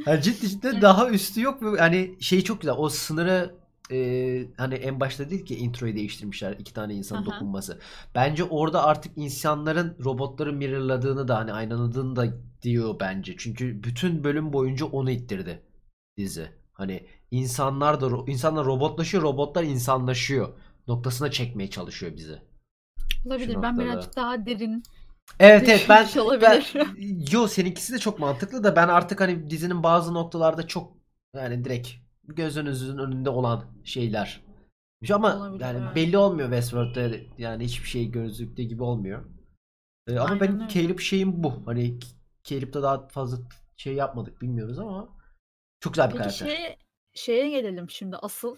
Yani 0.06 0.22
ciddi 0.22 0.50
ciddi 0.50 0.82
daha 0.82 1.10
üstü 1.10 1.42
yok 1.42 1.62
ve 1.64 1.80
hani 1.80 2.18
şey 2.22 2.44
çok 2.44 2.62
güzel. 2.62 2.76
O 2.78 2.90
sınırı 2.90 3.56
e, 3.92 4.46
hani 4.58 4.76
en 4.76 5.00
başta 5.00 5.30
değil 5.30 5.46
ki 5.46 5.56
introyu 5.56 5.96
değiştirmişler 5.96 6.56
iki 6.60 6.74
tane 6.74 6.94
insanın 6.94 7.22
Aha. 7.22 7.26
dokunması. 7.26 7.80
Bence 8.16 8.44
orada 8.44 8.84
artık 8.84 9.12
insanların 9.16 9.98
robotları 10.04 10.54
mirrorladığını 10.54 11.28
da 11.28 11.38
hani 11.38 11.54
aynaladığını 11.54 12.16
da 12.16 12.28
diyor 12.62 12.96
bence. 13.00 13.36
Çünkü 13.38 13.84
bütün 13.84 14.24
bölüm 14.24 14.54
boyunca 14.54 14.86
onu 14.86 15.12
ittirdi 15.12 15.62
dizi. 16.18 16.50
Hani 16.74 17.08
insanlar 17.32 18.02
da 18.02 18.10
insanlar 18.28 18.66
robotlaşıyor, 18.66 19.24
robotlar 19.24 19.64
insanlaşıyor 19.64 20.50
noktasına 20.88 21.32
çekmeye 21.32 21.70
çalışıyor 21.70 22.16
bizi 22.18 22.42
şu 23.12 23.30
Olabilir. 23.30 23.56
Ben 23.62 23.78
noktada. 23.78 23.80
birazcık 23.80 24.16
daha 24.16 24.46
derin 24.46 24.84
Evet 25.40 25.70
evet 25.70 25.86
ben 25.90 26.08
ben 26.42 26.64
yo 27.32 27.48
seninkisi 27.48 27.94
de 27.94 28.00
çok 28.00 28.20
mantıklı 28.20 28.64
da 28.64 28.76
ben 28.76 28.88
artık 28.88 29.22
hani 29.22 29.50
dizinin 29.50 29.84
bazı 29.84 30.14
noktalarda 30.14 30.68
çok 30.68 30.94
yani 31.36 31.66
direkt 31.66 31.90
gözünüzün 32.28 32.98
önünde 32.98 33.30
olan 33.30 33.66
şeyler. 33.84 34.42
Ama 35.14 35.38
Olabilir, 35.38 35.62
yani 35.62 35.80
evet. 35.84 35.96
belli 35.96 36.18
olmuyor 36.18 36.50
Westworld'da 36.50 37.18
yani 37.38 37.66
hiçbir 37.66 37.88
şey 37.88 38.12
gözüktüğü 38.12 38.64
gibi 38.64 38.84
olmuyor. 38.84 39.26
Ee, 40.08 40.20
ama 40.20 40.24
Aynen 40.24 40.40
benim 40.40 40.60
öyle. 40.60 40.70
Caleb 40.70 41.00
şeyim 41.00 41.44
bu. 41.44 41.64
Hani 41.66 42.00
Caleb'da 42.44 42.84
daha 42.84 43.08
fazla 43.08 43.38
şey 43.78 43.94
yapmadık 43.94 44.42
bilmiyoruz 44.42 44.80
ama 44.80 45.10
çok 45.80 45.94
güzel 45.94 46.08
bir 46.08 46.12
Peki 46.12 46.24
karakter. 46.24 46.46
şeye 46.48 46.78
şeye 47.14 47.50
gelelim 47.50 47.90
şimdi 47.90 48.18
asıl. 48.18 48.58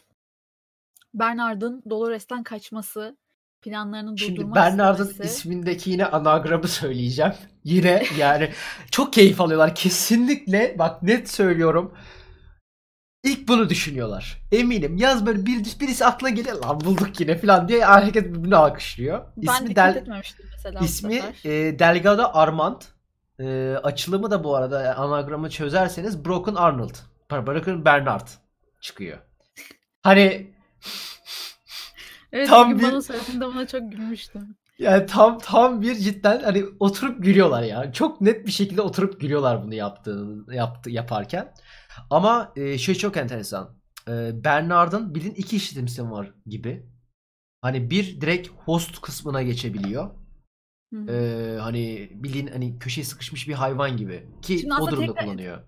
Bernard'ın 1.14 1.84
Dolores'ten 1.90 2.44
kaçması, 2.44 3.18
planlarını 3.62 4.18
Şimdi 4.18 4.56
Bernard'ın 4.56 5.08
istemesi. 5.08 5.34
ismindeki 5.34 5.90
yine 5.90 6.06
anagramı 6.06 6.68
söyleyeceğim. 6.68 7.34
Yine 7.64 8.04
yani 8.18 8.52
çok 8.92 9.14
keyif 9.14 9.42
alıyorlar. 9.42 9.76
Kesinlikle 9.76 10.76
bak 10.80 11.04
net 11.04 11.30
söylüyorum. 11.30 11.94
İlk 13.24 13.48
bunu 13.48 13.70
düşünüyorlar. 13.70 14.42
Eminim. 14.52 14.98
Yaz 14.98 15.26
böyle 15.26 15.46
bir, 15.46 15.80
birisi 15.80 16.06
aklına 16.06 16.30
geliyor 16.30 16.66
lan 16.66 16.82
bulduk 16.82 17.20
yine 17.20 17.38
falan 17.38 17.68
diye 17.68 17.86
herkes 17.86 18.24
birbirini 18.24 18.56
alkışlıyor. 18.56 19.26
Ben 19.38 19.54
İsmi 19.54 19.70
dikkat 19.70 19.96
Del 19.96 20.02
etmemiştim 20.02 20.46
mesela 20.52 20.80
ismi 20.80 21.22
e, 21.46 21.80
Delgado 21.80 22.30
Armand. 22.34 22.82
E, 23.40 23.76
açılımı 23.84 24.32
da 24.32 24.44
bu 24.44 24.56
arada 24.56 24.82
yani 24.82 24.94
anagramı 24.94 25.50
çözerseniz 25.50 26.26
Broken 26.26 26.56
Arnold. 26.56 26.96
Broken 27.32 27.86
Bernard 27.86 28.28
çıkıyor. 28.82 29.18
Hani 30.02 30.54
Evet 32.32 32.48
tam 32.48 32.80
bir 32.80 32.84
bana 32.84 33.02
söylediğinde 33.02 33.46
buna 33.46 33.68
çok 33.68 33.92
gülmüştüm. 33.92 34.56
Yani 34.80 35.06
tam 35.06 35.40
tam 35.40 35.82
bir 35.82 35.96
cidden 35.96 36.44
hani 36.44 36.66
oturup 36.80 37.24
gülüyorlar 37.24 37.64
ya. 37.64 37.92
Çok 37.94 38.22
net 38.22 38.46
bir 38.46 38.52
şekilde 38.52 38.82
oturup 38.82 39.22
gülüyorlar 39.22 39.64
bunu 39.64 39.74
yaptığını 39.74 40.56
yaptı 40.56 40.90
yaparken. 40.90 41.54
Ama 42.10 42.54
e, 42.56 42.78
şey 42.78 42.96
çok 42.96 43.18
enteresan. 43.18 43.80
E, 44.08 44.44
Bernard'ın 44.44 45.16
bilin 45.16 45.34
iki 45.34 45.56
işletim 45.56 46.12
var 46.12 46.34
gibi. 46.46 46.86
Hani 47.62 47.90
bir 47.90 48.22
direkt 48.22 48.48
host 48.48 49.02
kısmına 49.02 49.42
geçebiliyor. 49.42 50.12
Hı 50.94 51.00
hı. 51.00 51.12
E, 51.12 51.58
hani 51.60 52.10
bilin 52.14 52.48
hani 52.48 52.80
köşeye 52.80 53.04
sıkışmış 53.04 53.48
bir 53.48 53.54
hayvan 53.54 53.98
gibi 53.98 54.28
ki 54.42 54.60
Şimdi 54.60 54.74
o 54.74 54.76
aslında 54.76 54.92
durumda 54.92 55.08
tekrar 55.08 55.26
kullanıyor. 55.26 55.64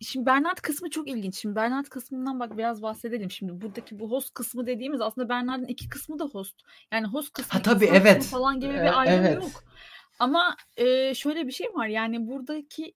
Şimdi 0.00 0.26
Bernard 0.26 0.56
kısmı 0.56 0.90
çok 0.90 1.08
ilginç. 1.08 1.36
Şimdi 1.36 1.56
Bernard 1.56 1.86
kısmından 1.86 2.40
bak 2.40 2.58
biraz 2.58 2.82
bahsedelim. 2.82 3.30
Şimdi 3.30 3.60
buradaki 3.60 3.98
bu 3.98 4.10
host 4.10 4.34
kısmı 4.34 4.66
dediğimiz 4.66 5.00
aslında 5.00 5.28
Bernard'ın 5.28 5.66
iki 5.66 5.88
kısmı 5.88 6.18
da 6.18 6.24
host. 6.24 6.60
Yani 6.92 7.06
host 7.06 7.32
kısmı, 7.32 7.52
Ha 7.52 7.62
tabii 7.62 7.84
insan 7.84 7.96
kısmı 7.96 8.10
evet. 8.10 8.24
falan 8.24 8.60
gibi 8.60 8.72
E, 8.72 8.82
bir 8.82 9.00
ayrım 9.00 9.24
evet. 9.24 9.42
yok. 9.42 9.64
Ama 10.18 10.56
e, 10.76 11.14
şöyle 11.14 11.46
bir 11.46 11.52
şey 11.52 11.66
var. 11.74 11.86
Yani 11.86 12.26
buradaki 12.26 12.94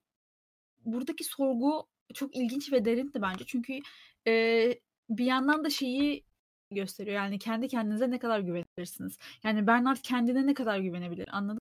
buradaki 0.85 1.23
sorgu 1.23 1.87
çok 2.13 2.35
ilginç 2.35 2.71
ve 2.71 2.85
derindi 2.85 3.21
bence. 3.21 3.43
Çünkü 3.47 3.79
e, 4.27 4.33
bir 5.09 5.25
yandan 5.25 5.65
da 5.65 5.69
şeyi 5.69 6.23
gösteriyor. 6.71 7.15
Yani 7.15 7.39
kendi 7.39 7.67
kendinize 7.67 8.11
ne 8.11 8.19
kadar 8.19 8.39
güvenirsiniz. 8.39 9.17
Yani 9.43 9.67
Bernard 9.67 9.97
kendine 10.03 10.47
ne 10.47 10.53
kadar 10.53 10.79
güvenebilir 10.79 11.29
anladın 11.31 11.55
mı? 11.55 11.59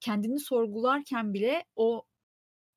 Kendini 0.00 0.40
sorgularken 0.40 1.34
bile 1.34 1.64
o 1.76 2.04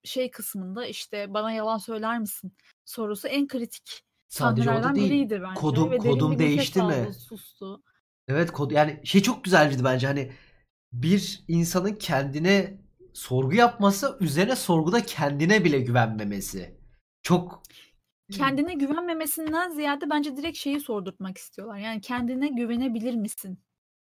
şey 0.04 0.32
kısmında 0.32 0.86
işte 0.86 1.34
bana 1.34 1.52
yalan 1.52 1.78
söyler 1.78 2.20
misin 2.20 2.54
sorusu 2.86 3.28
en 3.28 3.48
kritik 3.48 4.04
Sadece 4.28 4.72
orada 4.72 4.96
değil. 4.96 5.10
biriydi 5.10 5.42
bence 5.44 5.60
Kodum 5.60 5.92
ve 5.92 5.98
kodum 5.98 6.40
değişti 6.40 6.80
mi? 6.80 6.94
aldı, 6.94 7.14
sustu. 7.14 7.84
Evet 8.28 8.52
kod 8.52 8.72
yani 8.72 9.02
şey 9.04 9.22
çok 9.22 9.44
güzeldi 9.44 9.84
bence 9.84 10.08
hani 10.08 10.32
bir 10.94 11.44
insanın 11.48 11.94
kendine 11.94 12.82
sorgu 13.14 13.54
yapması 13.54 14.18
üzerine 14.20 14.56
sorguda 14.56 15.06
kendine 15.06 15.64
bile 15.64 15.80
güvenmemesi. 15.80 16.79
Çok 17.24 17.64
Kendine 18.32 18.74
güvenmemesinden 18.74 19.70
ziyade 19.70 20.10
bence 20.10 20.38
direkt 20.38 20.58
şeyi 20.58 20.80
sordurtmak 20.80 21.38
istiyorlar. 21.38 21.78
Yani 21.78 22.02
kendine 22.02 22.48
güvenebilir 22.48 23.16
misin? 23.16 23.60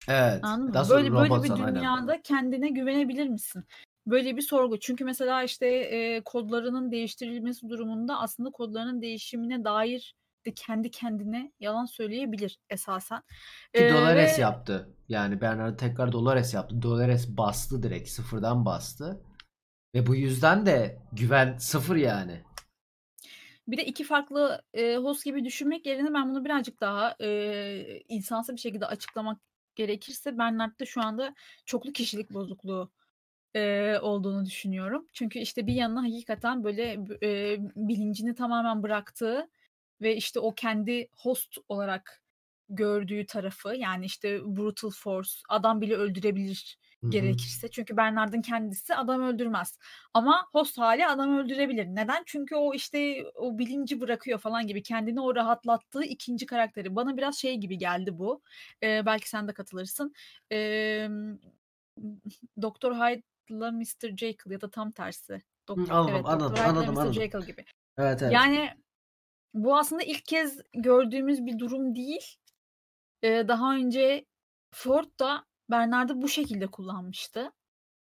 evet. 0.07 0.43
Anladın 0.43 0.81
mı? 0.81 0.89
Böyle 0.89 1.11
böyle 1.13 1.25
bir 1.25 1.29
robotsan 1.29 1.59
aynen. 1.59 1.75
dünyada 1.75 2.21
kendine 2.21 2.69
güvenebilir 2.69 3.27
misin? 3.27 3.65
Böyle 4.07 4.37
bir 4.37 4.41
sorgu. 4.41 4.79
Çünkü 4.79 5.05
mesela 5.05 5.43
işte 5.43 5.67
e, 5.67 6.21
kodlarının 6.23 6.91
değiştirilmesi 6.91 7.69
durumunda 7.69 8.19
aslında 8.19 8.49
kodlarının 8.49 9.01
değişimine 9.01 9.63
dair 9.63 10.15
de 10.45 10.53
kendi 10.53 10.91
kendine 10.91 11.51
yalan 11.59 11.85
söyleyebilir 11.85 12.59
esasen. 12.69 13.21
Ki 13.75 13.83
E, 13.83 13.93
Dolores 13.93 14.37
ve 14.37 14.41
yaptı. 14.41 14.89
Yani 15.09 15.41
Bernard 15.41 15.79
tekrar 15.79 16.11
Dolores 16.11 16.53
yaptı. 16.53 16.81
Dolores 16.81 17.27
bastı 17.29 17.83
direkt 17.83 18.09
sıfırdan 18.09 18.65
bastı. 18.65 19.21
Ve 19.95 20.07
bu 20.07 20.15
yüzden 20.15 20.65
de 20.65 20.99
güven 21.13 21.57
sıfır 21.57 21.95
yani. 21.95 22.43
Bir 23.71 23.77
de 23.77 23.85
iki 23.85 24.03
farklı 24.03 24.61
e, 24.73 24.95
host 24.95 25.25
gibi 25.25 25.45
düşünmek 25.45 25.85
yerine 25.85 26.13
ben 26.13 26.29
bunu 26.29 26.45
birazcık 26.45 26.81
daha 26.81 27.15
e, 27.21 28.01
insansı 28.07 28.55
bir 28.55 28.59
şekilde 28.59 28.85
açıklamak 28.85 29.39
gerekirse 29.75 30.37
Bernard'da 30.37 30.85
şu 30.85 31.01
anda 31.01 31.35
çoklu 31.65 31.93
kişilik 31.93 32.33
bozukluğu 32.33 32.91
e, 33.55 33.95
olduğunu 34.01 34.45
düşünüyorum. 34.45 35.07
Çünkü 35.13 35.39
işte 35.39 35.67
bir 35.67 35.73
yanına 35.73 36.03
hakikaten 36.03 36.63
böyle 36.63 36.99
e, 37.23 37.57
bilincini 37.75 38.35
tamamen 38.35 38.83
bıraktığı 38.83 39.49
ve 40.01 40.15
işte 40.15 40.39
o 40.39 40.55
kendi 40.55 41.07
host 41.13 41.57
olarak 41.69 42.23
gördüğü 42.69 43.25
tarafı 43.25 43.75
yani 43.75 44.05
işte 44.05 44.41
brutal 44.45 44.91
force 44.91 45.31
adam 45.49 45.81
bile 45.81 45.95
öldürebilir 45.95 46.77
Hı 47.03 47.07
hı. 47.07 47.11
gerekirse. 47.11 47.67
Çünkü 47.71 47.97
Bernard'ın 47.97 48.41
kendisi 48.41 48.95
adam 48.95 49.21
öldürmez. 49.21 49.77
Ama 50.13 50.47
host 50.51 50.77
hali 50.77 51.07
adam 51.07 51.37
öldürebilir. 51.37 51.85
Neden? 51.85 52.23
Çünkü 52.25 52.55
o 52.55 52.73
işte 52.73 53.23
o 53.35 53.57
bilinci 53.57 54.01
bırakıyor 54.01 54.39
falan 54.39 54.67
gibi. 54.67 54.83
Kendini 54.83 55.21
o 55.21 55.35
rahatlattığı 55.35 56.03
ikinci 56.03 56.45
karakteri. 56.45 56.95
Bana 56.95 57.17
biraz 57.17 57.35
şey 57.35 57.57
gibi 57.57 57.77
geldi 57.77 58.19
bu. 58.19 58.41
Ee, 58.83 59.05
belki 59.05 59.29
sen 59.29 59.47
de 59.47 59.53
katılırsın. 59.53 60.13
Ee, 60.51 61.07
Doktor 62.61 62.93
Hyde'la 62.95 63.71
Mr. 63.71 64.17
Jekyll 64.17 64.51
ya 64.51 64.61
da 64.61 64.69
tam 64.71 64.91
tersi. 64.91 65.43
Doktor, 65.67 65.89
anladım, 65.89 66.15
evet, 66.15 66.25
anladım, 66.25 66.55
Hyde'la 66.55 66.69
anladım, 66.69 66.93
Mr. 66.93 66.97
anladım. 66.97 67.13
Jekyll 67.13 67.45
gibi. 67.45 67.65
Evet 67.97 68.21
evet. 68.21 68.33
Yani 68.33 68.69
bu 69.53 69.77
aslında 69.77 70.03
ilk 70.03 70.25
kez 70.25 70.61
gördüğümüz 70.73 71.45
bir 71.45 71.59
durum 71.59 71.95
değil. 71.95 72.35
Ee, 73.23 73.47
daha 73.47 73.75
önce 73.75 74.25
Ford 74.71 75.19
da 75.19 75.48
Bernard'ı 75.69 76.21
bu 76.21 76.27
şekilde 76.29 76.67
kullanmıştı. 76.67 77.51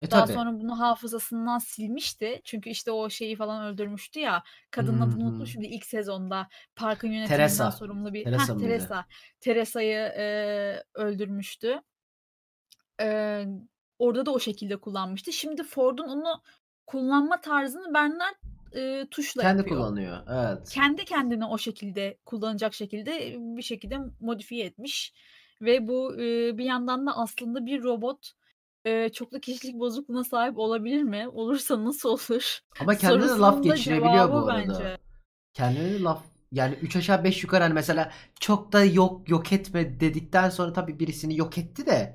E 0.02 0.10
Daha 0.10 0.24
tabii. 0.24 0.34
sonra 0.34 0.60
bunu 0.60 0.80
hafızasından 0.80 1.58
silmişti. 1.58 2.40
Çünkü 2.44 2.70
işte 2.70 2.90
o 2.90 3.10
şeyi 3.10 3.36
falan 3.36 3.66
öldürmüştü 3.66 4.20
ya. 4.20 4.42
Kadının 4.70 5.00
Hı 5.00 5.04
adını 5.04 5.24
unuttum 5.24 5.46
şimdi 5.46 5.66
ilk 5.66 5.86
sezonda. 5.86 6.48
Parkın 6.76 7.08
yönetiminden 7.08 7.36
Teresa. 7.36 7.70
sorumlu 7.70 8.14
bir... 8.14 8.24
Teresa 8.24 8.54
Heh? 8.54 8.58
Teresa. 8.58 9.04
Teresa'yı 9.40 9.98
e, 9.98 10.82
öldürmüştü. 10.94 11.80
E, 13.00 13.40
orada 13.98 14.26
da 14.26 14.30
o 14.30 14.40
şekilde 14.40 14.76
kullanmıştı. 14.76 15.32
Şimdi 15.32 15.62
Ford'un 15.62 16.08
onu 16.08 16.42
kullanma 16.86 17.40
tarzını 17.40 17.94
Bernard 17.94 18.34
e, 18.72 19.06
tuşla 19.10 19.42
Kendi 19.42 19.58
yapıyor. 19.58 19.76
kullanıyor. 19.80 20.18
Evet. 20.30 20.68
Kendi 20.70 21.04
kendine 21.04 21.44
o 21.44 21.58
şekilde 21.58 22.18
kullanacak 22.24 22.74
şekilde 22.74 23.36
bir 23.38 23.62
şekilde 23.62 23.98
modifiye 24.20 24.66
etmiş. 24.66 25.12
Ve 25.62 25.88
bu 25.88 26.14
e, 26.14 26.58
bir 26.58 26.64
yandan 26.64 27.06
da 27.06 27.16
aslında 27.16 27.66
bir 27.66 27.82
robot 27.82 28.32
e, 28.84 29.08
çoklu 29.08 29.40
kişilik 29.40 29.74
bozukluğuna 29.74 30.24
sahip 30.24 30.58
olabilir 30.58 31.02
mi? 31.02 31.28
Olursa 31.28 31.84
nasıl 31.84 32.08
olur? 32.08 32.58
Ama 32.80 32.94
kendine 32.98 33.28
de 33.28 33.38
laf 33.38 33.64
geçirebiliyor 33.64 34.32
bu 34.32 34.36
arada. 34.36 34.68
bence. 34.68 34.98
Kendine 35.52 35.92
de 35.92 36.00
laf 36.00 36.22
yani 36.52 36.74
3 36.82 36.96
aşağı 36.96 37.24
5 37.24 37.42
yukarı 37.42 37.62
hani 37.62 37.74
mesela 37.74 38.12
çok 38.40 38.72
da 38.72 38.84
yok 38.84 39.28
yok 39.28 39.52
etme 39.52 40.00
dedikten 40.00 40.50
sonra 40.50 40.72
tabii 40.72 40.98
birisini 40.98 41.36
yok 41.36 41.58
etti 41.58 41.86
de 41.86 42.14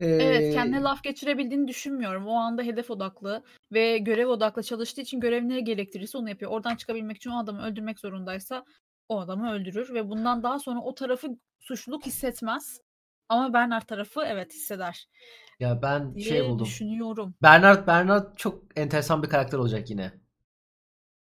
Evet, 0.00 0.54
kendine 0.54 0.80
laf 0.80 1.02
geçirebildiğini 1.02 1.68
düşünmüyorum. 1.68 2.26
O 2.26 2.34
anda 2.34 2.62
hedef 2.62 2.90
odaklı 2.90 3.42
ve 3.72 3.98
görev 3.98 4.28
odaklı 4.28 4.62
çalıştığı 4.62 5.00
için 5.00 5.20
görev 5.20 5.48
ne 5.48 5.60
gerektirirse 5.60 6.18
onu 6.18 6.28
yapıyor. 6.28 6.50
Oradan 6.50 6.76
çıkabilmek 6.76 7.16
için 7.16 7.30
o 7.30 7.38
adamı 7.38 7.62
öldürmek 7.62 8.00
zorundaysa 8.00 8.64
o 9.08 9.20
adamı 9.20 9.52
öldürür 9.52 9.94
ve 9.94 10.08
bundan 10.08 10.42
daha 10.42 10.58
sonra 10.58 10.80
o 10.80 10.94
tarafı 10.94 11.28
suçluluk 11.60 12.06
hissetmez. 12.06 12.80
Ama 13.28 13.52
Bernard 13.52 13.82
tarafı 13.82 14.22
evet 14.26 14.52
hisseder 14.54 15.08
ya 15.60 15.82
ben 15.82 16.14
diye 16.14 16.24
şey 16.24 16.48
buldum. 16.48 16.64
düşünüyorum. 16.64 17.34
Bernard 17.42 17.86
Bernard 17.86 18.36
çok 18.36 18.78
enteresan 18.78 19.22
bir 19.22 19.28
karakter 19.28 19.58
olacak 19.58 19.90
yine. 19.90 20.12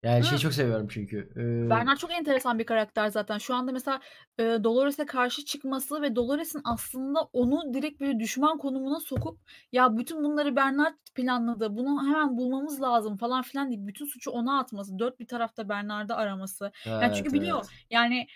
Yani 0.07 0.24
şeyi 0.24 0.36
Hı. 0.36 0.42
çok 0.42 0.52
seviyorum 0.52 0.88
çünkü. 0.90 1.16
Eee, 1.36 1.70
Bernard 1.70 1.96
çok 1.96 2.12
enteresan 2.12 2.59
bir 2.59 2.66
karakter 2.66 3.09
zaten. 3.09 3.38
Şu 3.38 3.54
anda 3.54 3.72
mesela 3.72 4.00
e, 4.38 4.42
Dolores'e 4.42 5.07
karşı 5.07 5.44
çıkması 5.44 6.02
ve 6.02 6.16
Dolores'in 6.16 6.61
aslında 6.64 7.20
onu 7.32 7.74
direkt 7.74 8.00
böyle 8.00 8.18
düşman 8.18 8.59
konumuna 8.59 9.00
sokup 9.00 9.38
ya 9.72 9.96
bütün 9.96 10.24
bunları 10.24 10.57
Bernard 10.57 10.94
planladı. 11.14 11.76
Bunu 11.76 12.07
hemen 12.07 12.36
bulmamız 12.36 12.82
lazım 12.82 13.16
falan 13.16 13.42
filan 13.42 13.68
deyip 13.68 13.86
bütün 13.86 14.07
suçu 14.07 14.30
ona 14.30 14.59
atması. 14.59 14.98
Dört 14.98 15.20
bir 15.20 15.26
tarafta 15.26 15.68
Bernard'ı 15.68 16.14
araması. 16.14 16.72
Yani 16.86 17.14
çünkü 17.14 17.28
evet, 17.30 17.32
biliyor 17.32 17.59
evet. 17.59 17.86
yani 17.90 18.26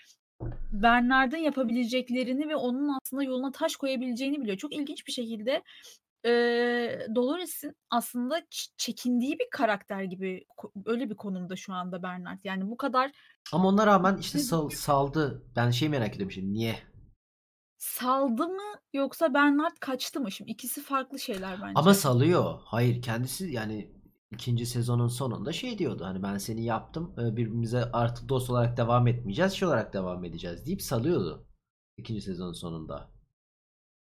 Bernard'ın 0.73 1.37
yapabileceklerini 1.37 2.49
ve 2.49 2.57
onun 2.57 2.99
aslında 3.03 3.23
yoluna 3.23 3.53
taş 3.53 3.77
koyabileceğini 3.77 4.41
biliyor. 4.41 4.57
Çok 4.57 4.75
ilginç 4.75 5.07
bir 5.07 5.13
şekilde 5.13 5.63
e, 6.27 6.31
Dolores'in 7.15 7.77
aslında 7.91 8.43
çekindiği 8.77 9.39
bir 9.39 9.49
karakter 9.51 10.03
gibi 10.03 10.45
öyle 10.87 11.11
bir 11.11 11.17
konumda 11.17 11.57
şu 11.57 11.73
anda 11.73 12.03
Bernard. 12.03 12.39
Yani 12.45 12.71
bu 12.71 12.77
kadar 12.77 13.13
Ama 13.53 13.69
ona 13.69 13.87
rağmen 13.87 14.17
işte 14.17 14.39
sal- 14.39 14.71
saldı. 14.71 15.43
Ben 15.57 15.71
şey 15.71 15.89
merak 15.89 16.15
ediyorum 16.15 16.31
şimdi. 16.33 16.53
Niye? 16.53 16.79
saldı 17.79 18.49
mı 18.49 18.63
yoksa 18.93 19.35
Bernard 19.35 19.77
kaçtı 19.81 20.21
mı? 20.21 20.31
Şimdi 20.31 20.51
ikisi 20.51 20.83
farklı 20.83 21.19
şeyler 21.19 21.63
bence. 21.63 21.73
Ama 21.75 21.95
salıyor. 21.95 22.61
Hayır 22.65 23.03
kendisi 23.03 23.47
yani 23.51 23.93
ikinci 24.33 24.67
sezonun 24.67 25.09
sonunda 25.09 25.53
şey 25.53 25.79
diyordu. 25.79 26.05
Hani 26.05 26.23
ben 26.23 26.39
seni 26.39 26.65
yaptım. 26.65 27.15
Birbirimize 27.17 27.85
artık 27.93 28.29
dost 28.29 28.51
olarak 28.51 28.77
devam 28.77 29.07
etmeyeceğiz. 29.07 29.53
Şey 29.53 29.69
olarak 29.69 29.93
devam 29.93 30.25
edeceğiz 30.25 30.67
deyip 30.67 30.83
salıyordu. 30.83 31.47
İkinci 31.97 32.21
sezonun 32.23 32.53
sonunda. 32.53 33.11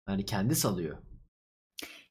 Yani 0.09 0.25
kendi 0.25 0.55
salıyor. 0.55 0.99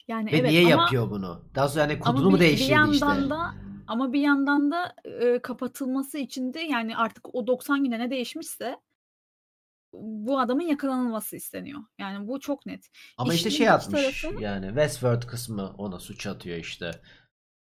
Yani 0.10 0.32
Ve 0.32 0.38
evet 0.38 0.49
niye 0.49 0.74
ama 0.74 0.84
yapıyor 0.84 1.10
bunu? 1.10 1.43
Daha 1.55 1.68
sonra 1.70 1.82
yani 1.82 1.99
ama 2.03 2.16
kodunu 2.16 2.30
mu 2.30 2.36
bir, 2.36 2.39
bir 2.39 2.45
değiştirdi 2.45 2.72
yandan 2.72 3.18
işte? 3.18 3.30
da 3.30 3.53
ama 3.88 4.14
bir 4.14 4.22
yandan 4.22 4.72
da 4.72 4.95
e, 5.03 5.41
kapatılması 5.41 6.18
için 6.18 6.53
de 6.53 6.60
yani 6.60 6.97
artık 6.97 7.36
o 7.36 7.47
90 7.47 7.84
güne 7.84 7.99
ne 7.99 8.10
değişmişse 8.10 8.80
bu 9.93 10.39
adamın 10.39 10.64
yakalanılması 10.64 11.36
isteniyor. 11.36 11.80
Yani 11.99 12.28
bu 12.28 12.39
çok 12.39 12.66
net. 12.66 12.89
Ama 13.18 13.34
işte 13.34 13.49
İşin 13.49 13.57
şey 13.57 13.70
atmış. 13.70 14.22
tarafı 14.22 14.43
Yani 14.43 14.68
Westworld 14.68 15.28
kısmı 15.28 15.74
ona 15.78 15.99
suç 15.99 16.28
atıyor 16.28 16.57
işte. 16.57 16.91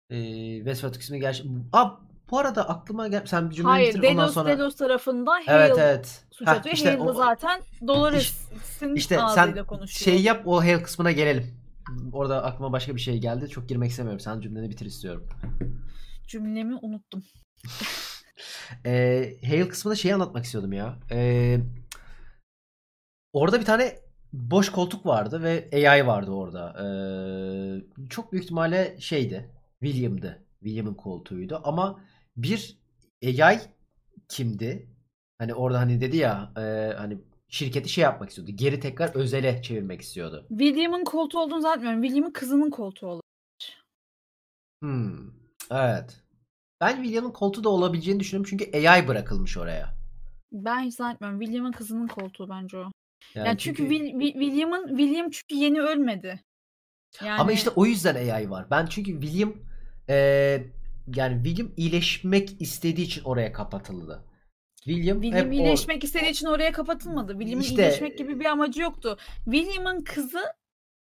Ee, 0.09 0.57
Westworld 0.57 0.93
kısmı 0.93 1.17
gerçi... 1.17 1.43
Aa, 1.73 1.89
bu 2.31 2.39
arada 2.39 2.69
aklıma 2.69 3.07
gel... 3.07 3.25
Sen 3.25 3.49
bir 3.49 3.55
cümleyi 3.55 3.71
hayır 3.71 3.87
bitir 3.87 3.99
ondan 3.99 4.17
Delos 4.17 4.33
sonra... 4.33 4.49
Delos 4.49 4.75
tarafında 4.75 5.31
Evet 5.39 5.71
Hale 5.71 5.81
evet. 5.81 6.25
suç 6.31 6.47
Heh, 6.47 6.51
atıyor. 6.51 6.75
işte 6.75 6.89
Hale 6.89 6.99
de 7.05 7.09
o, 7.09 7.13
zaten 7.13 7.61
Dolores'in 7.87 8.95
işte 8.95 9.21
ağzıyla 9.21 9.53
sen 9.55 9.65
konuşuyor. 9.65 10.15
şey 10.15 10.23
yap 10.23 10.47
o 10.47 10.61
Hale 10.61 10.83
kısmına 10.83 11.11
gelelim. 11.11 11.62
Orada 12.13 12.43
aklıma 12.43 12.71
başka 12.71 12.95
bir 12.95 13.01
şey 13.01 13.17
geldi. 13.17 13.49
Çok 13.49 13.69
girmek 13.69 13.89
istemiyorum. 13.91 14.19
Sen 14.19 14.41
cümleni 14.41 14.69
bitir 14.69 14.85
istiyorum. 14.85 15.29
Cümlemi 16.27 16.75
unuttum. 16.75 17.23
Ee, 18.85 19.37
Hale 19.45 19.67
kısmında 19.67 19.95
şeyi 19.95 20.15
anlatmak 20.15 20.45
istiyordum 20.45 20.73
ya. 20.73 20.99
Ee, 21.11 21.59
orada 23.33 23.59
bir 23.59 23.65
tane 23.65 23.99
boş 24.33 24.69
koltuk 24.69 25.05
vardı 25.05 25.43
ve 25.43 25.69
AI 25.73 26.07
vardı 26.07 26.31
orada. 26.31 26.75
Ee, 26.83 28.07
çok 28.09 28.31
büyük 28.31 28.43
ihtimalle 28.43 28.97
şeydi. 28.99 29.49
William'dı. 29.83 30.43
William'ın 30.59 30.93
koltuğuydu. 30.93 31.61
Ama 31.63 31.99
bir 32.37 32.77
AI 33.23 33.59
kimdi? 34.29 34.87
Hani 35.37 35.53
orada 35.53 35.79
hani 35.79 36.01
dedi 36.01 36.17
ya 36.17 36.51
e, 36.57 36.93
hani 36.97 37.17
şirketi 37.53 37.89
şey 37.89 38.01
yapmak 38.01 38.29
istiyordu. 38.29 38.51
Geri 38.55 38.79
tekrar 38.79 39.15
özele 39.15 39.61
çevirmek 39.61 40.01
istiyordu. 40.01 40.45
William'ın 40.49 41.03
koltuğu 41.03 41.39
olduğunu 41.39 41.61
zannetmiyorum. 41.61 42.03
William'ın 42.03 42.31
kızının 42.31 42.69
koltuğu 42.69 43.07
olur. 43.07 43.21
Hmm, 44.83 45.31
evet. 45.71 46.21
Ben 46.81 46.95
William'ın 46.95 47.31
koltuğu 47.31 47.63
da 47.63 47.69
olabileceğini 47.69 48.19
düşünüyorum 48.19 48.49
çünkü 48.49 48.87
AI 48.89 49.07
bırakılmış 49.07 49.57
oraya. 49.57 49.95
Ben 50.51 50.79
hiç 50.79 50.95
zannetmiyorum. 50.95 51.39
William'ın 51.39 51.71
kızının 51.71 52.07
koltuğu 52.07 52.49
bence 52.49 52.77
o. 52.77 52.81
Yani 53.35 53.47
Yani 53.47 53.57
çünkü 53.57 53.77
çünkü 53.77 53.95
Will- 53.95 54.13
Will- 54.13 54.33
William'ın 54.33 54.87
William 54.87 55.29
çünkü 55.29 55.55
yeni 55.55 55.81
ölmedi. 55.81 56.43
ama 57.21 57.29
Yani 57.29 57.53
işte 57.53 57.69
o 57.69 57.85
yüzden 57.85 58.15
AI 58.15 58.49
var. 58.49 58.67
Ben 58.71 58.85
çünkü 58.85 59.11
William 59.21 59.53
e, 60.09 60.15
yani 61.15 61.43
William 61.43 61.71
iyileşmek 61.77 62.61
istediği 62.61 63.05
için 63.05 63.23
oraya 63.23 63.53
kapatıldı. 63.53 64.23
William 64.83 65.21
William 65.21 65.45
hep 65.45 65.53
iyileşmek 65.53 66.03
istediği 66.03 66.29
için 66.29 66.47
oraya 66.47 66.71
kapatılmadı. 66.71 67.31
William'ın 67.31 67.61
işte 67.61 67.75
iyileşmek 67.75 68.17
gibi 68.17 68.39
bir 68.39 68.45
amacı 68.45 68.81
yoktu. 68.81 69.17
William'ın 69.45 70.03
kızı 70.03 70.41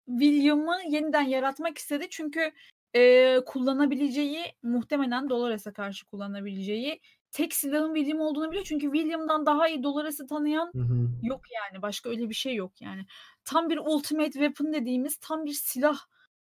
William'ı 0.10 0.78
yeniden 0.90 1.22
yaratmak 1.22 1.78
istedi 1.78 2.08
çünkü 2.10 2.52
e, 2.96 3.36
kullanabileceği 3.46 4.46
muhtemelen 4.64 5.30
Dolores'e 5.30 5.74
karşı 5.74 6.06
kullanabileceği 6.06 7.02
tek 7.32 7.54
silahın 7.54 7.96
William 7.96 8.20
olduğunu 8.20 8.50
biliyor. 8.50 8.66
Çünkü 8.66 8.92
William'dan 8.92 9.46
daha 9.46 9.68
iyi 9.68 9.84
Dolores'i 9.84 10.28
tanıyan 10.28 10.72
Hı 10.76 10.82
hı. 10.82 11.10
yok 11.24 11.42
yani. 11.52 11.82
Başka 11.82 12.10
öyle 12.10 12.30
bir 12.30 12.34
şey 12.34 12.56
yok 12.56 12.82
yani. 12.82 13.06
Tam 13.46 13.70
bir 13.70 13.78
ultimate 13.78 14.32
weapon 14.32 14.74
dediğimiz 14.74 15.18
tam 15.18 15.46
bir 15.46 15.54
silah 15.54 16.00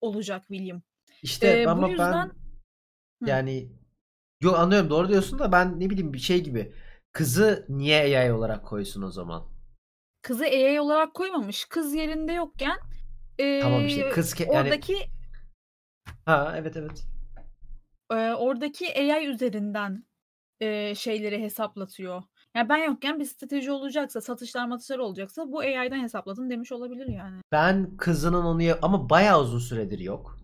olacak 0.02 0.46
William. 0.48 0.82
İşte 1.24 1.62
E, 1.62 1.66
bu 1.66 1.70
ama 1.70 1.90
yüzden 1.90 2.32
ben 3.22 3.28
yani 3.28 3.70
yo 4.42 4.54
anlıyorum 4.54 4.90
doğru 4.90 5.10
diyorsun 5.10 5.40
da 5.40 5.52
ben 5.52 5.80
ne 5.80 5.90
bileyim 5.90 6.14
bir 6.14 6.20
şey 6.20 6.44
gibi 6.44 6.74
kızı 7.14 7.66
niye 7.70 8.18
AI 8.20 8.34
olarak 8.34 8.66
koysun 8.66 9.02
o 9.02 9.12
zaman? 9.12 9.44
kızı 10.22 10.44
AI 10.44 10.80
olarak 10.82 11.14
koymamış. 11.14 11.66
Kız 11.66 11.94
yerinde 11.94 12.34
yokken 12.34 12.80
Tamam 13.62 13.86
işte 13.86 14.02
e, 14.02 14.10
kız 14.10 14.34
ke- 14.34 14.54
yani 14.54 14.64
oradaki 14.64 14.98
ha 16.26 16.54
evet 16.58 16.78
evet. 16.78 17.08
e, 18.12 18.16
oradaki 18.34 19.14
AI 19.14 19.26
üzerinden 19.28 20.06
e, 20.62 20.96
şeyleri 20.96 21.42
hesaplatıyor. 21.42 22.24
Yani 22.56 22.70
ben 22.70 22.78
yokken 22.78 23.20
bir 23.20 23.26
strateji 23.26 23.72
olacaksa, 23.72 24.22
satışlar 24.22 24.68
matışlar 24.68 25.00
olacaksa 25.00 25.52
bu 25.52 25.60
AI'den 25.60 26.04
hesapladım 26.04 26.50
demiş 26.50 26.72
olabilir 26.72 27.08
yani. 27.08 27.42
Ben 27.52 27.98
kızının 27.98 28.44
onu 28.46 28.62
ya- 28.62 28.80
ama 28.82 29.10
bayağı 29.10 29.42
uzun 29.42 29.60
süredir 29.60 30.00
yok. 30.00 30.38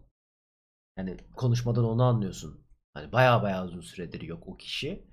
Yani 0.97 1.17
konuşmadan 1.35 1.85
onu 1.85 2.03
anlıyorsun. 2.03 2.61
Hani 2.93 3.11
bayağı 3.11 3.41
bayağı 3.43 3.65
uzun 3.65 3.81
süredir 3.81 4.21
yok 4.21 4.43
o 4.47 4.57
kişi. 4.57 5.08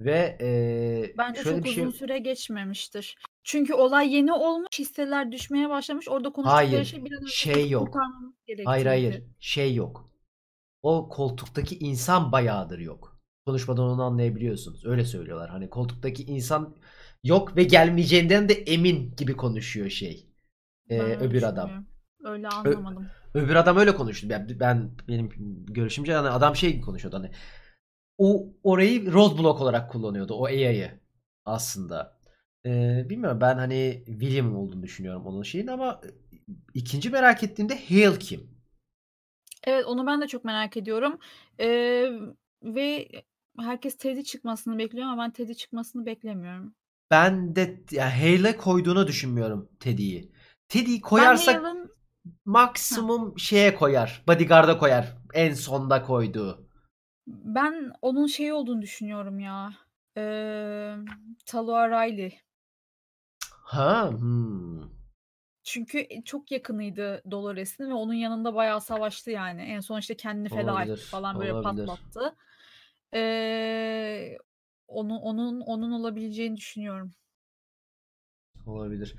Ve 0.00 0.36
eee, 0.40 1.14
Bence 1.18 1.42
şöyle 1.42 1.56
çok 1.56 1.64
bir 1.64 1.70
şey 1.70 1.82
uzun 1.84 1.98
süre 1.98 2.18
geçmemiştir. 2.18 3.16
Çünkü 3.44 3.74
olay 3.74 4.14
yeni 4.14 4.32
olmuş, 4.32 4.68
hisseler 4.78 5.32
düşmeye 5.32 5.68
başlamış. 5.70 6.08
Orada 6.08 6.32
konuştukları 6.32 6.66
Hayır, 6.66 6.84
şey 6.84 7.04
bir 7.04 7.12
an 7.12 7.22
önce 7.22 7.32
şey 7.32 7.70
yok. 7.70 7.86
kurtarmamız 7.86 8.34
Hayır 8.64 8.86
hayır, 8.86 9.02
gerektiğiydi. 9.12 9.34
şey 9.40 9.74
yok. 9.74 10.10
O 10.82 11.08
koltuktaki 11.08 11.78
insan 11.78 12.32
bayağıdır 12.32 12.78
yok. 12.78 13.20
Konuşmadan 13.46 13.84
onu 13.84 14.02
anlayabiliyorsunuz. 14.02 14.86
Öyle 14.86 15.04
söylüyorlar. 15.04 15.50
Hani 15.50 15.70
koltuktaki 15.70 16.22
insan 16.24 16.76
yok 17.24 17.56
ve 17.56 17.64
gelmeyeceğinden 17.64 18.48
de 18.48 18.54
emin 18.54 19.16
gibi 19.16 19.36
konuşuyor 19.36 19.90
şey. 19.90 20.26
Ee, 20.90 20.98
Ben 20.98 21.00
öyle 21.00 21.16
öbür 21.16 21.42
adam. 21.42 21.66
düşünmüyorum. 21.66 21.86
Öyle 22.24 22.48
Ö- 22.48 22.50
anlamadım. 22.76 23.08
öbür 23.34 23.54
adam 23.54 23.76
öyle 23.76 23.94
konuştu. 23.94 24.30
Ben, 24.30 24.48
ben 24.60 24.90
benim 25.08 25.30
görüşümce 25.66 26.14
hani 26.14 26.28
adam 26.28 26.56
şey 26.56 26.80
konuşuyordu 26.80 27.16
hani 27.16 27.30
o 28.18 28.46
orayı 28.62 29.12
roadblock 29.12 29.60
olarak 29.60 29.90
kullanıyordu 29.90 30.34
o 30.34 30.44
AI'yı 30.44 31.00
aslında. 31.44 32.18
Ee, 32.66 33.06
bilmiyorum 33.08 33.40
ben 33.40 33.56
hani 33.58 34.02
William 34.06 34.56
olduğunu 34.56 34.82
düşünüyorum 34.82 35.26
onun 35.26 35.42
şeyin 35.42 35.66
ama 35.66 36.00
ikinci 36.74 37.10
merak 37.10 37.42
ettiğimde 37.42 37.74
Hale 37.88 38.18
kim? 38.18 38.50
Evet, 39.64 39.86
onu 39.86 40.06
ben 40.06 40.20
de 40.20 40.26
çok 40.26 40.44
merak 40.44 40.76
ediyorum. 40.76 41.18
Eee, 41.58 42.12
ve 42.62 43.08
herkes 43.58 43.96
Teddy 43.96 44.22
çıkmasını 44.22 44.78
bekliyor 44.78 45.06
ama 45.06 45.22
ben 45.22 45.30
Teddy 45.30 45.52
çıkmasını 45.52 46.06
beklemiyorum. 46.06 46.74
Ben 47.10 47.56
de 47.56 47.80
ya 47.90 48.18
Hale'e 48.18 48.56
koyduğunu 48.56 49.06
düşünmüyorum 49.06 49.68
Teddy'yi. 49.80 50.32
Teddy'yi 50.68 51.00
koyarsak 51.00 51.64
maksimum 52.44 53.38
şeye 53.38 53.74
koyar. 53.74 54.24
Bodyguard'a 54.28 54.78
koyar. 54.78 55.16
En 55.34 55.54
sonda 55.54 56.02
koyduğu. 56.02 56.65
Ben 57.26 57.92
onun 58.02 58.26
şey 58.26 58.52
olduğunu 58.52 58.82
düşünüyorum 58.82 59.38
ya. 59.40 59.72
Eee 60.16 60.96
Tallulah 61.46 61.88
Riley. 61.88 62.40
Ha, 63.72 64.10
hmm. 64.10 64.82
Çünkü 65.62 65.98
e, 66.10 66.22
çok 66.24 66.52
yakınıydı 66.52 67.22
Dolores'in 67.30 67.90
ve 67.90 67.94
onun 67.94 68.14
yanında 68.14 68.54
bayağı 68.54 68.80
savaştı 68.80 69.30
yani. 69.30 69.62
En 69.62 69.80
son 69.80 69.98
işte 69.98 70.16
kendini 70.16 70.48
feda 70.48 70.82
etti 70.82 71.06
falan 71.10 71.38
böyle 71.40 71.52
olabilir. 71.52 71.86
patlattı. 71.86 72.36
Eee 73.12 74.38
onu 74.88 75.18
onun 75.18 75.60
onun 75.60 75.92
olabileceğini 75.92 76.56
düşünüyorum. 76.56 77.10
Olabilir. 78.66 79.14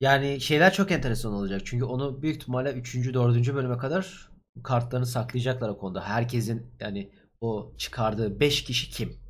Yani 0.00 0.40
şeyler 0.40 0.72
çok 0.72 0.90
enteresan 0.90 1.32
olacak. 1.32 1.62
Çünkü 1.64 1.84
onu 1.84 2.22
büyük 2.22 2.36
ihtimalle 2.36 2.72
3. 2.72 3.14
4. 3.14 3.54
bölüme 3.54 3.78
kadar 3.78 4.30
kartlarını 4.64 5.06
saklayacaklar 5.06 5.68
o 5.68 5.78
konuda. 5.78 6.04
Herkesin 6.04 6.66
yani 6.80 7.10
o 7.40 7.72
çıkardığı 7.78 8.40
5 8.40 8.64
kişi 8.64 8.90
kim? 8.90 9.20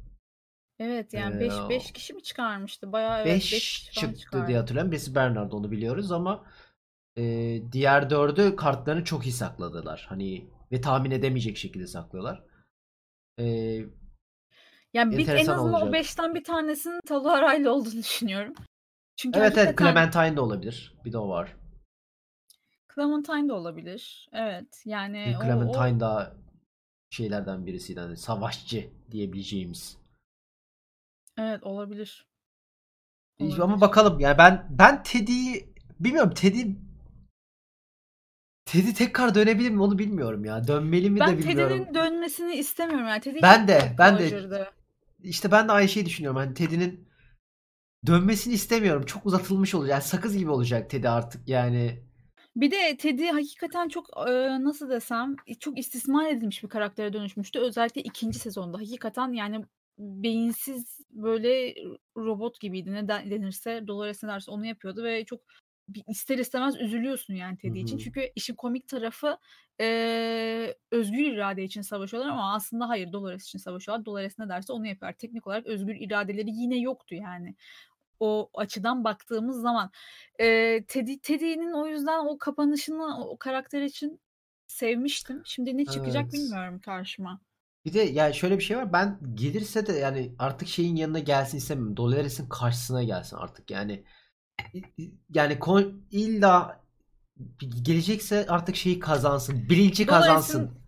Evet 0.79 1.15
yani 1.15 1.41
5 1.41 1.53
Ee, 1.53 1.69
5 1.71 1.93
kişi 1.93 2.15
mi 2.15 2.23
çıkarmıştı? 2.23 2.93
Bayağı 2.93 3.17
evet 3.21 3.27
5 3.27 3.53
5 3.53 3.79
kişi 3.79 4.01
falan 4.01 4.07
çıktı 4.07 4.17
diye 4.17 4.21
çıkardı. 4.21 4.57
hatırlıyorum. 4.57 4.93
Birisi 4.93 5.15
Bernard 5.15 5.53
onu 5.53 5.71
biliyoruz 5.71 6.13
ama 6.13 6.45
e, 7.17 7.23
diğer 7.73 8.11
dördü 8.11 8.57
kartlarını 8.57 9.05
çok 9.05 9.27
iyi 9.27 9.33
sakladılar. 9.33 10.07
Hani 10.09 10.51
ve 10.73 10.81
tahmin 10.81 11.11
edemeyecek 11.11 11.57
şekilde 11.57 11.87
saklıyorlar. 11.87 12.45
E, 13.39 13.45
Yani 14.95 15.19
bir, 15.19 15.29
en 15.29 15.47
azından 15.47 15.75
o 15.75 15.87
olacak. 15.87 15.95
5'ten 15.95 16.35
bir 16.35 16.45
tanesinin 16.45 17.01
Riley 17.11 17.69
olduğunu 17.69 17.99
düşünüyorum. 17.99 18.55
Çünkü 19.17 19.39
Evet 19.39 19.59
evet 19.59 19.79
Clementine 19.79 20.37
de 20.37 20.41
olabilir. 20.41 20.95
Bir 21.05 21.13
de 21.13 21.19
o 21.19 21.29
var. 21.29 21.57
Clementine 22.95 23.49
de 23.49 23.53
olabilir. 23.53 24.29
Evet 24.33 24.83
yani 24.85 25.25
Bir 25.29 25.35
o, 25.35 25.39
o 25.39 25.43
Clementine 25.43 26.01
daha 26.01 26.33
şeylerden 27.11 27.67
birisiydi. 27.67 28.01
Hani 28.01 28.17
savaşçı 28.17 28.91
diyebileceğimiz. 29.11 29.97
evet 31.39 31.63
olabilir. 31.63 32.27
İyi, 33.39 33.55
Ama 33.55 33.65
Olabilir. 33.65 33.81
bakalım 33.81 34.21
yani 34.21 34.39
ben 34.39 34.67
ben 34.71 35.03
Teddy'yi 35.03 35.75
bilmiyorum 36.01 36.35
Teddy 36.35 36.63
Teddy 38.65 38.93
tekrar 38.93 39.35
dönebilir 39.35 39.71
mi 39.71 39.83
onu 39.83 39.99
bilmiyorum 39.99 40.45
ya. 40.45 40.67
Dönmeli 40.67 41.11
mi 41.11 41.17
de 41.17 41.21
Ben 41.21 41.39
bilmiyorum. 41.39 41.79
Teddy'nin 41.79 41.95
dönmesini 41.95 42.55
istemiyorum 42.55 43.09
yani. 43.09 43.21
Teddy 43.21 43.39
Ben 43.43 43.69
de 43.69 43.95
ben 43.99 44.19
de 44.19 44.71
işte 45.23 45.51
ben 45.51 45.69
de 45.69 45.73
aynı 45.73 45.89
şeyi 45.89 46.07
düşünüyorum. 46.07 46.37
Hani 46.37 46.55
Teddy'nin 46.55 47.09
dönmesini 48.07 48.55
istemiyorum. 48.55 49.07
Çok 49.07 49.27
uzatılmış 49.27 49.75
olacak. 49.75 49.91
Yani 49.91 50.03
sakız 50.03 50.37
gibi 50.37 50.51
olacak 50.51 50.91
Teddy 50.91 51.09
artık 51.09 51.49
yani. 51.49 52.10
Bir 52.61 52.71
de 52.71 52.97
Teddy 52.97 53.27
hakikaten 53.27 53.89
çok 53.89 54.07
e, 54.29 54.33
nasıl 54.65 54.91
desem 54.91 55.37
çok 55.61 55.79
istismar 55.79 56.29
edilmiş 56.31 56.63
bir 56.63 56.69
karaktere 56.69 57.13
dönüşmüştü. 57.13 57.59
Özellikle 57.59 58.03
ikinci 58.03 58.39
sezonda. 58.39 58.79
Hakikaten 58.79 59.33
yani 59.33 59.65
beyinsiz 59.99 61.01
böyle 61.11 61.75
robot 62.17 62.61
gibiydi. 62.61 62.93
Ne 62.93 63.09
de- 63.09 63.31
denirse 63.31 63.85
Dolores 63.87 64.23
ne 64.23 64.29
derse 64.29 64.51
onu 64.51 64.67
yapıyordu 64.67 65.05
ve 65.05 65.25
çok 65.25 65.41
ister 66.09 66.39
istemez 66.39 66.77
üzülüyorsun 66.81 67.35
yani 67.35 67.59
Teddy 67.59 67.81
için. 67.81 67.97
hı. 67.97 68.03
Çünkü 68.03 68.31
işin 68.37 68.55
komik 68.55 68.89
tarafı 68.89 69.39
e, 69.81 70.75
özgür 70.91 71.33
irade 71.33 71.65
için 71.65 71.83
savaşıyorlar 71.83 72.31
ama 72.31 72.55
aslında 72.55 72.89
hayır 72.89 73.13
Dolores 73.13 73.45
için 73.45 73.59
savaşıyorlar. 73.59 74.05
Dolores 74.05 74.39
ne 74.39 74.49
derse 74.49 74.73
onu 74.73 74.87
yapıyor. 74.87 75.13
Teknik 75.13 75.47
olarak 75.47 75.67
özgür 75.67 75.97
iradeleri 76.01 76.51
yine 76.51 76.79
yoktu 76.79 77.15
yani 77.15 77.55
o 78.21 78.51
açıdan 78.55 79.05
baktığımız 79.05 79.61
zaman. 79.61 79.91
Eee, 80.41 80.85
Teddy 80.89 81.19
Teddy'nin 81.19 81.73
o 81.73 81.87
yüzden 81.87 82.27
o 82.27 82.39
kapanışını 82.39 83.29
o 83.29 83.37
karakter 83.39 83.83
için 83.83 84.21
sevmiştim. 84.67 85.43
Şimdi 85.45 85.77
ne 85.79 85.85
çıkacak 85.87 86.25
Evet. 86.25 86.33
bilmiyorum 86.33 86.81
karşıma. 86.81 87.41
Bir 87.85 87.93
de 87.95 88.01
yani 88.01 88.35
şöyle 88.35 88.59
bir 88.59 88.63
şey 88.63 88.77
var. 88.77 88.93
Ben 88.93 89.19
gelirse 89.35 89.87
de 89.87 89.93
yani 89.93 90.35
artık 90.39 90.69
şeyin 90.69 90.97
yanına 90.97 91.19
gelsin 91.19 91.59
istemiyorum. 91.59 91.97
Dolores'in 91.97 92.49
karşısına 92.49 93.03
gelsin 93.05 93.37
artık. 93.37 93.71
Yani 93.71 94.05
yani 95.35 95.59
kon- 95.59 96.03
illa 96.11 96.81
gelecekse 97.83 98.47
artık 98.49 98.77
şeyi 98.77 98.99
kazansın. 98.99 99.69
Bilinci 99.69 100.07
kazansın. 100.07 100.80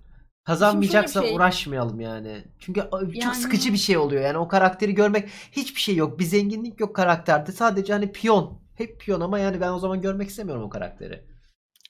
Dolores'in 0.47 0.71
şimdi 0.71 0.87
şöyle 0.87 1.07
bir 1.07 1.13
Kazanmayacaksa 1.13 1.23
şey 1.23 1.35
uğraşmayalım 1.35 2.01
yani. 2.01 2.45
Çünkü 2.59 2.81
çok 2.91 3.15
yani 3.15 3.35
sıkıcı 3.35 3.73
bir 3.73 3.79
şey 3.79 3.97
oluyor. 3.97 4.23
Yani 4.23 4.39
o 4.39 4.49
karakteri 4.49 4.95
görmek 4.95 5.29
hiçbir 5.53 5.81
şey 5.81 5.97
yok. 5.97 6.19
Bir 6.19 6.25
zenginlik 6.25 6.81
yok 6.81 6.97
karakterde. 6.97 7.53
Sadece 7.53 7.93
hani 7.93 8.13
piyon. 8.13 8.63
Hep 8.75 9.01
piyon 9.01 9.21
ama 9.21 9.39
yani 9.39 9.61
ben 9.61 9.73
o 9.73 9.79
zaman 9.79 10.01
görmek 10.01 10.29
istemiyorum 10.29 10.63
o 10.63 10.69
karakteri. 10.71 11.25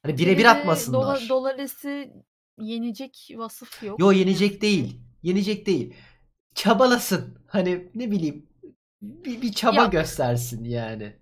Hani 0.02 0.18
birebir 0.18 0.44
Teddy'de 0.44 0.44
Dola, 0.44 0.50
atmasınlar. 0.50 1.26
Dolores'i 1.28 2.12
yenecek 2.58 3.28
vasıf 3.36 3.82
yok. 3.82 4.00
Yo 4.00 4.12
yenecek 4.12 4.62
değil. 4.62 5.00
Yenecek 5.22 5.66
değil. 5.66 5.94
Çabalasın. 6.54 7.38
Hani 7.46 7.90
ne 7.94 8.10
bileyim 8.10 8.48
bir, 9.02 9.42
bir 9.42 9.52
çaba 9.52 9.76
Ya 9.76 9.86
göstersin 9.86 10.64
yani. 10.64 11.16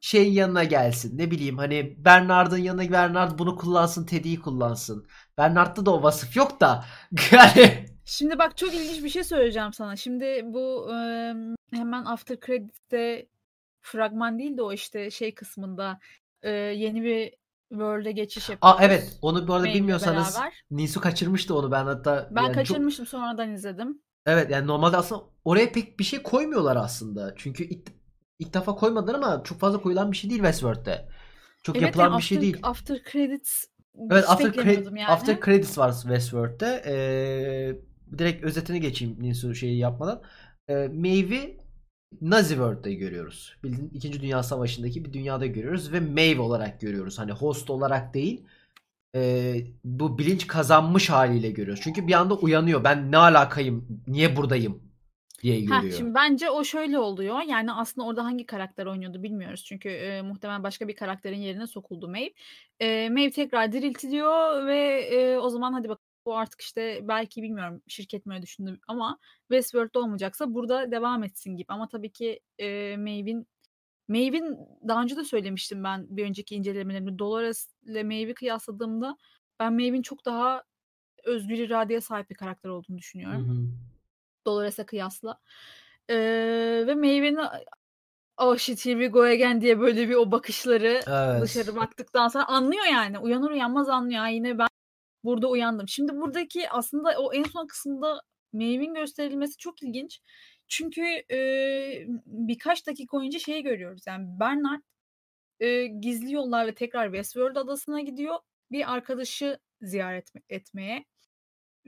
Şeyin 0.00 0.32
yanına 0.32 0.64
gelsin. 0.64 1.18
Ne 1.18 1.30
bileyim 1.30 1.58
hani 1.58 2.04
Bernard'ın 2.04 2.58
yanına 2.58 2.92
Bernard 2.92 3.38
bunu 3.38 3.56
kullansın, 3.56 4.06
Teddy'yi 4.06 4.40
kullansın. 4.40 5.06
Bernard'da 5.38 5.86
da 5.86 5.90
o 5.94 6.02
vasıf 6.02 6.36
yok 6.36 6.60
da 6.60 6.84
yani 7.32 7.86
Şimdi 8.04 8.38
bak 8.38 8.56
çok 8.56 8.74
ilginç 8.74 9.04
bir 9.04 9.08
şey 9.08 9.24
söyleyeceğim 9.24 9.72
sana. 9.72 9.96
Şimdi 9.96 10.40
bu 10.44 10.90
hemen 11.72 12.04
after 12.04 12.36
credit'te 12.46 13.26
fragman 13.80 14.38
değil 14.38 14.56
de 14.56 14.62
o 14.62 14.72
işte 14.72 15.10
şey 15.10 15.34
kısmında 15.34 16.00
yeni 16.74 17.02
bir 17.02 17.34
world'e 17.70 18.12
geçiş 18.12 18.50
Aa 18.50 18.76
evet 18.80 18.90
yapıyoruz. 18.92 19.18
onu 19.22 19.48
bu 19.48 19.54
arada 19.54 19.62
Maeve'le 19.64 19.74
bilmiyorsanız 19.80 20.34
beraber. 20.36 20.64
Nisu 20.70 21.00
kaçırmıştı 21.00 21.54
onu 21.54 21.70
ben 21.72 21.84
hatta 21.84 22.28
Ben 22.30 22.42
yani 22.42 22.54
çok 22.54 22.54
kaçırmıştım 22.54 23.06
sonradan 23.06 23.52
izledim. 23.52 24.02
evet 24.26 24.50
yani 24.50 24.66
normalde 24.66 24.96
aslında 24.96 25.22
oraya 25.44 25.72
pek 25.72 25.98
bir 25.98 26.04
şey 26.04 26.22
koymuyorlar 26.22 26.76
aslında. 26.76 27.34
Çünkü 27.36 27.64
ilk, 27.64 27.88
ilk 28.38 28.54
defa 28.54 28.74
koymadılar 28.74 29.14
ama 29.14 29.42
çok 29.44 29.60
fazla 29.60 29.82
koyulan 29.82 30.12
bir 30.12 30.16
şey 30.16 30.30
değil 30.30 30.40
Westworld'de. 30.40 31.08
Çok 31.62 31.76
Evet 31.76 31.82
yani 31.82 32.02
yapılan 32.02 32.18
bir 32.18 32.22
şey 32.22 32.38
after, 32.38 32.42
değil. 32.52 32.58
after 32.62 33.02
credits 33.12 33.64
Evet 34.10 34.24
hiç 34.24 34.30
After, 34.30 34.50
Cre- 34.52 34.84
yani. 34.98 35.06
After 35.06 35.40
Credits 35.40 35.78
var 35.78 35.92
Westworld'de. 35.92 36.82
Ee, 36.86 38.18
direkt 38.18 38.44
özetini 38.44 38.80
geçeyim 38.80 39.16
Nisu 39.20 39.54
şeyi 39.54 39.78
yapmadan. 39.78 40.22
Ee, 40.68 40.74
Maeve'i 40.74 41.58
Nazi 42.20 42.48
World'de 42.48 42.94
görüyoruz. 42.94 43.56
Bildiğin 43.64 43.90
2. 43.94 44.20
Dünya 44.22 44.42
Savaşı'ndaki 44.42 45.04
bir 45.04 45.12
dünyada 45.12 45.46
görüyoruz 45.46 45.92
ve 45.92 46.00
Maeve 46.00 46.40
olarak 46.40 46.80
görüyoruz. 46.80 47.18
Hani 47.18 47.32
host 47.32 47.70
olarak 47.70 48.14
değil. 48.14 48.44
ee, 49.16 49.66
bu 49.84 50.18
bilinç 50.18 50.46
kazanmış 50.46 51.10
haliyle 51.10 51.50
görüyoruz. 51.50 51.80
Çünkü 51.84 52.06
bir 52.06 52.12
anda 52.12 52.34
uyanıyor. 52.34 52.84
Ben 52.84 53.12
ne 53.12 53.16
alakayım? 53.16 54.02
Niye 54.06 54.36
buradayım? 54.36 54.82
Diye 55.42 55.60
Heh, 55.68 55.82
görüyor. 55.82 55.90
şimdi 55.90 56.14
bence 56.14 56.50
o 56.50 56.64
şöyle 56.64 56.98
oluyor. 56.98 57.40
Yani 57.42 57.72
aslında 57.72 58.06
orada 58.06 58.24
hangi 58.24 58.46
karakter 58.46 58.86
oynuyordu 58.86 59.22
bilmiyoruz. 59.22 59.64
Çünkü 59.64 59.88
e, 59.88 60.22
muhtemelen 60.22 60.62
başka 60.62 60.88
bir 60.88 60.96
karakterin 60.96 61.38
yerine 61.38 61.66
sokuldu 61.66 62.08
Maeve. 62.08 62.32
E, 62.80 63.10
Maeve 63.10 63.30
tekrar 63.30 63.72
diriltiliyor 63.72 64.66
ve 64.66 64.78
e, 65.00 65.38
o 65.38 65.50
zaman 65.50 65.72
hadi 65.72 65.88
bak 65.88 66.00
bu 66.26 66.36
artık 66.36 66.60
işte 66.60 67.00
belki 67.08 67.42
bilmiyorum 67.42 67.82
şirket 67.88 68.26
mi 68.26 68.32
öyle 68.34 68.42
düşündü 68.42 68.78
ama 68.88 69.18
Westworld'da 69.48 70.00
olmayacaksa 70.00 70.54
burada 70.54 70.90
devam 70.92 71.24
etsin 71.24 71.56
gibi. 71.56 71.66
Ama 71.68 71.88
tabii 71.88 72.12
ki 72.12 72.40
e, 72.58 72.96
Maeve'in 72.96 73.46
Maeve'in 74.08 74.56
daha 74.88 75.02
önce 75.02 75.16
de 75.16 75.24
söylemiştim 75.24 75.84
ben 75.84 76.06
bir 76.16 76.24
önceki 76.26 76.54
incelemelerimde. 76.56 77.18
Dolores 77.18 77.68
ile 77.86 78.02
Maeve'i 78.04 78.34
kıyasladığımda 78.34 79.16
ben 79.60 79.72
Maeve'in 79.74 80.02
çok 80.02 80.24
daha 80.24 80.64
özgür 81.24 81.58
iradeye 81.58 82.00
sahip 82.00 82.30
bir 82.30 82.34
karakter 82.36 82.70
olduğunu 82.70 82.98
Hı 83.22 83.28
düşünüyorum. 83.28 83.40
hı. 83.40 83.68
Dolores'e 84.46 84.86
kıyasla. 84.86 85.40
Eee, 86.10 86.86
ve 86.86 86.94
Maeve'nin 86.94 87.38
"Oh 88.38 88.56
shit, 88.58 88.86
here 88.86 88.94
we 88.94 89.08
go 89.08 89.22
again" 89.22 89.60
diye 89.60 89.80
böyle 89.80 90.08
bir 90.08 90.14
o 90.14 90.32
bakışları 90.32 91.00
Evet. 91.08 91.42
dışarı 91.42 91.76
baktıktan 91.76 92.28
sonra 92.28 92.46
anlıyor 92.48 92.84
yani. 92.92 93.18
Uyanır 93.18 93.50
uyanmaz 93.50 93.88
anlıyor. 93.88 94.20
"Ha, 94.20 94.28
yine 94.28 94.58
ben 94.58 94.68
burada 95.24 95.48
uyandım." 95.50 95.88
Şimdi 95.88 96.16
buradaki 96.16 96.70
aslında 96.70 97.20
o 97.20 97.34
en 97.34 97.44
son 97.44 97.66
kısımda 97.68 98.22
Maeve'nin 98.54 98.94
gösterilmesi 98.94 99.58
çok 99.58 99.82
ilginç. 99.82 100.20
Çünkü, 100.68 101.02
eee, 101.30 102.06
birkaç 102.26 102.86
dakika 102.88 103.18
önce 103.20 103.38
şeyi 103.40 103.62
görüyoruz, 103.64 104.04
yani 104.08 104.26
Bernard, 104.40 104.82
eee, 105.60 105.86
gizli 105.88 106.32
yollarla 106.34 106.72
tekrar 106.74 107.06
Westworld 107.06 107.56
adasına 107.56 108.00
gidiyor 108.00 108.36
bir 108.72 108.94
arkadaşı 108.94 109.58
ziyaret 109.82 110.32
etmeye 110.50 111.04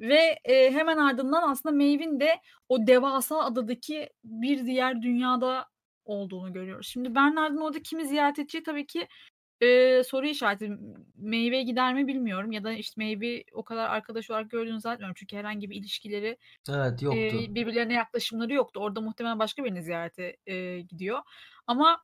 ve, 0.01 0.39
eee, 0.49 0.73
hemen 0.73 0.99
ardından 0.99 1.51
aslında 1.51 1.77
Maeve'in 1.77 2.21
de 2.21 2.41
o 2.69 2.87
devasa 2.87 3.39
adadaki 3.45 4.11
bir 4.25 4.67
diğer 4.67 5.03
dünyada 5.03 5.67
olduğunu 6.05 6.53
görüyoruz. 6.53 6.89
Şimdi 6.89 7.15
Bernard'ın 7.15 7.59
orada 7.61 7.83
kimi 7.83 8.07
ziyaret 8.09 8.39
edeceği 8.39 8.63
tabii 8.65 8.87
ki, 8.87 9.09
eee, 9.63 10.03
soru 10.05 10.27
işareti. 10.29 10.69
M 10.69 10.79
Maeve 11.19 11.63
gider 11.63 11.95
mi 11.95 12.07
bilmiyorum 12.07 12.53
ya 12.53 12.65
da, 12.65 12.73
işte, 12.73 13.05
Maeve 13.05 13.45
o 13.55 13.65
kadar 13.65 13.91
arkadaş 13.91 14.31
olarak 14.31 14.51
gördüğünü 14.51 14.81
zannetmiyorum. 14.81 15.15
Çünkü 15.19 15.37
herhangi 15.37 15.71
bir 15.71 15.77
ilişkileri, 15.77 16.39
Evet, 16.69 17.03
yoktu. 17.03 17.37
eee, 17.37 17.49
birbirlerine 17.51 17.95
yaklaşımları 17.95 18.55
yoktu. 18.55 18.81
Orada 18.81 19.01
muhtemelen 19.01 19.39
başka 19.39 19.65
birini 19.65 19.83
ziyarete, 19.83 20.37
eee, 20.47 20.81
gidiyor 20.83 21.21
ama 21.67 22.03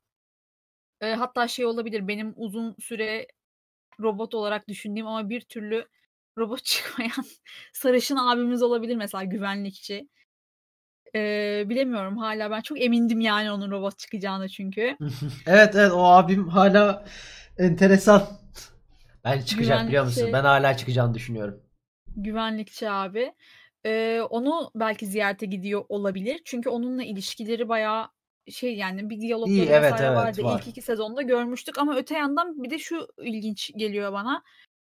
eee, 1.02 1.14
hatta 1.14 1.48
şey 1.48 1.66
olabilir, 1.66 2.08
benim 2.08 2.32
uzun 2.36 2.76
süre 2.80 3.26
robot 4.00 4.34
olarak 4.34 4.68
düşündüğüm 4.68 5.06
ama 5.06 5.30
bir 5.30 5.40
türlü 5.42 5.88
robot 6.38 6.64
çıkmayan 6.64 7.24
sarışın 7.72 8.16
abimiz 8.16 8.62
olabilir 8.62 8.96
mesela 8.96 9.24
güvenlikçi. 9.24 10.08
Eee, 11.14 11.64
bilemiyorum 11.68 12.16
hâlâ 12.18 12.50
ben 12.50 12.60
çok 12.60 12.80
emindim 12.80 13.20
yani 13.20 13.50
onun 13.50 13.70
robot 13.70 13.98
çıkacağına 13.98 14.48
çünkü. 14.48 14.96
Evet, 15.46 15.74
evet 15.74 15.92
o 15.92 16.04
abim 16.04 16.48
hâlâ 16.48 17.04
enteresan. 17.58 18.22
Bence 19.24 19.46
çıkacak 19.46 19.88
biliyor 19.88 20.04
musun? 20.04 20.22
Güvenlikçi 20.26 20.32
Ben 20.32 20.44
hâlâ 20.44 20.76
çıkacağını 20.76 21.14
düşünüyorum. 21.14 21.60
Güvenlikçi 22.16 22.90
abi. 22.90 23.34
Eee, 23.84 24.20
onu 24.30 24.70
belki 24.74 25.06
ziyarete 25.06 25.46
gidiyor 25.46 25.84
olabilir. 25.88 26.42
Çünkü 26.44 26.68
onunla 26.68 27.02
ilişkileri 27.04 27.68
bayağı 27.68 28.08
şey 28.50 28.76
yani 28.76 29.10
bir 29.10 29.16
İyi, 29.16 29.20
diyalogları 29.20 29.66
evet, 29.70 29.94
vs. 29.94 30.00
evet, 30.00 30.16
vardı. 30.16 30.40
İlk 30.40 30.44
var. 30.44 30.64
2 30.66 30.82
sezonda 30.82 31.22
görmüştük 31.22 31.78
ama 31.78 31.96
öte 31.96 32.14
yandan 32.14 32.62
bir 32.62 32.70
de 32.70 32.78
şu 32.78 33.08
ilginç 33.22 33.70
geliyor 33.76 34.12
bana. 34.12 34.42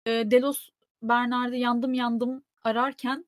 Eee, 0.06 0.30
Delos 0.30 0.68
Bernard'ı 1.02 1.56
yandım 1.56 1.94
yandım 1.94 2.44
ararken 2.62 3.26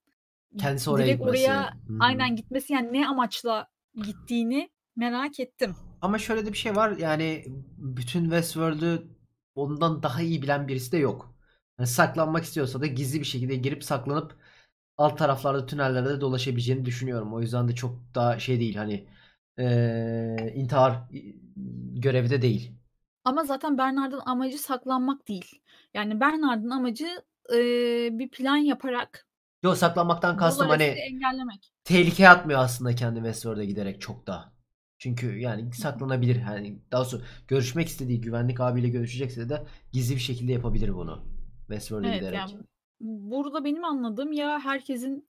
Kendisi 0.57 0.91
oraya 0.91 1.09
direkt 1.09 1.11
gitmesi. 1.11 1.53
oraya 1.53 1.71
hı. 1.89 1.95
aynen 1.99 2.37
gitmesi 2.37 2.73
yani 2.73 2.93
ne 2.93 3.09
amaçla 3.09 3.69
gittiğini 3.95 4.71
merak 4.97 5.41
ettim. 5.41 5.77
Ama 6.01 6.19
şöyle 6.19 6.47
de 6.47 6.53
bir 6.53 6.59
şey 6.59 6.77
var 6.77 6.91
yani 6.97 7.45
bütün 7.79 8.23
Westworld'ü 8.23 9.09
ondan 9.55 10.03
daha 10.03 10.23
iyi 10.23 10.43
bilen 10.43 10.69
birisi 10.69 10.93
de 10.93 10.97
yok. 10.99 11.35
Yani 11.79 11.87
saklanmak 11.87 12.45
istiyorsa 12.45 12.81
da 12.81 12.87
gizli 12.87 13.21
bir 13.21 13.25
şekilde 13.25 13.57
girip 13.57 13.85
saklanıp 13.85 14.37
alt 14.99 15.19
taraflarda 15.19 15.67
tünellerde 15.67 16.09
de 16.11 16.21
dolaşabileceğini 16.21 16.85
düşünüyorum. 16.85 17.35
O 17.35 17.41
yüzden 17.41 17.69
de 17.69 17.75
çok 17.75 17.99
daha 18.15 18.39
şey 18.39 18.61
değil 18.61 18.75
hani 18.77 19.09
eee 19.59 20.53
intihar 20.57 21.01
görevi 21.95 22.31
de 22.31 22.43
değil. 22.43 22.73
Ama 23.25 23.45
zaten 23.45 23.79
Bernard'ın 23.79 24.21
amacı 24.27 24.59
saklanmak 24.59 25.29
değil. 25.29 25.63
Yani 25.95 26.21
Bernard'ın 26.21 26.71
amacı, 26.71 27.09
eee, 27.53 28.09
bir 28.13 28.29
plan 28.31 28.57
yaparak 28.57 29.27
Yo 29.63 29.75
saklanmaktan 29.75 30.37
kastım 30.37 30.69
hani 30.69 30.83
engellemek. 30.85 31.73
tehlikeye 31.85 32.29
atmıyor 32.29 32.61
aslında 32.61 32.95
kendini 32.95 33.25
Westworld'a 33.25 33.65
giderek 33.65 34.01
çok 34.01 34.27
da. 34.27 34.53
Çünkü 34.99 35.39
yani 35.39 35.73
saklanabilir. 35.75 36.37
Hani 36.37 36.83
daha 36.93 37.01
doğrusu 37.03 37.23
görüşmek 37.49 37.89
istediği 37.89 38.21
güvenlik 38.21 38.61
abiyle 38.61 38.89
görüşecekse 38.89 39.49
de 39.49 39.67
gizli 39.93 40.15
bir 40.15 40.21
şekilde 40.21 40.53
yapabilir 40.53 40.95
bunu. 40.95 41.25
Westworld'a 41.69 42.09
Evet, 42.09 42.17
giderek. 42.17 42.39
yani 42.39 42.63
burada 43.01 43.65
benim 43.65 43.85
anladığım 43.85 44.33
ya 44.33 44.61
herkesin 44.61 45.29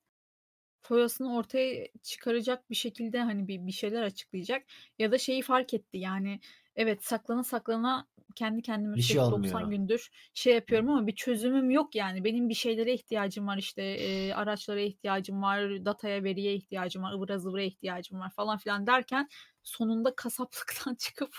foyasını 0.84 1.36
ortaya 1.38 1.88
çıkaracak 2.03 2.69
bir 2.69 2.76
şekilde 2.76 3.22
hani 3.22 3.47
bir 3.47 3.67
bir 3.67 3.72
şeyler 3.72 4.03
açıklayacak 4.03 4.65
ya 4.99 5.11
da 5.11 5.17
şeyi 5.17 5.41
fark 5.41 5.74
etti 5.74 5.97
yani 5.97 6.39
evet 6.76 7.05
saklana 7.05 7.43
saklana 7.43 8.07
kendi 8.36 8.61
kendime 8.61 8.95
Bir 8.95 9.01
şey 9.01 9.21
sürekli 9.21 9.32
90 9.32 9.69
olmuyor. 9.71 9.71
gündür 9.71 10.09
şey 10.34 10.53
yapıyorum 10.55 10.89
ama 10.89 11.07
bir 11.07 11.15
çözümüm 11.15 11.71
yok 11.71 11.95
yani. 11.95 12.23
Benim 12.23 12.49
bir 12.49 12.53
şeylere 12.53 12.93
ihtiyacım 12.93 13.47
var 13.47 13.57
işte, 13.57 13.84
eee, 13.99 14.34
araçlara 14.34 14.79
ihtiyacım 14.82 15.41
var, 15.41 15.86
dataya, 15.86 16.23
veriye 16.23 16.55
ihtiyacım 16.55 17.03
var, 17.03 17.13
ıvıra 17.13 17.38
zıvıra 17.39 17.61
ihtiyacım 17.63 18.19
var 18.19 18.29
falan 18.36 18.57
filan 18.57 18.88
derken 18.88 19.27
sonunda 19.63 20.15
kasaplıktan 20.15 20.95
çıkıp 20.99 21.36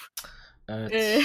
Evet. 0.69 0.93
eee, 0.93 1.21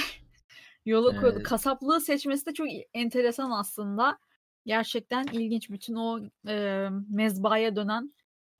yola 0.86 1.14
koyuldu. 1.14 1.40
Eee 1.40 1.44
Kasaplığı 1.44 2.00
seçmesi 2.00 2.46
de 2.46 2.54
çok 2.54 2.66
enteresan 2.94 3.50
aslında. 3.50 4.18
Gerçekten 4.66 5.28
ilginç. 5.30 5.70
Bütün 5.70 5.94
o, 5.94 6.20
eee, 6.48 6.90
mezbahaya 7.10 7.76
dönen 7.76 8.14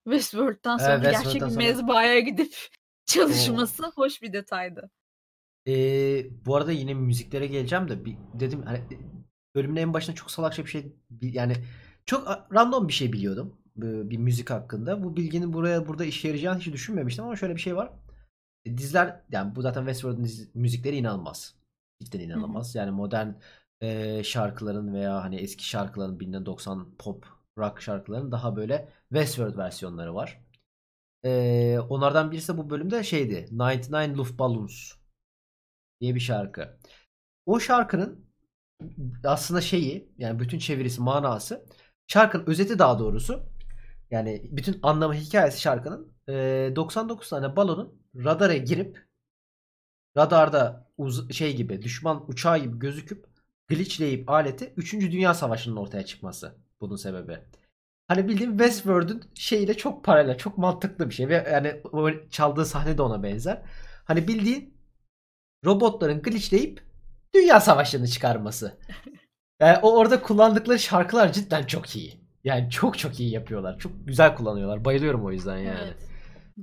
Westworld'dan 0.05 0.77
Evet, 0.77 1.01
sonra 1.01 1.05
gerçek 1.05 1.45
Westworld'dan 1.45 1.47
bir 1.47 1.51
sonra 1.51 1.67
mezbahaya 1.67 2.19
gidip 2.19 2.55
çalışması 3.05 3.87
hoş 3.95 4.21
bir 4.21 4.33
detaydı. 4.33 4.91
Eee, 5.65 6.31
bu 6.45 6.55
arada 6.55 6.71
yine 6.71 6.93
müziklere 6.93 7.47
geleceğim 7.47 7.89
de 7.89 8.05
bir 8.05 8.17
dedim 8.33 8.63
hani 8.65 8.83
bölümün 9.55 9.75
en 9.75 9.93
başında 9.93 10.15
çok 10.15 10.31
salakça 10.31 10.65
bir 10.65 10.69
şey 10.69 10.93
bi 11.09 11.27
yani 11.37 11.53
çok 12.05 12.27
a 12.27 12.47
random 12.53 12.87
bir 12.87 12.93
şey 12.93 13.13
biliyordum, 13.13 13.57
bir 13.75 14.17
müzik 14.17 14.49
hakkında. 14.49 15.03
Bu 15.03 15.17
bilginin 15.17 15.53
buraya 15.53 15.87
burada 15.87 16.05
işe 16.05 16.27
yarayacağını 16.27 16.59
hiç 16.59 16.73
düşünmemiştim 16.73 17.25
ama 17.25 17.35
şöyle 17.35 17.55
bir 17.55 17.61
şey 17.61 17.75
var. 17.75 17.91
E, 18.65 18.77
diziler 18.77 19.21
yani 19.31 19.55
bu 19.55 19.61
zaten 19.61 19.81
Westworld'un 19.81 20.23
dizi 20.23 20.49
müzikleri 20.53 20.95
inanılmaz. 20.97 21.55
Cidden 22.03 22.19
Hı 22.19 22.23
hı. 22.23 22.27
inanılmaz. 22.27 22.75
Yani 22.75 22.91
modern, 22.91 23.29
eee, 23.81 24.21
şarkıların 24.25 24.93
veya 24.93 25.23
hani 25.23 25.35
eski 25.35 25.67
şarkıların 25.69 26.19
bilinen 26.19 26.45
90 26.45 26.95
pop, 26.99 27.25
rock 27.57 27.81
şarkıların 27.81 28.31
daha 28.31 28.55
böyle 28.55 28.89
Westworld 29.09 29.57
versiyonları 29.57 30.15
var. 30.15 30.41
Eee, 31.25 31.79
onlardan 31.89 32.31
birisi 32.31 32.53
de 32.53 32.57
bu 32.57 32.69
bölümde 32.69 33.03
şeydi, 33.03 33.47
99 33.59 34.17
Luftballons 34.19 34.93
diye 36.01 36.15
bir 36.15 36.19
şarkı. 36.19 36.79
O 37.45 37.59
şarkının 37.59 38.25
aslında 39.25 39.61
şeyi 39.61 40.13
yani 40.17 40.39
bütün 40.39 40.59
çevirisi, 40.59 41.01
manası 41.01 41.65
şarkının 42.07 42.47
özeti 42.47 42.79
daha 42.79 42.99
doğrusu 42.99 43.49
yani 44.11 44.41
bütün 44.51 44.79
anlamı, 44.83 45.13
hikâyesi 45.15 45.61
şarkının 45.61 46.13
eee, 46.27 46.75
99 46.75 47.29
tane 47.29 47.55
balonun 47.55 48.01
radara 48.15 48.57
girip 48.57 49.07
radarda 50.17 50.87
uz 50.97 51.31
şey 51.31 51.55
gibi 51.55 51.81
düşman 51.81 52.25
uçağı 52.31 52.57
gibi 52.59 52.79
gözüküp 52.79 53.25
glitchleyip 53.67 54.29
aleti 54.29 54.73
3. 54.77 55.11
Dünya 55.11 55.33
Savaşı'nın 55.33 55.75
ortaya 55.75 56.05
çıkması 56.05 56.55
bunun 56.81 56.95
sebebi. 56.95 57.39
Hani 58.07 58.29
bildiğin 58.29 58.49
Hımm. 58.51 58.59
Westworld'ün 58.59 59.23
şeyiyle 59.35 59.77
çok 59.77 60.05
paralel, 60.05 60.37
çok 60.37 60.57
mantıklı 60.57 61.09
bir 61.09 61.15
şey 61.15 61.29
ve 61.29 61.47
yani 61.53 61.83
çaldığı 62.31 62.65
sahne 62.65 62.97
de 62.99 63.01
ona 63.01 63.23
benzer. 63.23 63.63
Hani 64.05 64.27
bildiğin 64.27 64.78
robotların 65.65 66.21
glitchleyip 66.21 66.81
Dünya 67.33 67.59
Savaşı'nı 67.59 68.07
çıkarması. 68.07 68.77
Yani 69.61 69.77
o 69.81 69.97
orada 69.97 70.21
kullandıkları 70.21 70.79
şarkılar 70.79 71.33
cidden 71.33 71.63
çok 71.63 71.95
iyi. 71.95 72.13
Yani 72.43 72.69
çok 72.69 72.97
çok 72.97 73.19
iyi 73.19 73.31
yapıyorlar. 73.31 73.79
Çok 73.79 73.91
güzel 74.07 74.35
kullanıyorlar. 74.35 74.85
Bayılıyorum 74.85 75.25
o 75.25 75.31
yüzden 75.31 75.57
yani. 75.57 75.79
Evet. 75.83 75.97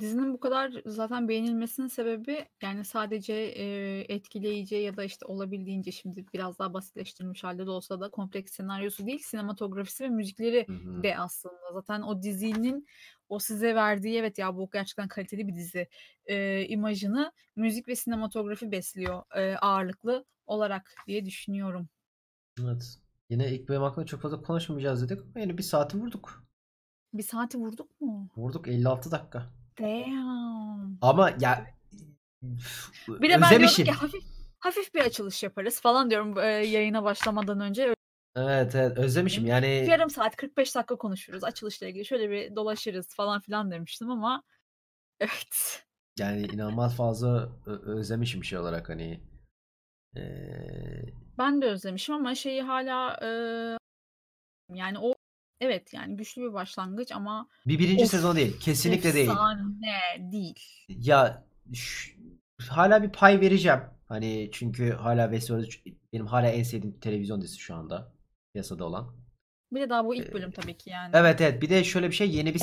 Dizinin 0.00 0.32
bu 0.32 0.40
kadar 0.40 0.72
zaten 0.86 1.28
beğenilmesinin 1.28 1.88
sebebi 1.88 2.44
yani 2.62 2.84
sadece, 2.84 3.34
eee, 3.54 4.14
etkileyici 4.14 4.74
ya 4.74 4.96
da 4.96 5.04
işte 5.04 5.26
olabildiğince 5.26 5.92
şimdi 5.92 6.24
biraz 6.34 6.58
daha 6.58 6.74
basitleştirilmiş 6.74 7.44
hâlde 7.44 7.66
de 7.66 7.70
olsa 7.70 8.00
da 8.00 8.10
kompleks 8.10 8.52
senaryosu 8.52 9.06
değil, 9.06 9.22
sinematografisi 9.22 10.04
ve 10.04 10.08
müzikleri 10.08 10.66
Hı 10.68 10.72
hı. 10.72 11.02
de 11.02 11.18
aslında. 11.18 11.72
Zaten 11.72 12.02
o 12.02 12.22
dizinin 12.22 12.86
o 13.28 13.38
size 13.38 13.74
verdiği 13.74 14.18
evet 14.18 14.38
ya 14.38 14.56
bu 14.56 14.70
gerçekten 14.72 15.08
kaliteli 15.08 15.48
bir 15.48 15.54
dizi, 15.54 15.88
eee, 16.28 16.66
imajını 16.68 17.32
müzik 17.56 17.88
ve 17.88 17.96
sinematografi 17.96 18.70
besliyor, 18.72 19.22
eee, 19.36 19.56
ağırlıklı 19.60 20.24
olarak 20.46 20.94
diye 21.06 21.26
düşünüyorum. 21.26 21.88
Evet. 22.64 22.98
Yine 23.30 23.52
ilk 23.52 23.68
bölüm 23.68 23.82
hakkında 23.82 24.06
çok 24.06 24.20
fazla 24.22 24.42
konuşmayacağız 24.42 25.10
dedik 25.10 25.22
ama 25.24 25.40
yine 25.40 25.58
1 25.58 25.62
saati 25.62 25.98
vurduk. 25.98 26.46
1 27.12 27.22
saati 27.22 27.58
vurduk 27.58 28.00
mu? 28.00 28.30
Vurduk 28.36 28.68
56 28.68 29.10
dakika. 29.10 29.50
Damn! 29.78 30.98
Ama 31.00 31.30
ya 31.40 31.66
Bir 33.08 33.30
de 33.30 33.40
ben 33.42 33.60
diyordum 33.60 33.82
ki 33.84 33.90
hafif 33.92 34.22
hafif 34.58 34.94
bir 34.94 35.00
açılış 35.00 35.42
yaparız 35.42 35.80
falan 35.80 36.10
diyorum, 36.10 36.36
eee, 36.38 36.44
yayına 36.44 37.04
başlamadan 37.04 37.60
önce. 37.60 37.94
Evet, 38.36 38.74
evet 38.74 38.98
özlemişim 38.98 39.46
yani. 39.46 39.86
Yarım 39.88 40.10
saat 40.10 40.36
45 40.36 40.74
dakika 40.74 40.96
konuşuruz 40.96 41.44
açılışla 41.44 41.86
ilgili 41.86 42.04
şöyle 42.04 42.30
bir 42.30 42.56
dolaşırız 42.56 43.14
falan 43.14 43.40
filan 43.40 43.70
demiştim 43.70 44.10
ama 44.10 44.42
evet. 45.20 45.84
Yani 46.18 46.46
inanılmaz 46.46 46.96
fazla 46.96 47.48
ö 47.66 47.78
özlemişim 47.98 48.44
şey 48.44 48.58
olarak 48.58 48.88
hani. 48.88 49.20
Eee 50.16 51.04
Ben 51.38 51.62
de 51.62 51.66
özlemişim 51.66 52.14
ama 52.14 52.34
şeyi 52.34 52.62
hâlâ, 52.62 53.18
eee, 53.22 53.78
yani 54.76 54.98
o 54.98 55.14
Evet, 55.60 55.94
yani 55.94 56.16
güçlü 56.16 56.42
bir 56.42 56.52
başlangıç 56.52 57.12
ama 57.12 57.48
Bir 57.66 57.78
1. 57.78 58.04
of 58.04 58.10
sezon 58.10 58.36
değil. 58.36 58.60
Kesinlikle 58.60 59.14
değil. 59.14 59.30
efsane 59.30 59.62
değil. 60.32 60.86
Ya 60.88 61.44
ş- 61.74 62.16
hala 62.68 63.02
bir 63.02 63.10
pay 63.10 63.40
vereceğim. 63.40 63.80
Hani 64.08 64.50
çünkü 64.52 64.90
hala 64.92 65.24
Westworld 65.30 65.94
benim 66.12 66.26
hala 66.26 66.48
en 66.48 66.62
sevdiğim 66.62 67.00
televizyon 67.00 67.42
dizisi 67.42 67.58
şu 67.60 67.74
anda 67.74 68.12
piyasada 68.56 68.84
olan. 68.84 69.12
Bir 69.72 69.80
de 69.80 69.90
daha 69.90 70.04
bu 70.04 70.14
ilk 70.14 70.26
Ee, 70.28 70.32
bölüm 70.32 70.50
tabii 70.50 70.78
ki 70.78 70.90
yani. 70.90 71.10
Evet 71.14 71.40
evet 71.40 71.62
bir 71.62 71.70
de 71.70 71.84
şöyle 71.84 72.08
bir 72.10 72.14
şey 72.14 72.30
yeni 72.30 72.54
bir 72.54 72.62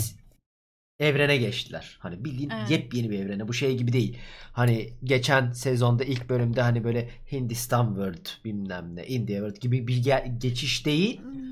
evrene 1.00 1.38
geçtiler. 1.38 1.98
Hani 2.00 2.26
bildiğin 2.26 2.50
Evet. 2.50 2.72
yepyeni 2.72 3.10
bir 3.10 3.20
evrene. 3.20 3.48
Bu 3.48 3.54
şey 3.54 3.78
gibi 3.78 3.94
değil. 3.94 4.18
Hani 4.54 4.90
geçen 5.04 5.52
sezonda 5.52 6.04
ilk 6.04 6.30
bölümde 6.30 6.62
hani 6.62 6.84
böyle 6.84 7.10
Hindistan 7.32 7.88
World 7.88 8.26
bilmem 8.46 8.96
ne 8.96 9.08
India 9.08 9.36
World 9.36 9.58
gibi 9.62 9.88
bir 9.88 10.04
ge- 10.04 10.40
geçiş 10.40 10.86
değil. 10.86 11.22
Hmm. 11.22 11.44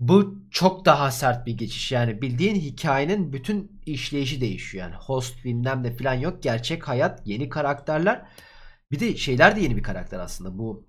Bu 0.00 0.42
çok 0.50 0.84
daha 0.84 1.10
sert 1.10 1.46
bir 1.46 1.56
geçiş. 1.58 1.92
Yani 1.92 2.22
bildiğin 2.22 2.54
hikayenin 2.54 3.32
bütün 3.32 3.80
işleyişi 3.86 4.40
değişiyor. 4.40 4.84
Yani 4.86 4.96
host 4.96 5.44
bilmem 5.44 5.82
ne 5.82 5.96
falan 5.96 6.14
yok. 6.14 6.42
Gerçek 6.42 6.88
hayat, 6.88 7.26
yeni 7.26 7.48
karakterler. 7.48 8.26
Bir 8.92 9.00
de 9.00 9.16
şeyler 9.16 9.56
de 9.56 9.60
yeni 9.60 9.76
bir 9.76 9.82
karakter 9.82 10.18
aslında. 10.20 10.58
Bu 10.58 10.86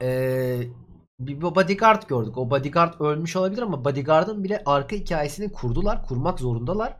eee, 0.00 0.68
bir 1.20 1.40
bodyguard 1.40 2.02
gördük. 2.08 2.38
O 2.38 2.50
bodyguard 2.50 3.00
ölmüş 3.00 3.36
olabilir 3.36 3.62
ama 3.62 3.84
bodyguard'ın 3.84 4.44
bile 4.44 4.62
arka 4.66 4.96
hikayesini 4.96 5.52
kurdular. 5.52 6.06
Kurmak 6.06 6.40
zorundalar. 6.40 6.96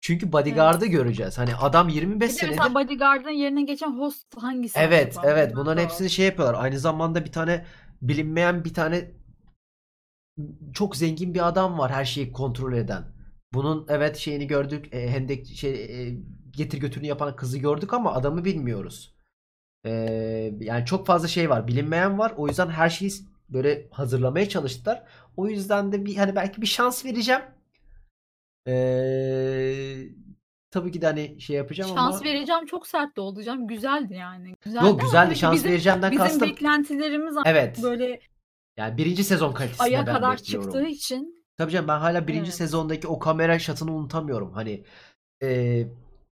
Çünkü 0.00 0.32
bodyguard'ı 0.32 0.86
göreceğiz. 0.86 1.38
Hani 1.38 1.54
adam 1.54 1.88
25 1.88 2.28
Bir 2.28 2.34
senedir 2.34 2.58
mesela 2.58 2.74
Bodyguard'ın 2.74 3.30
yerine 3.30 3.62
geçen 3.62 3.98
host 3.98 4.36
hangisi 4.36 4.78
Evet, 4.78 5.18
acaba? 5.18 5.32
evet. 5.32 5.52
Bunlar 5.52 5.64
Bunların 5.64 5.82
hepsini 5.82 6.10
şey 6.10 6.26
yapıyorlar. 6.26 6.64
Aynı 6.64 6.78
zamanda 6.78 7.24
bir 7.24 7.32
tane 7.32 7.64
bilinmeyen 8.02 8.64
bir 8.64 8.74
tane 8.74 9.10
çok 10.72 10.96
zengin 10.96 11.34
bir 11.34 11.48
adam 11.48 11.78
var 11.78 11.90
her 11.92 12.04
şeyi 12.04 12.32
kontrol 12.32 12.72
eden. 12.72 13.04
Bunun 13.54 13.86
evet 13.88 14.16
şeyini 14.16 14.46
gördük. 14.46 14.94
E, 14.94 15.10
hendek 15.10 15.46
şey 15.46 15.72
e, 15.72 16.16
getir 16.50 16.78
götürünü 16.78 17.06
yapan 17.06 17.36
kızı 17.36 17.58
gördük 17.58 17.94
ama 17.94 18.14
adamı 18.14 18.44
bilmiyoruz. 18.44 19.14
E, 19.84 19.90
yani 20.60 20.86
çok 20.86 21.06
fazla 21.06 21.28
şey 21.28 21.50
var. 21.50 21.68
Bilinmeyen 21.68 22.18
var. 22.18 22.32
O 22.36 22.48
yüzden 22.48 22.68
her 22.68 22.88
şeyi 22.90 23.10
böyle 23.52 23.88
hazırlamaya 23.90 24.48
çalıştılar. 24.48 25.04
O 25.36 25.48
yüzden 25.48 25.92
de 25.92 26.04
bir 26.04 26.16
hani 26.16 26.36
belki 26.36 26.62
bir 26.62 26.66
şans 26.66 27.04
vereceğim. 27.04 27.42
E, 28.66 28.72
tabii 30.70 30.92
ki 30.92 31.02
de 31.02 31.06
hani 31.06 31.40
şey 31.40 31.56
yapacağım 31.56 31.90
Şans 31.94 32.14
ama 32.14 32.24
vereceğim 32.24 32.66
çok 32.66 32.86
sert 32.86 33.16
de 33.16 33.20
olacağım. 33.20 33.66
Güzeldi 33.66 34.14
yani. 34.14 34.54
Güzeldi 34.60 34.86
Yok 34.86 35.00
güzeldi. 35.00 35.36
Şans 35.36 35.54
bizim, 35.54 35.70
vereceğimden 35.70 36.10
bizim 36.10 36.24
kastım. 36.24 36.48
beklentilerimiz 36.48 37.34
Evet. 37.46 37.82
böyle 37.82 38.20
Yani 38.76 38.96
birinci 38.96 39.24
sezon 39.24 39.52
kalitesinde 39.52 39.82
aya 39.82 40.06
ben 40.06 40.14
kadar 40.14 40.32
bekliyorum. 40.38 40.70
çıktığı 40.70 40.86
için 40.86 41.40
Tabii 41.60 41.72
canım 41.72 41.88
ben 41.88 41.98
hala 41.98 42.26
birinci 42.26 42.48
evet. 42.48 42.54
sezondaki 42.54 43.08
o 43.08 43.18
kamera 43.18 43.58
şatını 43.58 43.92
unutamıyorum. 43.92 44.52
Hani 44.52 44.84
e, 45.42 45.82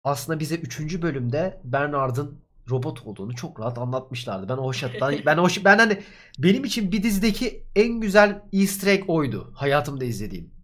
aslında 0.05 0.41
bize 0.41 0.57
üçüncü 0.57 1.03
bölümde 1.03 1.61
Bernard'ın 1.65 2.41
robot 2.71 3.03
olduğunu 3.07 3.35
çok 3.37 3.61
rahat 3.61 3.79
anlatmışlardı. 3.79 4.49
Ben 4.49 4.57
o 4.57 4.73
şattan 4.81 5.15
ben 5.27 5.37
o 5.37 5.49
ben 5.65 5.79
hani 5.79 5.99
benim 6.39 6.65
için 6.65 6.93
bir 6.93 7.03
dizideki 7.03 7.67
en 7.77 8.01
güzel 8.01 8.43
Easter 8.53 8.93
egg 8.93 9.05
oydu 9.11 9.53
hayatımda 9.55 10.05
izlediğim. 10.05 10.55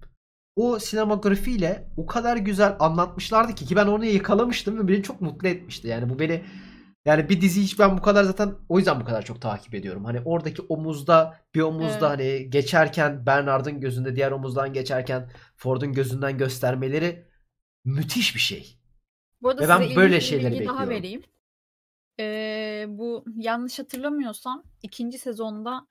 O 0.57 0.79
sinematografiyle 0.79 1.89
o 1.97 2.07
kadar 2.07 2.37
güzel 2.37 2.77
anlatmışlardı 2.81 3.55
ki 3.55 3.67
ki 3.67 3.77
ben 3.77 3.87
onu 3.87 4.05
yakalamıştım 4.05 4.79
ve 4.79 4.89
beni 4.89 5.03
çok 5.03 5.21
mutlu 5.21 5.49
etmişti. 5.49 5.89
Yani 5.89 6.11
bu 6.11 6.19
beni 6.19 6.43
yani 7.07 7.29
bir 7.29 7.41
dizi 7.41 7.63
hiç 7.63 7.79
ben 7.79 7.99
bu 7.99 8.03
kadar 8.03 8.25
zaten 8.25 8.55
o 8.69 8.79
yüzden 8.79 9.01
bu 9.01 9.05
kadar 9.05 9.23
çok 9.25 9.43
takip 9.43 9.75
ediyorum. 9.75 10.05
Hani 10.05 10.21
oradaki 10.25 10.63
omuzda 10.63 11.41
bir 11.55 11.61
omuzda 11.61 12.15
Evet. 12.15 12.19
hani 12.19 12.51
geçerken 12.51 13.27
Bernard'ın 13.27 13.81
gözünde 13.81 14.17
diğer 14.17 14.33
omuzdan 14.33 14.73
geçerken 14.73 15.31
Ford'un 15.57 15.93
gözünden 15.93 16.39
göstermeleri 16.39 17.25
müthiş 17.85 18.35
bir 18.35 18.41
şey. 18.41 18.79
Bu 19.43 19.49
arada 19.49 19.63
Ve 19.63 19.69
ben 19.69 19.97
böyle 19.97 20.17
bir 20.17 20.21
şeyleri 20.21 20.53
daha 20.53 20.61
bekliyorum. 20.61 20.91
vereyim. 20.91 21.23
Ee, 22.21 22.87
bu 22.89 23.25
yanlış 23.37 23.79
hatırlamıyorsam 23.79 24.63
ikinci 24.83 25.19
sezonda 25.19 25.87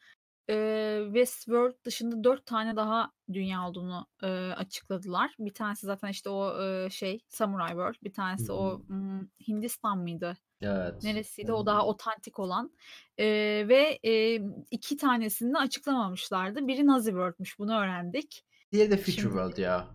e, 0.50 1.02
Westworld 1.06 1.86
dışında 1.86 2.24
dört 2.24 2.46
tane 2.46 2.76
daha 2.76 3.12
dünya 3.34 3.68
olduğunu 3.68 4.08
e, 4.24 4.28
açıkladılar. 4.52 5.36
Bir 5.40 5.54
tanesi 5.54 5.86
zaten 5.86 6.10
işte 6.10 6.30
o 6.30 6.64
e, 6.64 6.90
şey 6.90 7.20
Samurai 7.30 7.70
World. 7.70 7.96
Bir 8.04 8.14
tanesi 8.14 8.48
Hı 8.48 8.54
o 8.54 8.82
hmm, 8.88 9.28
Hindistan 9.48 9.98
mıydı? 9.98 10.38
Evet. 10.62 11.04
Neresiydi? 11.04 11.54
O 11.54 11.66
daha 11.66 11.86
otantik 11.86 12.40
olan. 12.40 12.72
Ee, 13.18 13.26
ve 13.68 14.00
e, 14.04 14.42
iki 14.72 14.98
tanesini 14.98 15.54
de 15.54 15.58
açıklamamışlardı. 15.58 16.68
Biri 16.68 16.88
Nazi 16.88 17.10
World'muş. 17.10 17.60
Bunu 17.60 17.80
öğrendik. 17.80 18.46
Diğeri 18.72 18.92
de 18.92 18.98
Future 18.98 19.12
Şimdi 19.12 19.28
World 19.28 19.58
ya. 19.58 19.88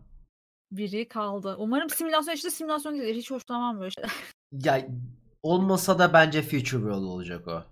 biri 0.73 1.09
kaldı. 1.09 1.57
Umarım 1.59 1.91
simülasyon 1.91 2.35
işte 2.35 2.51
simülasyon 2.51 2.99
değildir. 2.99 3.15
Hiç 3.15 3.31
hoşlanmam 3.31 3.81
böyle 3.81 3.91
şeyler. 3.91 4.13
Ya 4.53 4.89
olmasa 5.43 5.99
da 5.99 6.13
bence 6.13 6.43
Future 6.43 6.63
World 6.63 7.03
olacak 7.03 7.49
o. 7.49 7.65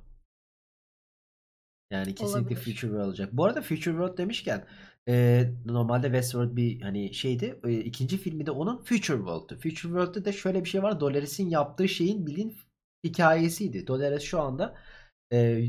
Yani 1.91 2.15
kesinlikle 2.15 2.41
Olabilir. 2.41 2.61
Future 2.61 2.91
World 2.91 3.07
olacak. 3.07 3.29
Bu 3.33 3.45
arada 3.45 3.63
Future 3.63 3.93
World 3.93 4.19
demişken 4.19 4.67
e, 5.09 5.45
normalde 5.65 6.07
Westworld 6.07 6.57
bir 6.57 6.81
hani 6.81 7.15
şeydi. 7.15 7.61
E, 7.65 7.73
ikinci 7.73 8.19
filmi 8.19 8.47
de 8.47 8.51
onun 8.51 8.77
Future 8.85 9.17
World'tu. 9.17 9.55
Future 9.57 9.89
World'te 9.93 10.25
de 10.25 10.33
şöyle 10.33 10.65
bir 10.65 10.69
şey 10.69 10.83
var. 10.83 11.01
Dolores'in 11.01 11.51
yaptığı 11.51 11.89
şeyin 11.89 12.27
bilin 12.27 12.57
hikayesiydi. 13.05 13.87
Dolores 13.87 14.23
şu 14.23 14.41
anda 14.41 14.75
e, 15.33 15.65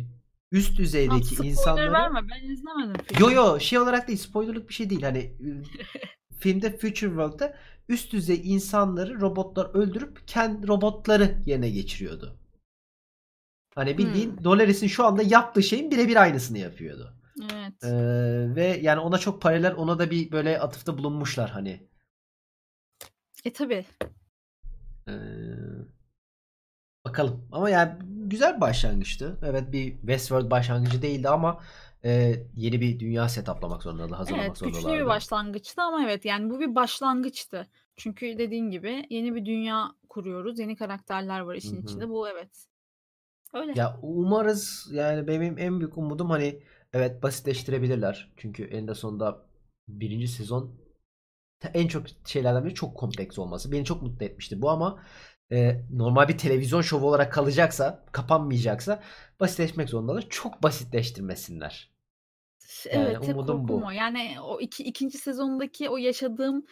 üst 0.52 0.78
düzeydeki 0.78 1.26
spoiler 1.26 1.50
insanları 1.52 1.91
verme. 1.93 2.20
Ben 2.32 2.50
izlemedim 2.50 2.93
Yo 3.20 3.28
filmi. 3.28 3.34
yo 3.34 3.60
şey 3.60 3.80
olarak 3.80 4.08
değil 4.08 4.20
spoilerlık 4.20 4.70
bir 4.70 4.74
şey 4.74 4.89
değil. 4.89 5.02
Hani 5.02 5.34
filmde 6.40 6.78
Future 6.78 7.10
World'da 7.10 7.58
üst 7.90 8.14
düzey 8.14 8.42
insanları 8.44 9.22
robotlar 9.22 9.76
öldürüp 9.76 10.28
kendi 10.28 10.68
robotları 10.68 11.38
yerine 11.46 11.70
geçiriyordu. 11.70 12.36
Hani 13.76 13.98
bildiğin 13.98 14.38
Hmm. 14.38 14.44
Dolores'in 14.44 14.88
şu 14.88 15.06
anda 15.06 15.22
yaptığı 15.24 15.64
şeyin 15.64 15.92
birebir 15.92 16.16
aynısını 16.16 16.58
yapıyordu. 16.58 17.14
Evet. 17.54 17.84
Ee, 17.84 18.56
ve 18.56 18.80
yani 18.82 19.00
ona 19.00 19.18
çok 19.18 19.42
paralel 19.42 19.76
ona 19.76 20.00
da 20.00 20.12
bir 20.12 20.32
böyle 20.32 20.60
atıfta 20.60 20.98
bulunmuşlar 20.98 21.50
hani. 21.50 21.88
E 23.46 23.54
tabi. 23.54 23.86
Ee, 25.08 25.14
bakalım. 27.06 27.48
Ama 27.52 27.70
yani 27.70 28.00
güzel 28.30 28.56
bir 28.56 28.62
başlangıçtı. 28.62 29.38
Evet 29.44 29.72
bir 29.72 29.92
Westworld 29.98 30.52
başlangıcı 30.52 31.02
değildi 31.02 31.30
ama 31.30 31.62
e, 32.06 32.43
yeni 32.56 32.82
bir 32.82 33.00
dünya 33.00 33.30
setup'lamak 33.30 33.84
zorundalardı, 33.84 34.16
hazırlamak 34.16 34.45
Evet 34.47 34.62
güçlü 34.62 34.68
bir 34.68 34.82
zorundalardı. 34.82 35.06
başlangıçtı 35.06 35.82
ama 35.82 36.04
evet 36.04 36.26
yani 36.26 36.50
bu 36.50 36.60
bir 36.60 36.76
başlangıçtı. 36.76 37.68
Çünkü 37.97 38.38
dediğin 38.38 38.72
gibi 38.72 39.06
yeni 39.10 39.36
bir 39.36 39.45
dünya 39.45 39.91
kuruyoruz. 40.10 40.60
Yeni 40.60 40.76
karakterler 40.76 41.39
var 41.39 41.58
Hı 41.64 41.68
işin 41.68 41.82
hı. 41.82 41.82
içinde. 41.82 42.10
Bu 42.10 42.30
evet. 42.30 42.68
Öyle. 43.54 43.74
Ya 43.76 44.00
umarız 44.02 44.88
yani 44.91 45.28
benim 45.28 45.58
en 45.58 45.80
büyük 45.80 45.97
umudum 45.97 46.30
hani 46.30 46.64
evet 46.93 47.24
basitleştirebilirler. 47.24 48.32
Çünkü 48.38 48.64
eninde 48.64 48.95
sonunda 48.95 49.45
birinci 49.88 50.28
sezon 50.28 50.80
en 51.74 51.88
çok 51.88 52.06
şeylerden 52.26 52.66
biri 52.66 52.74
çok 52.74 52.97
kompleks 52.97 53.39
olması. 53.39 53.72
Beni 53.72 53.86
çok 53.86 54.02
mutlu 54.02 54.26
etmişti 54.26 54.62
bu 54.62 54.70
ama 54.70 55.04
e, 55.52 55.82
normal 55.91 56.28
bir 56.28 56.38
televizyon 56.38 56.82
şovu 56.82 57.08
olarak 57.08 57.34
kalacaksa, 57.34 58.06
kapanmayacaksa 58.12 59.04
basitleşmek 59.39 59.89
zorundalar. 59.89 60.26
Çok 60.30 60.64
basitleştirmesinler. 60.64 61.89
Yani 62.93 63.10
Evet 63.10 63.22
tek 63.22 63.36
umudum 63.36 63.68
bu. 63.68 63.86
o. 63.86 63.91
Yani 63.91 64.36
o 64.41 64.60
iki, 64.62 64.84
ikinci 64.84 65.18
sezondaki 65.18 65.89
o 65.89 65.97
yaşadığım 65.97 66.66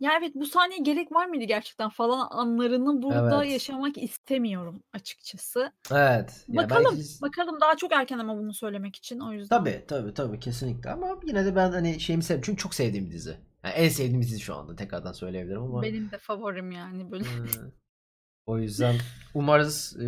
ya 0.00 0.12
evet 0.18 0.32
bu 0.34 0.46
sahneye 0.46 0.78
gerek 0.82 1.12
var 1.12 1.26
mıydı 1.26 1.44
gerçekten 1.44 1.88
falan 1.88 2.28
anlarını 2.30 3.02
burada 3.02 3.44
Evet. 3.44 3.52
yaşamak 3.52 3.98
istemiyorum 3.98 4.82
açıkçası. 4.92 5.72
Evet. 5.92 6.44
Bakalım. 6.48 6.96
belki 6.96 7.22
Bakalım 7.22 7.60
daha 7.60 7.76
çok 7.76 7.92
erken 7.92 8.18
ama 8.18 8.36
bunu 8.38 8.54
söylemek 8.54 8.96
için 8.96 9.20
o 9.20 9.32
yüzden. 9.32 9.64
tabii 9.64 9.84
tabii 9.88 10.14
tabii 10.14 10.40
kesinlikle 10.40 10.90
ama 10.90 11.20
yine 11.26 11.44
de 11.44 11.56
ben 11.56 11.72
hani 11.72 12.00
şeyimi 12.00 12.22
seviyorum. 12.22 12.44
Çünkü 12.46 12.62
çok 12.62 12.74
sevdiğim 12.74 13.10
dizi. 13.10 13.36
Yani 13.66 13.74
en 13.74 13.88
sevdiğim 13.88 14.22
dizi 14.22 14.40
şu 14.40 14.54
anda 14.54 14.76
tekrardan 14.76 15.12
söyleyebilirim 15.12 15.62
ama 15.62 15.82
Benim 15.82 16.10
de 16.10 16.18
favorim 16.18 16.70
yani 16.70 17.10
böyle. 17.10 17.24
Ee, 17.24 17.28
o 18.46 18.58
yüzden 18.58 18.94
umarız 19.34 19.96
eee, 20.00 20.06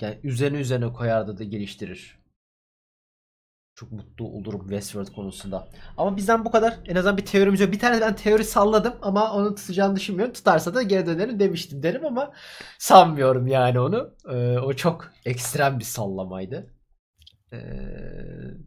yani 0.00 0.20
üzerine 0.22 0.58
üzerine 0.58 0.92
koyar 0.92 1.28
da, 1.28 1.38
da 1.38 1.44
geliştirir. 1.44 2.24
Çok 3.74 3.92
mutlu 3.92 4.24
olurum 4.28 4.60
Westworld 4.60 5.14
konusunda. 5.14 5.68
Ama 5.96 6.16
bizden 6.16 6.44
bu 6.44 6.50
kadar. 6.50 6.78
En 6.86 6.96
azından 6.96 7.16
bir 7.16 7.26
teorimiz 7.26 7.60
yok. 7.60 7.72
Bir 7.72 7.78
tane 7.78 8.00
ben 8.00 8.16
teori 8.16 8.44
salladım 8.44 8.94
ama 9.02 9.32
onu 9.32 9.54
tutacağını 9.54 9.96
düşünmüyorum. 9.96 10.34
Tutarsa 10.34 10.74
da 10.74 10.82
geri 10.82 11.06
dönerim 11.06 11.40
demiştim 11.40 11.82
derim 11.82 12.06
ama 12.06 12.32
sanmıyorum 12.78 13.46
yani 13.46 13.80
onu. 13.80 14.14
Ee, 14.28 14.58
o 14.58 14.72
çok 14.72 15.12
ekstrem 15.24 15.78
bir 15.78 15.84
sallamaydı. 15.84 16.74
Ee, 17.52 17.58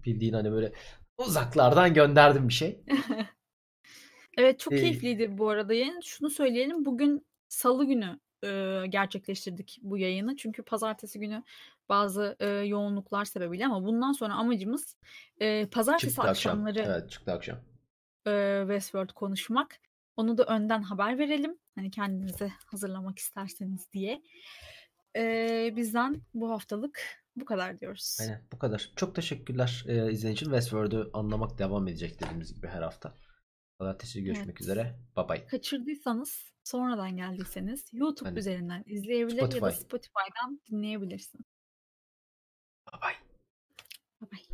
bildiğin 0.06 0.34
hani 0.34 0.52
böyle 0.52 0.74
uzaklardan 1.18 1.94
gönderdim 1.94 2.48
bir 2.48 2.54
şey. 2.54 2.86
Evet 4.38 4.60
çok 4.60 4.78
keyifliydi 4.78 5.38
bu 5.38 5.50
arada 5.50 5.74
yayın. 5.74 6.00
Şunu 6.02 6.30
söyleyelim 6.30 6.86
bugün 6.86 7.26
salı 7.48 7.86
günü 7.86 8.20
eee, 8.44 8.86
gerçekleştirdik 8.90 9.80
bu 9.82 9.98
yayını. 9.98 10.36
Çünkü 10.36 10.64
pazartesi 10.64 11.20
günü 11.20 11.44
bazı, 11.90 12.36
eee, 12.42 12.48
yoğunluklar 12.48 13.26
sebebiyle 13.26 13.66
ama 13.66 13.86
bundan 13.86 14.12
sonra 14.12 14.34
amacımız, 14.34 14.98
eee, 15.42 15.68
pazartesi 15.72 16.10
Çıktı 16.10 16.30
akşam. 16.30 16.54
akşamları 16.54 16.80
Evet, 16.90 17.12
çıktı 17.12 17.32
akşam. 17.32 17.60
eee, 18.28 18.60
Westworld 18.68 19.10
konuşmak. 19.14 19.80
Onu 20.18 20.38
da 20.38 20.44
önden 20.46 20.82
haber 20.82 21.18
verelim. 21.20 21.58
Hani 21.76 21.92
kendinizi 21.92 22.52
hazırlamak 22.66 23.20
isterseniz 23.20 23.94
diye. 23.94 24.22
Eee, 25.16 25.74
bizden 25.76 26.22
bu 26.34 26.50
haftalık 26.50 27.02
bu 27.36 27.46
kadar 27.46 27.80
diyoruz. 27.80 28.18
Aynen 28.20 28.42
bu 28.54 28.60
kadar. 28.60 28.92
Çok 28.96 29.16
teşekkürler 29.16 29.84
eee, 29.88 29.94
izlediğiniz 29.96 30.34
için. 30.34 30.46
Westworld'u 30.46 31.10
anlamak 31.14 31.58
devam 31.60 31.88
edecek 31.88 32.20
dediğimiz 32.22 32.54
gibi 32.54 32.68
her 32.68 32.82
hafta. 32.82 33.14
Pazartesi 33.80 34.24
görüşmek 34.24 34.48
Evet. 34.48 34.62
üzere. 34.62 35.00
Bye 35.18 35.30
bye. 35.30 35.46
Kaçırdıysanız, 35.48 36.52
sonradan 36.64 37.18
geldiyseniz 37.18 37.90
YouTube 37.94 38.30
Aynen. 38.30 38.40
üzerinden 38.40 38.84
izleyebilir 38.88 39.42
ya 39.42 39.42
da 39.42 39.72
Spotify. 39.72 39.82
Spotify'dan 39.86 40.62
dinleyebilirsiniz. 40.72 41.46
Bye 42.94 43.02
bye. 43.02 43.18
Bye 44.22 44.30
bye. 44.32 44.47